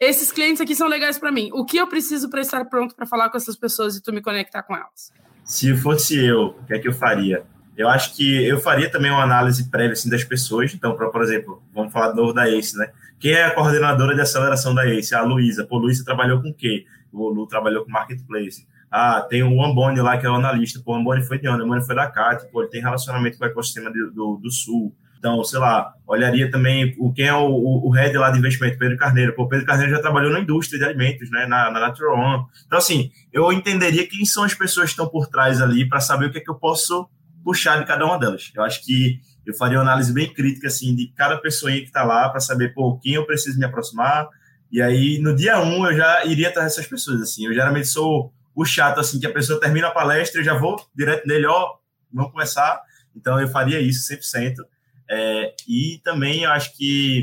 esses 0.00 0.30
clientes 0.30 0.60
aqui 0.60 0.74
são 0.74 0.88
legais 0.88 1.18
para 1.18 1.32
mim. 1.32 1.50
O 1.52 1.64
que 1.64 1.76
eu 1.76 1.86
preciso 1.86 2.28
para 2.28 2.40
estar 2.40 2.64
pronto 2.66 2.94
para 2.94 3.06
falar 3.06 3.30
com 3.30 3.36
essas 3.36 3.56
pessoas 3.56 3.96
e 3.96 4.02
tu 4.02 4.12
me 4.12 4.20
conectar 4.20 4.62
com 4.62 4.74
elas? 4.74 5.10
Se 5.44 5.74
fosse 5.76 6.16
eu, 6.24 6.56
o 6.60 6.64
que 6.64 6.74
é 6.74 6.78
que 6.78 6.88
eu 6.88 6.92
faria? 6.92 7.44
Eu 7.76 7.88
acho 7.88 8.16
que 8.16 8.44
eu 8.46 8.58
faria 8.58 8.90
também 8.90 9.10
uma 9.10 9.22
análise 9.22 9.70
prévia 9.70 9.92
assim, 9.92 10.08
das 10.08 10.24
pessoas. 10.24 10.72
Então, 10.74 10.96
pra, 10.96 11.10
por 11.10 11.22
exemplo, 11.22 11.62
vamos 11.74 11.92
falar 11.92 12.10
de 12.10 12.16
novo 12.16 12.32
da 12.32 12.48
ACE, 12.48 12.76
né? 12.76 12.90
Quem 13.18 13.32
é 13.32 13.44
a 13.44 13.54
coordenadora 13.54 14.14
de 14.14 14.20
aceleração 14.20 14.74
da 14.74 14.86
ACE? 14.86 15.14
A 15.14 15.22
Luísa. 15.22 15.66
Pô, 15.66 15.76
Luísa 15.76 16.04
trabalhou 16.04 16.40
com 16.40 16.48
o 16.48 16.54
quê? 16.54 16.84
O 17.12 17.28
Lu 17.28 17.46
trabalhou 17.46 17.84
com 17.84 17.90
Marketplace. 17.90 18.66
Ah, 18.90 19.20
tem 19.28 19.42
o 19.42 19.62
Amboni 19.62 20.00
lá, 20.00 20.16
que 20.16 20.26
é 20.26 20.30
o 20.30 20.34
analista. 20.34 20.80
Pô, 20.82 20.92
o 20.92 20.96
Amboni 20.96 21.22
foi 21.22 21.38
de 21.38 21.48
onde? 21.48 21.62
O 21.62 21.64
Amboni 21.64 21.84
foi 21.84 21.94
da 21.94 22.10
CAT. 22.10 22.50
Pô, 22.50 22.62
ele 22.62 22.70
tem 22.70 22.80
relacionamento 22.80 23.38
com 23.38 23.44
o 23.44 23.48
ecossistema 23.48 23.90
do, 23.90 24.10
do, 24.10 24.36
do 24.42 24.50
Sul. 24.50 24.94
Então, 25.18 25.42
sei 25.44 25.58
lá, 25.58 25.92
olharia 26.06 26.50
também 26.50 26.94
o, 26.98 27.12
quem 27.12 27.26
é 27.26 27.34
o, 27.34 27.46
o, 27.46 27.88
o 27.88 27.90
head 27.90 28.16
lá 28.16 28.30
de 28.30 28.38
investimento, 28.38 28.78
Pedro 28.78 28.96
Carneiro. 28.96 29.34
Pô, 29.34 29.48
Pedro 29.48 29.66
Carneiro 29.66 29.92
já 29.92 30.00
trabalhou 30.00 30.32
na 30.32 30.40
indústria 30.40 30.78
de 30.78 30.84
alimentos, 30.84 31.30
né, 31.30 31.46
na, 31.46 31.70
na 31.70 31.80
Natural 31.80 32.16
One. 32.16 32.44
Então, 32.66 32.78
assim, 32.78 33.10
eu 33.32 33.52
entenderia 33.52 34.06
quem 34.06 34.24
são 34.24 34.44
as 34.44 34.54
pessoas 34.54 34.86
que 34.86 34.90
estão 34.92 35.08
por 35.08 35.26
trás 35.28 35.60
ali 35.60 35.88
para 35.88 36.00
saber 36.00 36.26
o 36.26 36.30
que 36.30 36.38
é 36.38 36.40
que 36.40 36.50
eu 36.50 36.54
posso 36.54 37.08
puxar 37.44 37.78
de 37.78 37.86
cada 37.86 38.04
uma 38.04 38.18
delas. 38.18 38.50
Eu 38.54 38.62
acho 38.62 38.84
que 38.84 39.20
eu 39.46 39.54
faria 39.54 39.78
uma 39.78 39.84
análise 39.84 40.12
bem 40.12 40.32
crítica, 40.32 40.66
assim, 40.66 40.94
de 40.94 41.12
cada 41.14 41.38
pessoa 41.38 41.70
que 41.70 41.84
está 41.84 42.02
lá 42.02 42.28
para 42.28 42.40
saber, 42.40 42.74
pô, 42.74 42.98
quem 42.98 43.14
eu 43.14 43.24
preciso 43.24 43.58
me 43.58 43.64
aproximar. 43.64 44.28
E 44.70 44.82
aí, 44.82 45.18
no 45.20 45.34
dia 45.34 45.60
um, 45.60 45.86
eu 45.86 45.96
já 45.96 46.24
iria 46.24 46.48
atrás 46.48 46.72
dessas 46.72 46.88
pessoas, 46.88 47.22
assim. 47.22 47.46
Eu 47.46 47.54
geralmente 47.54 47.86
sou 47.86 48.32
o 48.54 48.64
chato, 48.64 48.98
assim, 48.98 49.20
que 49.20 49.26
a 49.26 49.32
pessoa 49.32 49.60
termina 49.60 49.86
a 49.86 49.92
palestra, 49.92 50.40
eu 50.40 50.44
já 50.44 50.54
vou 50.54 50.76
direto 50.94 51.26
nele, 51.26 51.46
ó, 51.46 51.74
vamos 52.12 52.32
começar. 52.32 52.82
Então, 53.14 53.40
eu 53.40 53.46
faria 53.46 53.80
isso 53.80 54.12
100%. 54.12 54.56
É, 55.08 55.54
e 55.68 56.00
também 56.02 56.42
eu 56.42 56.50
acho 56.50 56.76
que, 56.76 57.20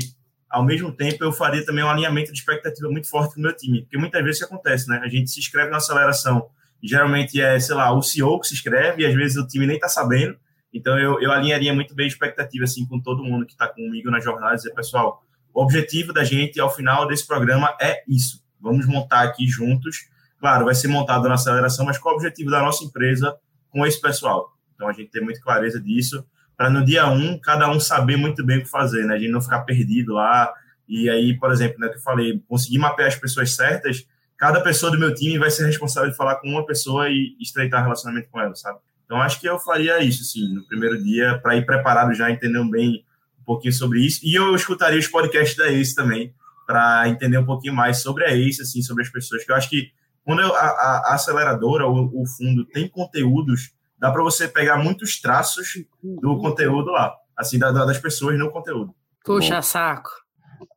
ao 0.48 0.64
mesmo 0.64 0.90
tempo, 0.92 1.22
eu 1.22 1.32
faria 1.32 1.64
também 1.64 1.84
um 1.84 1.90
alinhamento 1.90 2.32
de 2.32 2.38
expectativa 2.38 2.88
muito 2.88 3.08
forte 3.08 3.36
no 3.36 3.42
meu 3.42 3.56
time, 3.56 3.82
porque 3.82 3.98
muitas 3.98 4.22
vezes 4.22 4.40
isso 4.40 4.46
acontece, 4.46 4.88
né? 4.88 5.00
A 5.02 5.08
gente 5.08 5.30
se 5.30 5.38
inscreve 5.38 5.70
na 5.70 5.76
aceleração, 5.76 6.48
geralmente 6.82 7.40
é, 7.40 7.58
sei 7.58 7.74
lá, 7.74 7.92
o 7.92 8.02
CEO 8.02 8.40
que 8.40 8.48
se 8.48 8.54
inscreve, 8.54 9.02
e 9.02 9.06
às 9.06 9.14
vezes 9.14 9.36
o 9.36 9.46
time 9.46 9.66
nem 9.66 9.76
está 9.76 9.88
sabendo. 9.88 10.36
Então, 10.72 10.98
eu, 10.98 11.20
eu 11.20 11.30
alinharia 11.30 11.72
muito 11.72 11.94
bem 11.94 12.04
a 12.04 12.08
expectativa, 12.08 12.64
assim, 12.64 12.84
com 12.86 13.00
todo 13.00 13.22
mundo 13.22 13.46
que 13.46 13.52
está 13.52 13.68
comigo 13.68 14.10
na 14.10 14.20
jornada, 14.20 14.56
dizer, 14.56 14.74
pessoal, 14.74 15.22
o 15.52 15.62
objetivo 15.62 16.12
da 16.12 16.24
gente, 16.24 16.58
ao 16.58 16.74
final 16.74 17.06
desse 17.06 17.26
programa, 17.26 17.76
é 17.80 18.02
isso. 18.08 18.42
Vamos 18.60 18.86
montar 18.86 19.22
aqui 19.22 19.46
juntos. 19.46 20.08
Claro, 20.40 20.64
vai 20.64 20.74
ser 20.74 20.88
montado 20.88 21.28
na 21.28 21.34
aceleração, 21.34 21.86
mas 21.86 21.96
qual 21.96 22.14
é 22.14 22.16
o 22.16 22.18
objetivo 22.18 22.50
da 22.50 22.60
nossa 22.60 22.82
empresa 22.82 23.38
com 23.70 23.86
esse 23.86 24.00
pessoal? 24.00 24.52
Então, 24.74 24.88
a 24.88 24.92
gente 24.92 25.10
tem 25.10 25.22
muita 25.22 25.40
clareza 25.40 25.80
disso 25.80 26.26
para 26.56 26.70
no 26.70 26.84
dia 26.84 27.08
um, 27.08 27.38
cada 27.38 27.70
um 27.70 27.80
saber 27.80 28.16
muito 28.16 28.44
bem 28.44 28.58
o 28.58 28.62
que 28.62 28.68
fazer, 28.68 29.04
né? 29.04 29.14
A 29.14 29.18
gente 29.18 29.30
não 29.30 29.40
ficar 29.40 29.60
perdido 29.60 30.14
lá. 30.14 30.52
E 30.88 31.08
aí, 31.08 31.36
por 31.38 31.50
exemplo, 31.50 31.78
né, 31.80 31.88
que 31.88 31.96
eu 31.96 32.02
falei, 32.02 32.42
conseguir 32.48 32.78
mapear 32.78 33.08
as 33.08 33.16
pessoas 33.16 33.54
certas, 33.54 34.06
cada 34.36 34.60
pessoa 34.60 34.92
do 34.92 34.98
meu 34.98 35.14
time 35.14 35.38
vai 35.38 35.50
ser 35.50 35.64
responsável 35.66 36.10
de 36.10 36.16
falar 36.16 36.36
com 36.36 36.48
uma 36.48 36.66
pessoa 36.66 37.08
e 37.08 37.36
estreitar 37.40 37.82
relacionamento 37.82 38.28
com 38.30 38.40
ela, 38.40 38.54
sabe? 38.54 38.78
Então, 39.04 39.20
acho 39.20 39.40
que 39.40 39.48
eu 39.48 39.58
faria 39.58 40.02
isso, 40.02 40.24
sim, 40.24 40.54
no 40.54 40.64
primeiro 40.66 41.02
dia, 41.02 41.38
para 41.42 41.56
ir 41.56 41.64
preparado 41.64 42.14
já, 42.14 42.30
entendendo 42.30 42.70
bem 42.70 43.04
um 43.40 43.44
pouquinho 43.44 43.72
sobre 43.72 44.00
isso. 44.00 44.20
E 44.22 44.34
eu 44.34 44.54
escutaria 44.54 44.98
os 44.98 45.08
podcasts 45.08 45.56
da 45.56 45.68
ACE 45.68 45.94
também, 45.94 46.34
para 46.66 47.08
entender 47.08 47.38
um 47.38 47.44
pouquinho 47.44 47.74
mais 47.74 48.00
sobre 48.00 48.24
a 48.24 48.34
ACE, 48.34 48.62
assim, 48.62 48.82
sobre 48.82 49.02
as 49.02 49.10
pessoas, 49.10 49.44
que 49.44 49.52
eu 49.52 49.56
acho 49.56 49.68
que 49.68 49.90
quando 50.24 50.40
a, 50.40 50.46
a, 50.46 51.14
aceleradora, 51.14 51.86
o 51.86 52.24
fundo, 52.26 52.64
tem 52.64 52.88
conteúdos 52.88 53.72
dá 54.04 54.10
para 54.12 54.22
você 54.22 54.46
pegar 54.46 54.76
muitos 54.76 55.18
traços 55.18 55.66
do 56.02 56.38
conteúdo 56.38 56.90
lá, 56.90 57.16
assim, 57.34 57.58
da, 57.58 57.72
das 57.72 57.96
pessoas 57.96 58.38
no 58.38 58.52
conteúdo. 58.52 58.94
Puxa 59.24 59.56
Bom. 59.56 59.62
saco. 59.62 60.10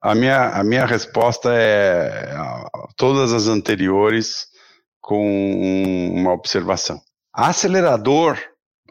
A 0.01 0.15
minha, 0.15 0.51
a 0.51 0.63
minha 0.63 0.86
resposta 0.86 1.49
é 1.53 2.34
todas 2.95 3.34
as 3.34 3.47
anteriores 3.47 4.47
com 5.01 6.09
uma 6.15 6.32
observação. 6.32 7.01
Acelerador, 7.34 8.39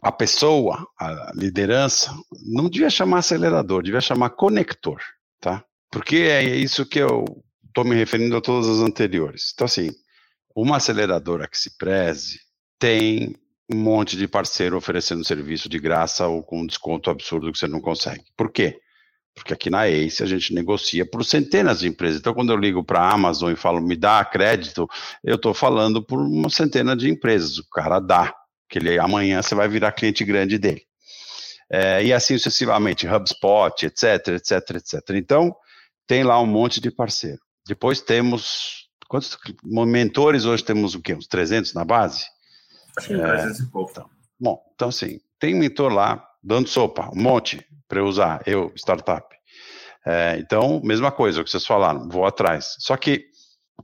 a 0.03 0.13
pessoa, 0.13 0.87
a 1.01 1.33
liderança, 1.35 2.15
não 2.45 2.69
devia 2.69 2.91
chamar 2.91 3.21
acelerador, 3.21 3.83
devia 3.83 4.03
chamar 4.03 4.31
conector, 4.31 5.01
tá? 5.41 5.65
Porque 5.91 6.17
é 6.17 6.45
isso 6.45 6.85
que 6.85 6.99
eu 6.99 7.25
estou 7.67 7.85
me 7.85 7.95
referindo 7.95 8.37
a 8.37 8.43
todas 8.43 8.69
as 8.69 8.87
anteriores. 8.87 9.53
Então, 9.55 9.65
assim, 9.65 9.89
uma 10.55 10.77
aceleradora 10.77 11.49
que 11.49 11.57
se 11.57 11.75
preze 11.79 12.39
tem 12.79 13.35
um 13.71 13.77
monte 13.77 14.17
de 14.17 14.29
parceiro 14.29 14.77
oferecendo 14.77 15.25
serviço 15.25 15.69
de 15.69 15.79
graça 15.79 16.27
ou 16.27 16.43
com 16.43 16.61
um 16.61 16.67
desconto 16.67 17.11
absurdo 17.11 17.51
que 17.53 17.59
você 17.59 17.67
não 17.67 17.81
consegue. 17.81 18.25
Por 18.37 18.51
quê? 18.51 18.79
Porque 19.35 19.53
aqui 19.53 19.69
na 19.69 19.87
ACE 19.87 20.23
a 20.23 20.27
gente 20.27 20.55
negocia 20.55 21.05
por 21.05 21.25
centenas 21.25 21.81
de 21.81 21.89
empresas. 21.89 22.21
Então, 22.21 22.33
quando 22.33 22.53
eu 22.53 22.57
ligo 22.57 22.83
para 22.83 23.01
a 23.01 23.13
Amazon 23.13 23.53
e 23.53 23.57
falo, 23.57 23.83
me 23.83 23.97
dá 23.97 24.25
crédito, 24.25 24.89
eu 25.23 25.35
estou 25.35 25.53
falando 25.53 26.03
por 26.03 26.19
uma 26.19 26.49
centena 26.49 26.97
de 26.97 27.11
empresas. 27.11 27.59
O 27.59 27.69
cara 27.69 28.01
dá, 28.01 28.33
que 28.69 28.79
ele, 28.79 28.99
amanhã 28.99 29.43
você 29.43 29.55
vai 29.55 29.69
virar 29.69 29.93
cliente 29.93 30.25
grande 30.25 30.59
dele. 30.59 30.83
É, 31.71 32.05
e 32.05 32.13
assim 32.13 32.39
sucessivamente, 32.39 33.07
HubSpot, 33.07 33.85
etc, 33.85 34.29
etc, 34.29 34.77
etc. 34.77 35.11
Então, 35.17 35.55
tem 36.07 36.23
lá 36.23 36.41
um 36.41 36.47
monte 36.47 36.81
de 36.81 36.91
parceiro. 36.91 37.41
Depois 37.67 38.01
temos, 38.01 38.89
quantos 39.09 39.37
mentores 39.65 40.45
hoje 40.45 40.65
temos 40.65 40.95
o 40.95 41.03
quê? 41.03 41.15
Uns 41.15 41.27
300 41.27 41.75
na 41.75 41.85
base? 41.85 42.25
É, 42.99 43.03
300 43.03 43.61
e 43.61 43.67
pouco. 43.71 43.91
Então, 43.91 44.11
bom, 44.41 44.63
então 44.75 44.89
assim, 44.89 45.21
tem 45.39 45.55
mentor 45.55 45.93
lá 45.93 46.27
dando 46.43 46.69
sopa, 46.69 47.11
um 47.13 47.23
monte 47.23 47.65
para 47.89 48.01
eu 48.01 48.07
usar, 48.07 48.43
eu, 48.47 48.73
startup. 48.77 49.27
É, 50.07 50.37
então, 50.39 50.81
mesma 50.85 51.11
coisa, 51.11 51.41
o 51.41 51.45
que 51.45 51.51
vocês 51.51 51.67
falaram, 51.67 52.09
vou 52.09 52.25
atrás. 52.25 52.77
Só 52.79 52.97
que 52.97 53.25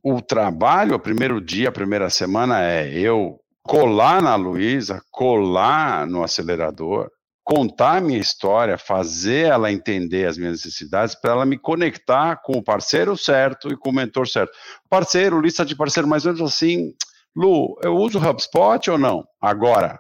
o 0.03 0.21
trabalho, 0.23 0.95
o 0.95 1.01
primeiro 1.01 1.41
dia, 1.41 1.69
a 1.69 1.73
primeira 1.73 2.09
semana 2.09 2.63
é 2.63 2.89
eu 2.93 3.41
colar 3.63 4.23
na 4.23 4.37
Luísa, 4.37 5.03
colar 5.11 6.07
no 6.07 6.23
acelerador, 6.23 7.11
contar 7.45 7.97
a 7.97 8.01
minha 8.01 8.19
história, 8.19 8.79
fazer 8.79 9.47
ela 9.47 9.73
entender 9.73 10.27
as 10.27 10.39
minhas 10.39 10.65
necessidades, 10.65 11.15
para 11.15 11.33
ela 11.33 11.47
me 11.47 11.59
conectar 11.59 12.37
com 12.37 12.53
o 12.53 12.63
parceiro 12.63 13.17
certo 13.17 13.69
e 13.69 13.77
com 13.77 13.91
o 13.91 13.95
mentor 13.95 14.29
certo. 14.29 14.53
Parceiro, 14.89 15.41
lista 15.41 15.65
de 15.65 15.77
parceiro, 15.77 16.09
mais 16.09 16.25
ou 16.25 16.33
menos 16.33 16.53
assim, 16.53 16.95
Lu, 17.35 17.79
eu 17.83 17.97
uso 17.97 18.19
o 18.19 18.29
HubSpot 18.29 18.91
ou 18.91 18.99
não? 18.99 19.25
Agora, 19.41 19.99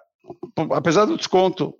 apesar 0.72 1.04
do 1.06 1.16
desconto. 1.16 1.74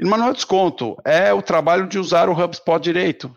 Mas 0.00 0.18
não 0.18 0.28
é 0.28 0.32
desconto, 0.32 0.96
é 1.04 1.32
o 1.32 1.40
trabalho 1.40 1.86
de 1.86 1.98
usar 1.98 2.28
o 2.28 2.32
HubSpot 2.32 2.80
direito. 2.80 3.32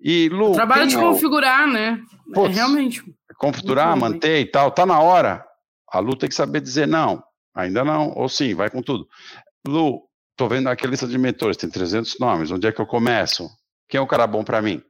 E, 0.00 0.28
Lu, 0.28 0.50
o 0.50 0.54
trabalho 0.54 0.86
de 0.86 0.96
é 0.96 1.00
configurar, 1.00 1.66
né? 1.68 2.00
é 2.36 2.48
realmente. 2.48 3.02
Configurar, 3.36 3.96
manter 3.96 4.40
e 4.40 4.46
tal, 4.46 4.70
tá 4.70 4.84
na 4.84 5.00
hora. 5.00 5.44
A 5.90 6.00
Lu 6.00 6.16
tem 6.16 6.28
que 6.28 6.34
saber 6.34 6.60
dizer 6.60 6.86
não, 6.86 7.22
ainda 7.54 7.84
não, 7.84 8.12
ou 8.16 8.28
sim, 8.28 8.54
vai 8.54 8.68
com 8.68 8.82
tudo. 8.82 9.06
Lu, 9.66 10.02
tô 10.36 10.48
vendo 10.48 10.68
aqui 10.68 10.86
a 10.86 10.90
lista 10.90 11.06
de 11.06 11.16
mentores, 11.16 11.56
tem 11.56 11.70
300 11.70 12.18
nomes, 12.18 12.50
onde 12.50 12.66
é 12.66 12.72
que 12.72 12.80
eu 12.80 12.86
começo? 12.86 13.48
Quem 13.88 13.98
é 13.98 14.02
o 14.02 14.06
cara 14.06 14.26
bom 14.26 14.44
para 14.44 14.60
mim? 14.60 14.82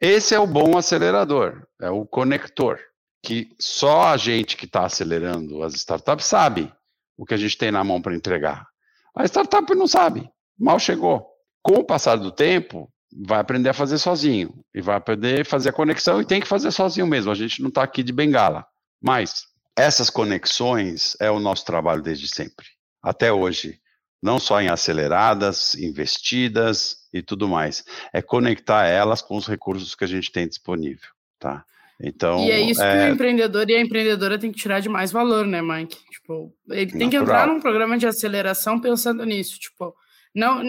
Esse 0.00 0.34
é 0.34 0.38
o 0.38 0.46
bom 0.46 0.78
acelerador, 0.78 1.66
é 1.80 1.90
o 1.90 2.06
conector 2.06 2.78
que 3.22 3.54
só 3.58 4.08
a 4.08 4.16
gente 4.16 4.56
que 4.56 4.64
está 4.64 4.84
acelerando 4.84 5.62
as 5.62 5.74
startups 5.74 6.26
sabe 6.26 6.72
o 7.16 7.26
que 7.26 7.34
a 7.34 7.36
gente 7.36 7.56
tem 7.56 7.70
na 7.70 7.84
mão 7.84 8.00
para 8.00 8.14
entregar. 8.14 8.66
A 9.14 9.24
startup 9.24 9.74
não 9.74 9.86
sabe, 9.86 10.28
mal 10.58 10.78
chegou. 10.78 11.26
Com 11.62 11.74
o 11.74 11.84
passar 11.84 12.16
do 12.16 12.32
tempo, 12.32 12.90
vai 13.12 13.40
aprender 13.40 13.68
a 13.68 13.74
fazer 13.74 13.98
sozinho 13.98 14.64
e 14.74 14.80
vai 14.80 14.96
aprender 14.96 15.40
a 15.40 15.44
fazer 15.44 15.70
a 15.70 15.72
conexão 15.72 16.20
e 16.20 16.24
tem 16.24 16.40
que 16.40 16.46
fazer 16.46 16.70
sozinho 16.70 17.06
mesmo. 17.06 17.30
A 17.30 17.34
gente 17.34 17.60
não 17.60 17.68
está 17.68 17.82
aqui 17.82 18.02
de 18.02 18.12
bengala. 18.12 18.64
Mas 19.02 19.46
essas 19.76 20.10
conexões 20.10 21.16
é 21.20 21.30
o 21.30 21.40
nosso 21.40 21.64
trabalho 21.64 22.02
desde 22.02 22.28
sempre, 22.28 22.66
até 23.02 23.32
hoje. 23.32 23.80
Não 24.22 24.38
só 24.38 24.60
em 24.60 24.68
aceleradas, 24.68 25.74
investidas 25.76 27.08
e 27.12 27.22
tudo 27.22 27.48
mais. 27.48 27.82
É 28.12 28.20
conectar 28.20 28.86
elas 28.86 29.22
com 29.22 29.36
os 29.36 29.46
recursos 29.46 29.94
que 29.94 30.04
a 30.04 30.06
gente 30.06 30.30
tem 30.30 30.46
disponível, 30.46 31.08
tá? 31.38 31.64
Então, 32.02 32.44
e 32.46 32.50
é 32.50 32.60
isso 32.60 32.82
é... 32.82 32.92
que 32.92 33.10
o 33.10 33.14
empreendedor 33.14 33.68
e 33.68 33.76
a 33.76 33.80
empreendedora 33.80 34.38
tem 34.38 34.50
que 34.50 34.58
tirar 34.58 34.80
de 34.80 34.88
mais 34.88 35.12
valor, 35.12 35.46
né, 35.46 35.60
Mike? 35.60 35.98
Tipo, 36.10 36.54
ele 36.70 36.90
tem 36.90 37.00
Natural. 37.00 37.10
que 37.10 37.16
entrar 37.16 37.46
num 37.46 37.60
programa 37.60 37.98
de 37.98 38.06
aceleração 38.06 38.80
pensando 38.80 39.24
nisso, 39.24 39.58
tipo, 39.58 39.94
não, 40.34 40.62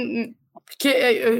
porque 0.65 0.87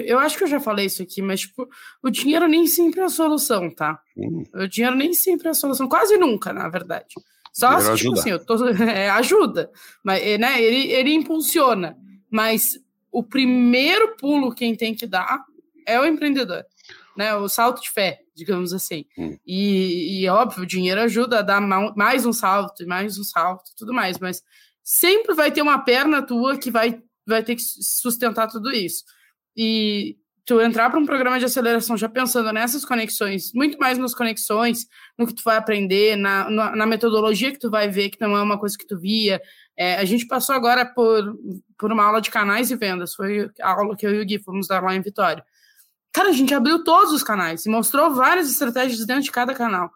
eu 0.06 0.20
acho 0.20 0.38
que 0.38 0.44
eu 0.44 0.48
já 0.48 0.60
falei 0.60 0.86
isso 0.86 1.02
aqui, 1.02 1.22
mas 1.22 1.42
tipo, 1.42 1.68
o 2.04 2.10
dinheiro 2.10 2.48
nem 2.48 2.68
sempre 2.68 3.02
é 3.02 3.04
a 3.04 3.10
solução, 3.10 3.70
tá? 3.70 4.00
Hum. 4.16 4.44
O 4.54 4.68
dinheiro 4.68 4.96
nem 4.96 5.14
sempre 5.14 5.48
é 5.48 5.52
a 5.52 5.54
solução, 5.56 5.88
quase 5.88 6.18
nunca, 6.18 6.54
na 6.54 6.70
verdade. 6.70 7.16
Só 7.54 7.80
se, 7.80 7.96
tipo 7.96 8.14
assim, 8.14 8.30
eu 8.30 8.46
tô, 8.46 8.56
é, 8.80 9.10
ajuda, 9.10 9.70
mas, 10.04 10.22
é, 10.22 10.38
né, 10.38 10.62
ele, 10.62 10.92
ele 10.92 11.14
impulsiona, 11.14 11.98
mas 12.30 12.80
o 13.12 13.24
primeiro 13.24 14.16
pulo 14.16 14.54
quem 14.54 14.76
tem 14.76 14.96
que 14.96 15.06
dar 15.06 15.44
é 15.86 16.00
o 16.00 16.06
empreendedor, 16.06 16.66
né, 17.22 17.36
o 17.36 17.48
salto 17.48 17.82
de 17.82 17.92
fé, 17.92 18.20
digamos 18.36 18.74
assim. 18.74 19.06
Hum. 19.16 19.38
E, 19.46 20.24
e, 20.24 20.30
óbvio, 20.30 20.64
o 20.64 20.66
dinheiro 20.66 21.00
ajuda 21.02 21.40
a 21.40 21.42
dar 21.44 21.62
mais 21.96 22.26
um 22.26 22.34
salto, 22.34 22.86
mais 22.88 23.20
um 23.20 23.24
salto, 23.24 23.70
tudo 23.78 23.94
mais, 23.94 24.18
mas 24.18 24.42
sempre 24.84 25.36
vai 25.36 25.52
ter 25.52 25.62
uma 25.62 25.78
perna 25.78 26.24
tua 26.24 26.58
que 26.58 26.72
vai, 26.72 27.00
vai 27.28 27.44
ter 27.44 27.56
que 27.56 27.62
sustentar 27.62 28.48
tudo 28.48 28.72
isso. 28.72 29.04
E 29.56 30.18
tu 30.46 30.60
entrar 30.60 30.90
para 30.90 31.00
um 31.00 31.06
programa 31.06 31.38
de 31.38 31.46
aceleração 31.46 31.96
já 31.96 32.10
pensando 32.10 32.52
nessas 32.52 32.84
conexões, 32.84 33.54
muito 33.54 33.78
mais 33.78 34.00
nas 34.00 34.16
conexões, 34.16 34.88
no 35.16 35.28
que 35.28 35.36
tu 35.36 35.44
vai 35.44 35.58
aprender, 35.58 36.16
na, 36.16 36.50
na, 36.50 36.76
na 36.76 36.86
metodologia 36.88 37.52
que 37.52 37.60
tu 37.60 37.70
vai 37.70 37.88
ver, 37.88 38.10
que 38.10 38.20
não 38.20 38.36
é 38.36 38.42
uma 38.42 38.58
coisa 38.58 38.76
que 38.76 38.88
tu 38.88 38.98
via. 38.98 39.40
É, 39.78 39.98
a 39.98 40.06
gente 40.06 40.26
passou 40.26 40.56
agora 40.56 40.84
por, 40.86 41.38
por 41.78 41.92
uma 41.92 42.04
aula 42.04 42.20
de 42.20 42.32
canais 42.32 42.72
e 42.72 42.76
vendas, 42.76 43.14
foi 43.14 43.52
a 43.62 43.70
aula 43.70 43.96
que 43.96 44.08
eu 44.08 44.16
e 44.16 44.22
o 44.22 44.26
Gui 44.26 44.40
fomos 44.40 44.68
dar 44.68 44.82
lá 44.82 44.96
em 44.96 45.02
Vitória. 45.02 45.46
Cara, 46.14 46.30
a 46.30 46.34
gente 46.34 46.54
abriu 46.54 46.84
todos 46.84 47.14
os 47.14 47.24
canais 47.24 47.66
e 47.66 47.70
mostrou 47.70 48.14
várias 48.14 48.50
estratégias 48.50 49.06
dentro 49.06 49.24
de 49.24 49.32
cada 49.32 49.54
canal. 49.54 49.92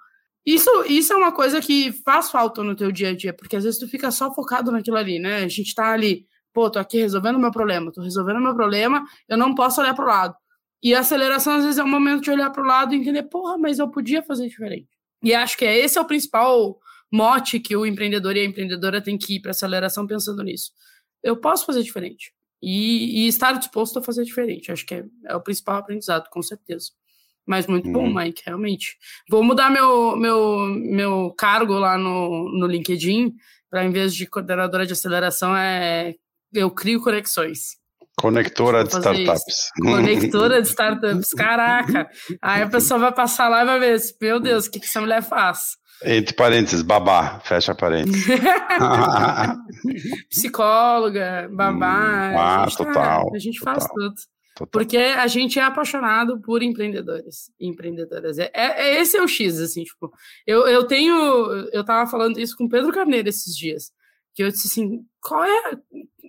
Isso, 0.45 0.69
isso 0.87 1.11
é 1.11 1.15
uma 1.15 1.31
coisa 1.31 1.59
que 1.59 1.91
faz 2.03 2.29
falta 2.29 2.63
no 2.63 2.75
teu 2.75 2.91
dia 2.91 3.09
a 3.09 3.15
dia, 3.15 3.33
porque 3.33 3.55
às 3.55 3.63
vezes 3.63 3.79
tu 3.79 3.87
fica 3.87 4.11
só 4.11 4.33
focado 4.33 4.71
naquilo 4.71 4.97
ali, 4.97 5.19
né? 5.19 5.43
A 5.43 5.47
gente 5.47 5.73
tá 5.73 5.91
ali, 5.91 6.25
pô, 6.53 6.69
tô 6.69 6.77
aqui 6.77 6.99
resolvendo 6.99 7.39
meu 7.39 7.51
problema, 7.51 7.91
tô 7.91 8.01
resolvendo 8.01 8.39
meu 8.39 8.53
problema, 8.53 9.03
eu 9.27 9.37
não 9.37 9.55
posso 9.55 9.81
olhar 9.81 9.95
para 9.95 10.05
o 10.05 10.07
lado. 10.07 10.35
E 10.83 10.93
a 10.93 10.99
aceleração, 10.99 11.55
às 11.55 11.63
vezes, 11.63 11.79
é 11.79 11.83
o 11.83 11.87
momento 11.87 12.21
de 12.21 12.31
olhar 12.31 12.51
para 12.51 12.61
o 12.61 12.65
lado 12.65 12.93
e 12.93 12.97
entender, 12.97 13.23
porra, 13.23 13.57
mas 13.57 13.79
eu 13.79 13.89
podia 13.89 14.21
fazer 14.21 14.47
diferente. 14.47 14.87
E 15.23 15.33
acho 15.33 15.57
que 15.57 15.65
é, 15.65 15.79
esse 15.79 15.97
é 15.97 16.01
o 16.01 16.05
principal 16.05 16.77
mote 17.11 17.59
que 17.59 17.75
o 17.75 17.85
empreendedor 17.85 18.37
e 18.37 18.41
a 18.41 18.45
empreendedora 18.45 19.01
tem 19.01 19.17
que 19.17 19.37
ir 19.37 19.39
para 19.39 19.49
aceleração 19.49 20.05
pensando 20.05 20.43
nisso. 20.43 20.71
Eu 21.23 21.37
posso 21.37 21.65
fazer 21.65 21.81
diferente. 21.81 22.31
E, 22.61 23.25
e, 23.25 23.27
estar 23.27 23.53
disposto 23.53 23.99
a 23.99 24.01
fazer 24.01 24.23
diferente. 24.23 24.71
Acho 24.71 24.85
que 24.85 24.95
é, 24.95 25.05
é 25.25 25.35
o 25.35 25.41
principal 25.41 25.77
aprendizado, 25.77 26.29
com 26.29 26.41
certeza. 26.41 26.91
Mas 27.45 27.67
muito 27.67 27.91
bom, 27.91 28.07
uhum. 28.07 28.15
Mike, 28.15 28.41
realmente. 28.45 28.97
Vou 29.29 29.43
mudar 29.43 29.69
meu, 29.69 30.15
meu, 30.15 30.65
meu 30.67 31.33
cargo 31.37 31.73
lá 31.73 31.97
no, 31.97 32.49
no 32.57 32.65
LinkedIn 32.65 33.35
para, 33.69 33.85
em 33.85 33.91
vez 33.91 34.15
de 34.15 34.25
coordenadora 34.25 34.85
de 34.85 34.93
aceleração, 34.93 35.55
é 35.55 36.15
eu 36.53 36.71
crio 36.71 37.01
conexões. 37.01 37.77
Conectora 38.17 38.83
de 38.83 38.89
startups. 38.89 39.69
Conectora 39.81 40.61
de 40.61 40.67
startups, 40.69 41.29
caraca. 41.31 42.09
Aí 42.41 42.63
a 42.63 42.69
pessoa 42.69 42.99
vai 42.99 43.13
passar 43.13 43.49
lá 43.49 43.61
e 43.61 43.65
vai 43.65 43.79
ver, 43.79 43.99
meu 44.21 44.39
Deus, 44.39 44.65
o 44.65 44.71
que, 44.71 44.79
que 44.79 44.85
essa 44.85 45.01
mulher 45.01 45.21
faz? 45.21 45.77
Entre 46.03 46.35
parênteses, 46.35 46.81
babá, 46.81 47.39
fecha 47.39 47.73
parênteses. 47.73 48.25
Psicóloga, 50.29 51.49
babá. 51.51 52.31
Hum, 52.31 52.37
ah, 52.37 52.63
a 52.63 52.67
gente, 52.67 52.77
total. 52.77 53.31
a 53.33 53.39
gente 53.39 53.59
total, 53.59 53.73
faz 53.73 53.87
tudo. 53.87 54.13
Total. 54.55 54.71
Porque 54.71 54.97
a 54.97 55.27
gente 55.27 55.59
é 55.59 55.63
apaixonado 55.63 56.39
por 56.41 56.63
empreendedores 56.63 57.51
e 57.59 57.67
empreendedoras. 57.67 58.37
É, 58.37 58.49
é, 58.53 59.01
esse 59.01 59.17
é 59.17 59.21
o 59.21 59.27
X, 59.27 59.59
assim, 59.59 59.83
tipo, 59.83 60.11
eu, 60.47 60.65
eu 60.67 60.85
tenho, 60.85 61.13
eu 61.73 61.83
tava 61.83 62.09
falando 62.09 62.39
isso 62.39 62.55
com 62.55 62.63
o 62.63 62.69
Pedro 62.69 62.93
Carneiro 62.93 63.27
esses 63.27 63.55
dias, 63.55 63.91
que 64.33 64.43
eu 64.43 64.49
disse 64.49 64.67
assim, 64.67 65.01
qual 65.21 65.43
é, 65.43 65.77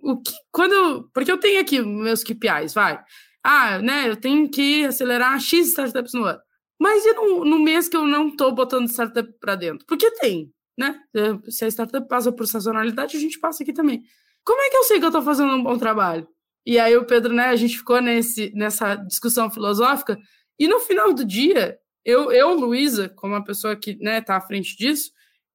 o 0.03 0.21
que, 0.21 0.33
quando, 0.51 1.09
porque 1.15 1.31
eu 1.31 1.39
tenho 1.39 1.61
aqui 1.61 1.81
meus 1.81 2.25
KPIs, 2.25 2.75
vai. 2.75 3.01
Ah, 3.45 3.79
né, 3.79 4.09
eu 4.09 4.17
tenho 4.17 4.51
que 4.51 4.85
acelerar 4.85 5.41
X 5.41 5.69
startups 5.69 6.13
no 6.13 6.25
ano. 6.25 6.41
Mas 6.79 7.05
e 7.05 7.13
no, 7.15 7.45
no 7.45 7.59
mês 7.59 7.89
que 7.89 7.97
eu 7.97 8.07
não 8.07 8.29
estou 8.29 8.55
botando 8.55 8.89
startup 8.89 9.31
para 9.41 9.55
dentro? 9.55 9.87
Porque 9.87 10.11
tem, 10.13 10.53
né? 10.79 11.01
Se 11.49 11.65
a 11.65 11.69
startup 11.69 12.07
passa 12.09 12.31
por 12.31 12.47
sazonalidade, 12.47 13.17
a 13.17 13.21
gente 13.21 13.39
passa 13.39 13.63
aqui 13.63 13.73
também. 13.73 14.03
Como 14.45 14.61
é 14.61 14.71
que 14.71 14.77
eu 14.77 14.85
sei 14.85 14.99
que 14.99 15.05
eu 15.05 15.09
estou 15.09 15.23
fazendo 15.23 15.53
um 15.53 15.63
bom 15.63 15.79
trabalho? 15.79 16.29
E 16.65 16.79
aí 16.79 16.97
o 16.97 17.05
Pedro, 17.05 17.33
né, 17.33 17.47
a 17.47 17.57
gente 17.57 17.79
ficou 17.79 18.01
nesse, 18.01 18.53
nessa 18.55 18.97
discussão 18.97 19.51
filosófica, 19.51 20.19
e 20.59 20.67
no 20.67 20.81
final 20.81 21.13
do 21.13 21.25
dia, 21.25 21.79
eu, 22.05 22.33
eu 22.33 22.55
Luísa, 22.55 23.09
como 23.09 23.35
uma 23.35 23.45
pessoa 23.45 23.77
que 23.77 23.97
né, 24.01 24.21
tá 24.21 24.37
à 24.37 24.41
frente 24.41 24.77
disso, 24.77 25.13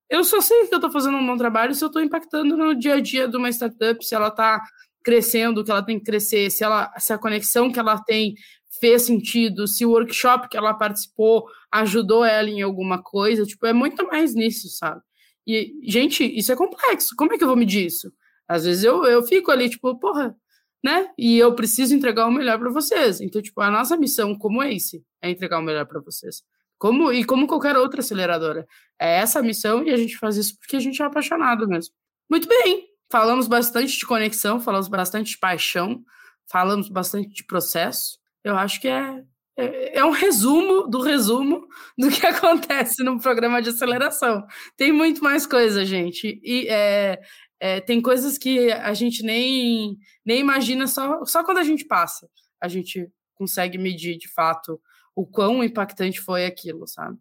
eu 0.09 0.23
só 0.23 0.41
sei 0.41 0.67
que 0.67 0.73
eu 0.73 0.77
estou 0.77 0.91
fazendo 0.91 1.17
um 1.17 1.25
bom 1.25 1.37
trabalho 1.37 1.73
se 1.73 1.83
eu 1.83 1.87
estou 1.87 2.01
impactando 2.01 2.55
no 2.57 2.75
dia 2.75 2.95
a 2.95 2.99
dia 2.99 3.27
de 3.27 3.37
uma 3.37 3.49
startup, 3.49 4.05
se 4.05 4.13
ela 4.15 4.27
está 4.27 4.61
crescendo, 5.03 5.63
que 5.63 5.71
ela 5.71 5.83
tem 5.83 5.97
que 5.97 6.05
crescer, 6.05 6.49
se, 6.49 6.63
ela, 6.63 6.91
se 6.97 7.11
a 7.11 7.17
conexão 7.17 7.71
que 7.71 7.79
ela 7.79 7.97
tem 8.03 8.35
fez 8.81 9.03
sentido, 9.03 9.67
se 9.67 9.85
o 9.85 9.91
workshop 9.91 10.49
que 10.49 10.57
ela 10.57 10.73
participou 10.73 11.45
ajudou 11.71 12.25
ela 12.25 12.49
em 12.49 12.61
alguma 12.61 13.01
coisa, 13.01 13.45
tipo, 13.45 13.65
é 13.67 13.71
muito 13.71 14.05
mais 14.07 14.33
nisso, 14.33 14.67
sabe? 14.69 14.99
E, 15.47 15.73
gente, 15.83 16.23
isso 16.23 16.51
é 16.51 16.55
complexo. 16.55 17.15
Como 17.15 17.31
é 17.33 17.37
que 17.37 17.43
eu 17.43 17.47
vou 17.47 17.55
medir 17.55 17.85
isso? 17.85 18.11
Às 18.47 18.65
vezes 18.65 18.83
eu, 18.83 19.05
eu 19.05 19.23
fico 19.23 19.51
ali, 19.51 19.69
tipo, 19.69 19.97
porra, 19.97 20.35
né? 20.83 21.09
E 21.17 21.37
eu 21.37 21.53
preciso 21.55 21.95
entregar 21.95 22.27
o 22.27 22.31
melhor 22.31 22.59
para 22.59 22.71
vocês. 22.71 23.21
Então, 23.21 23.41
tipo, 23.41 23.61
a 23.61 23.69
nossa 23.69 23.95
missão 23.95 24.35
como 24.35 24.63
Ace 24.63 25.03
é 25.21 25.29
entregar 25.29 25.59
o 25.59 25.63
melhor 25.63 25.85
para 25.85 26.01
vocês. 26.01 26.43
Como, 26.77 27.13
e 27.13 27.23
como 27.23 27.47
qualquer 27.47 27.77
outra 27.77 28.01
aceleradora. 28.01 28.67
É 28.99 29.19
essa 29.19 29.39
a 29.39 29.43
missão 29.43 29.83
e 29.83 29.91
a 29.91 29.97
gente 29.97 30.17
faz 30.17 30.35
isso 30.37 30.57
porque 30.57 30.75
a 30.75 30.79
gente 30.79 31.01
é 31.01 31.05
apaixonado 31.05 31.67
mesmo. 31.67 31.93
Muito 32.29 32.47
bem, 32.47 32.87
falamos 33.11 33.47
bastante 33.47 33.97
de 33.97 34.05
conexão, 34.05 34.59
falamos 34.59 34.87
bastante 34.87 35.31
de 35.31 35.37
paixão, 35.37 36.03
falamos 36.49 36.89
bastante 36.89 37.29
de 37.29 37.45
processo. 37.45 38.20
Eu 38.43 38.57
acho 38.57 38.81
que 38.81 38.87
é, 38.87 39.23
é, 39.57 39.99
é 39.99 40.05
um 40.05 40.11
resumo 40.11 40.87
do 40.87 41.01
resumo 41.01 41.67
do 41.97 42.09
que 42.09 42.25
acontece 42.25 43.03
no 43.03 43.19
programa 43.19 43.61
de 43.61 43.69
aceleração. 43.69 44.45
Tem 44.75 44.91
muito 44.91 45.23
mais 45.23 45.45
coisa, 45.45 45.85
gente. 45.85 46.39
E 46.43 46.67
é, 46.67 47.21
é, 47.59 47.79
tem 47.79 48.01
coisas 48.01 48.37
que 48.37 48.71
a 48.71 48.93
gente 48.93 49.23
nem, 49.23 49.97
nem 50.25 50.39
imagina 50.39 50.87
só, 50.87 51.23
só 51.25 51.43
quando 51.43 51.59
a 51.59 51.63
gente 51.63 51.85
passa. 51.85 52.27
A 52.59 52.67
gente 52.67 53.07
consegue 53.35 53.77
medir 53.77 54.17
de 54.17 54.27
fato 54.31 54.79
o 55.15 55.25
quão 55.25 55.63
impactante 55.63 56.21
foi 56.21 56.45
aquilo, 56.45 56.87
sabe? 56.87 57.17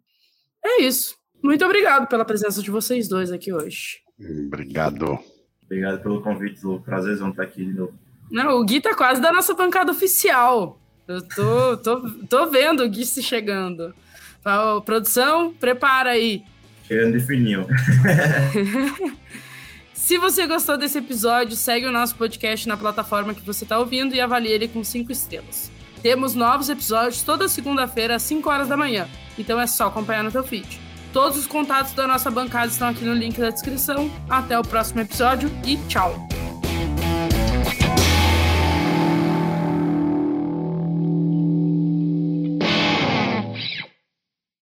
É 0.63 0.81
isso. 0.81 1.15
Muito 1.43 1.65
obrigado 1.65 2.07
pela 2.07 2.23
presença 2.23 2.61
de 2.61 2.69
vocês 2.69 3.07
dois 3.07 3.31
aqui 3.31 3.51
hoje. 3.51 3.99
Obrigado. 4.45 5.19
Obrigado 5.63 6.01
pelo 6.01 6.21
convite, 6.21 6.63
Lu. 6.63 6.81
Prazerzão 6.81 7.29
estar 7.29 7.43
aqui 7.43 7.65
de 7.65 7.73
novo. 7.73 7.97
Não, 8.29 8.59
o 8.59 8.65
Gui 8.65 8.79
tá 8.79 8.95
quase 8.95 9.19
da 9.19 9.31
nossa 9.31 9.53
bancada 9.53 9.91
oficial. 9.91 10.79
Eu 11.07 11.21
tô, 11.21 11.77
tô, 11.77 12.09
tô 12.29 12.49
vendo 12.49 12.83
o 12.83 12.89
Gui 12.89 13.05
se 13.05 13.21
chegando. 13.21 13.93
Fala, 14.41 14.81
produção, 14.81 15.53
prepara 15.53 16.11
aí. 16.11 16.43
Chegando 16.87 17.17
de 17.17 17.25
fininho. 17.25 17.67
Se 19.93 20.17
você 20.17 20.47
gostou 20.47 20.77
desse 20.77 20.97
episódio, 20.97 21.55
segue 21.55 21.85
o 21.85 21.91
nosso 21.91 22.15
podcast 22.15 22.67
na 22.67 22.75
plataforma 22.75 23.33
que 23.33 23.45
você 23.45 23.63
está 23.63 23.77
ouvindo 23.79 24.15
e 24.15 24.19
avalie 24.19 24.51
ele 24.51 24.67
com 24.67 24.83
cinco 24.83 25.11
estrelas. 25.11 25.71
Temos 26.01 26.33
novos 26.33 26.67
episódios 26.69 27.21
toda 27.21 27.47
segunda-feira 27.47 28.15
às 28.15 28.23
5 28.23 28.49
horas 28.49 28.67
da 28.67 28.75
manhã, 28.75 29.07
então 29.37 29.59
é 29.59 29.67
só 29.67 29.87
acompanhar 29.87 30.23
no 30.23 30.31
teu 30.31 30.43
feed. 30.43 30.81
Todos 31.13 31.37
os 31.37 31.45
contatos 31.45 31.93
da 31.93 32.07
nossa 32.07 32.31
bancada 32.31 32.67
estão 32.67 32.87
aqui 32.87 33.05
no 33.05 33.13
link 33.13 33.39
da 33.39 33.49
descrição. 33.49 34.09
Até 34.29 34.57
o 34.57 34.63
próximo 34.63 35.01
episódio 35.01 35.51
e 35.65 35.77
tchau! 35.87 36.27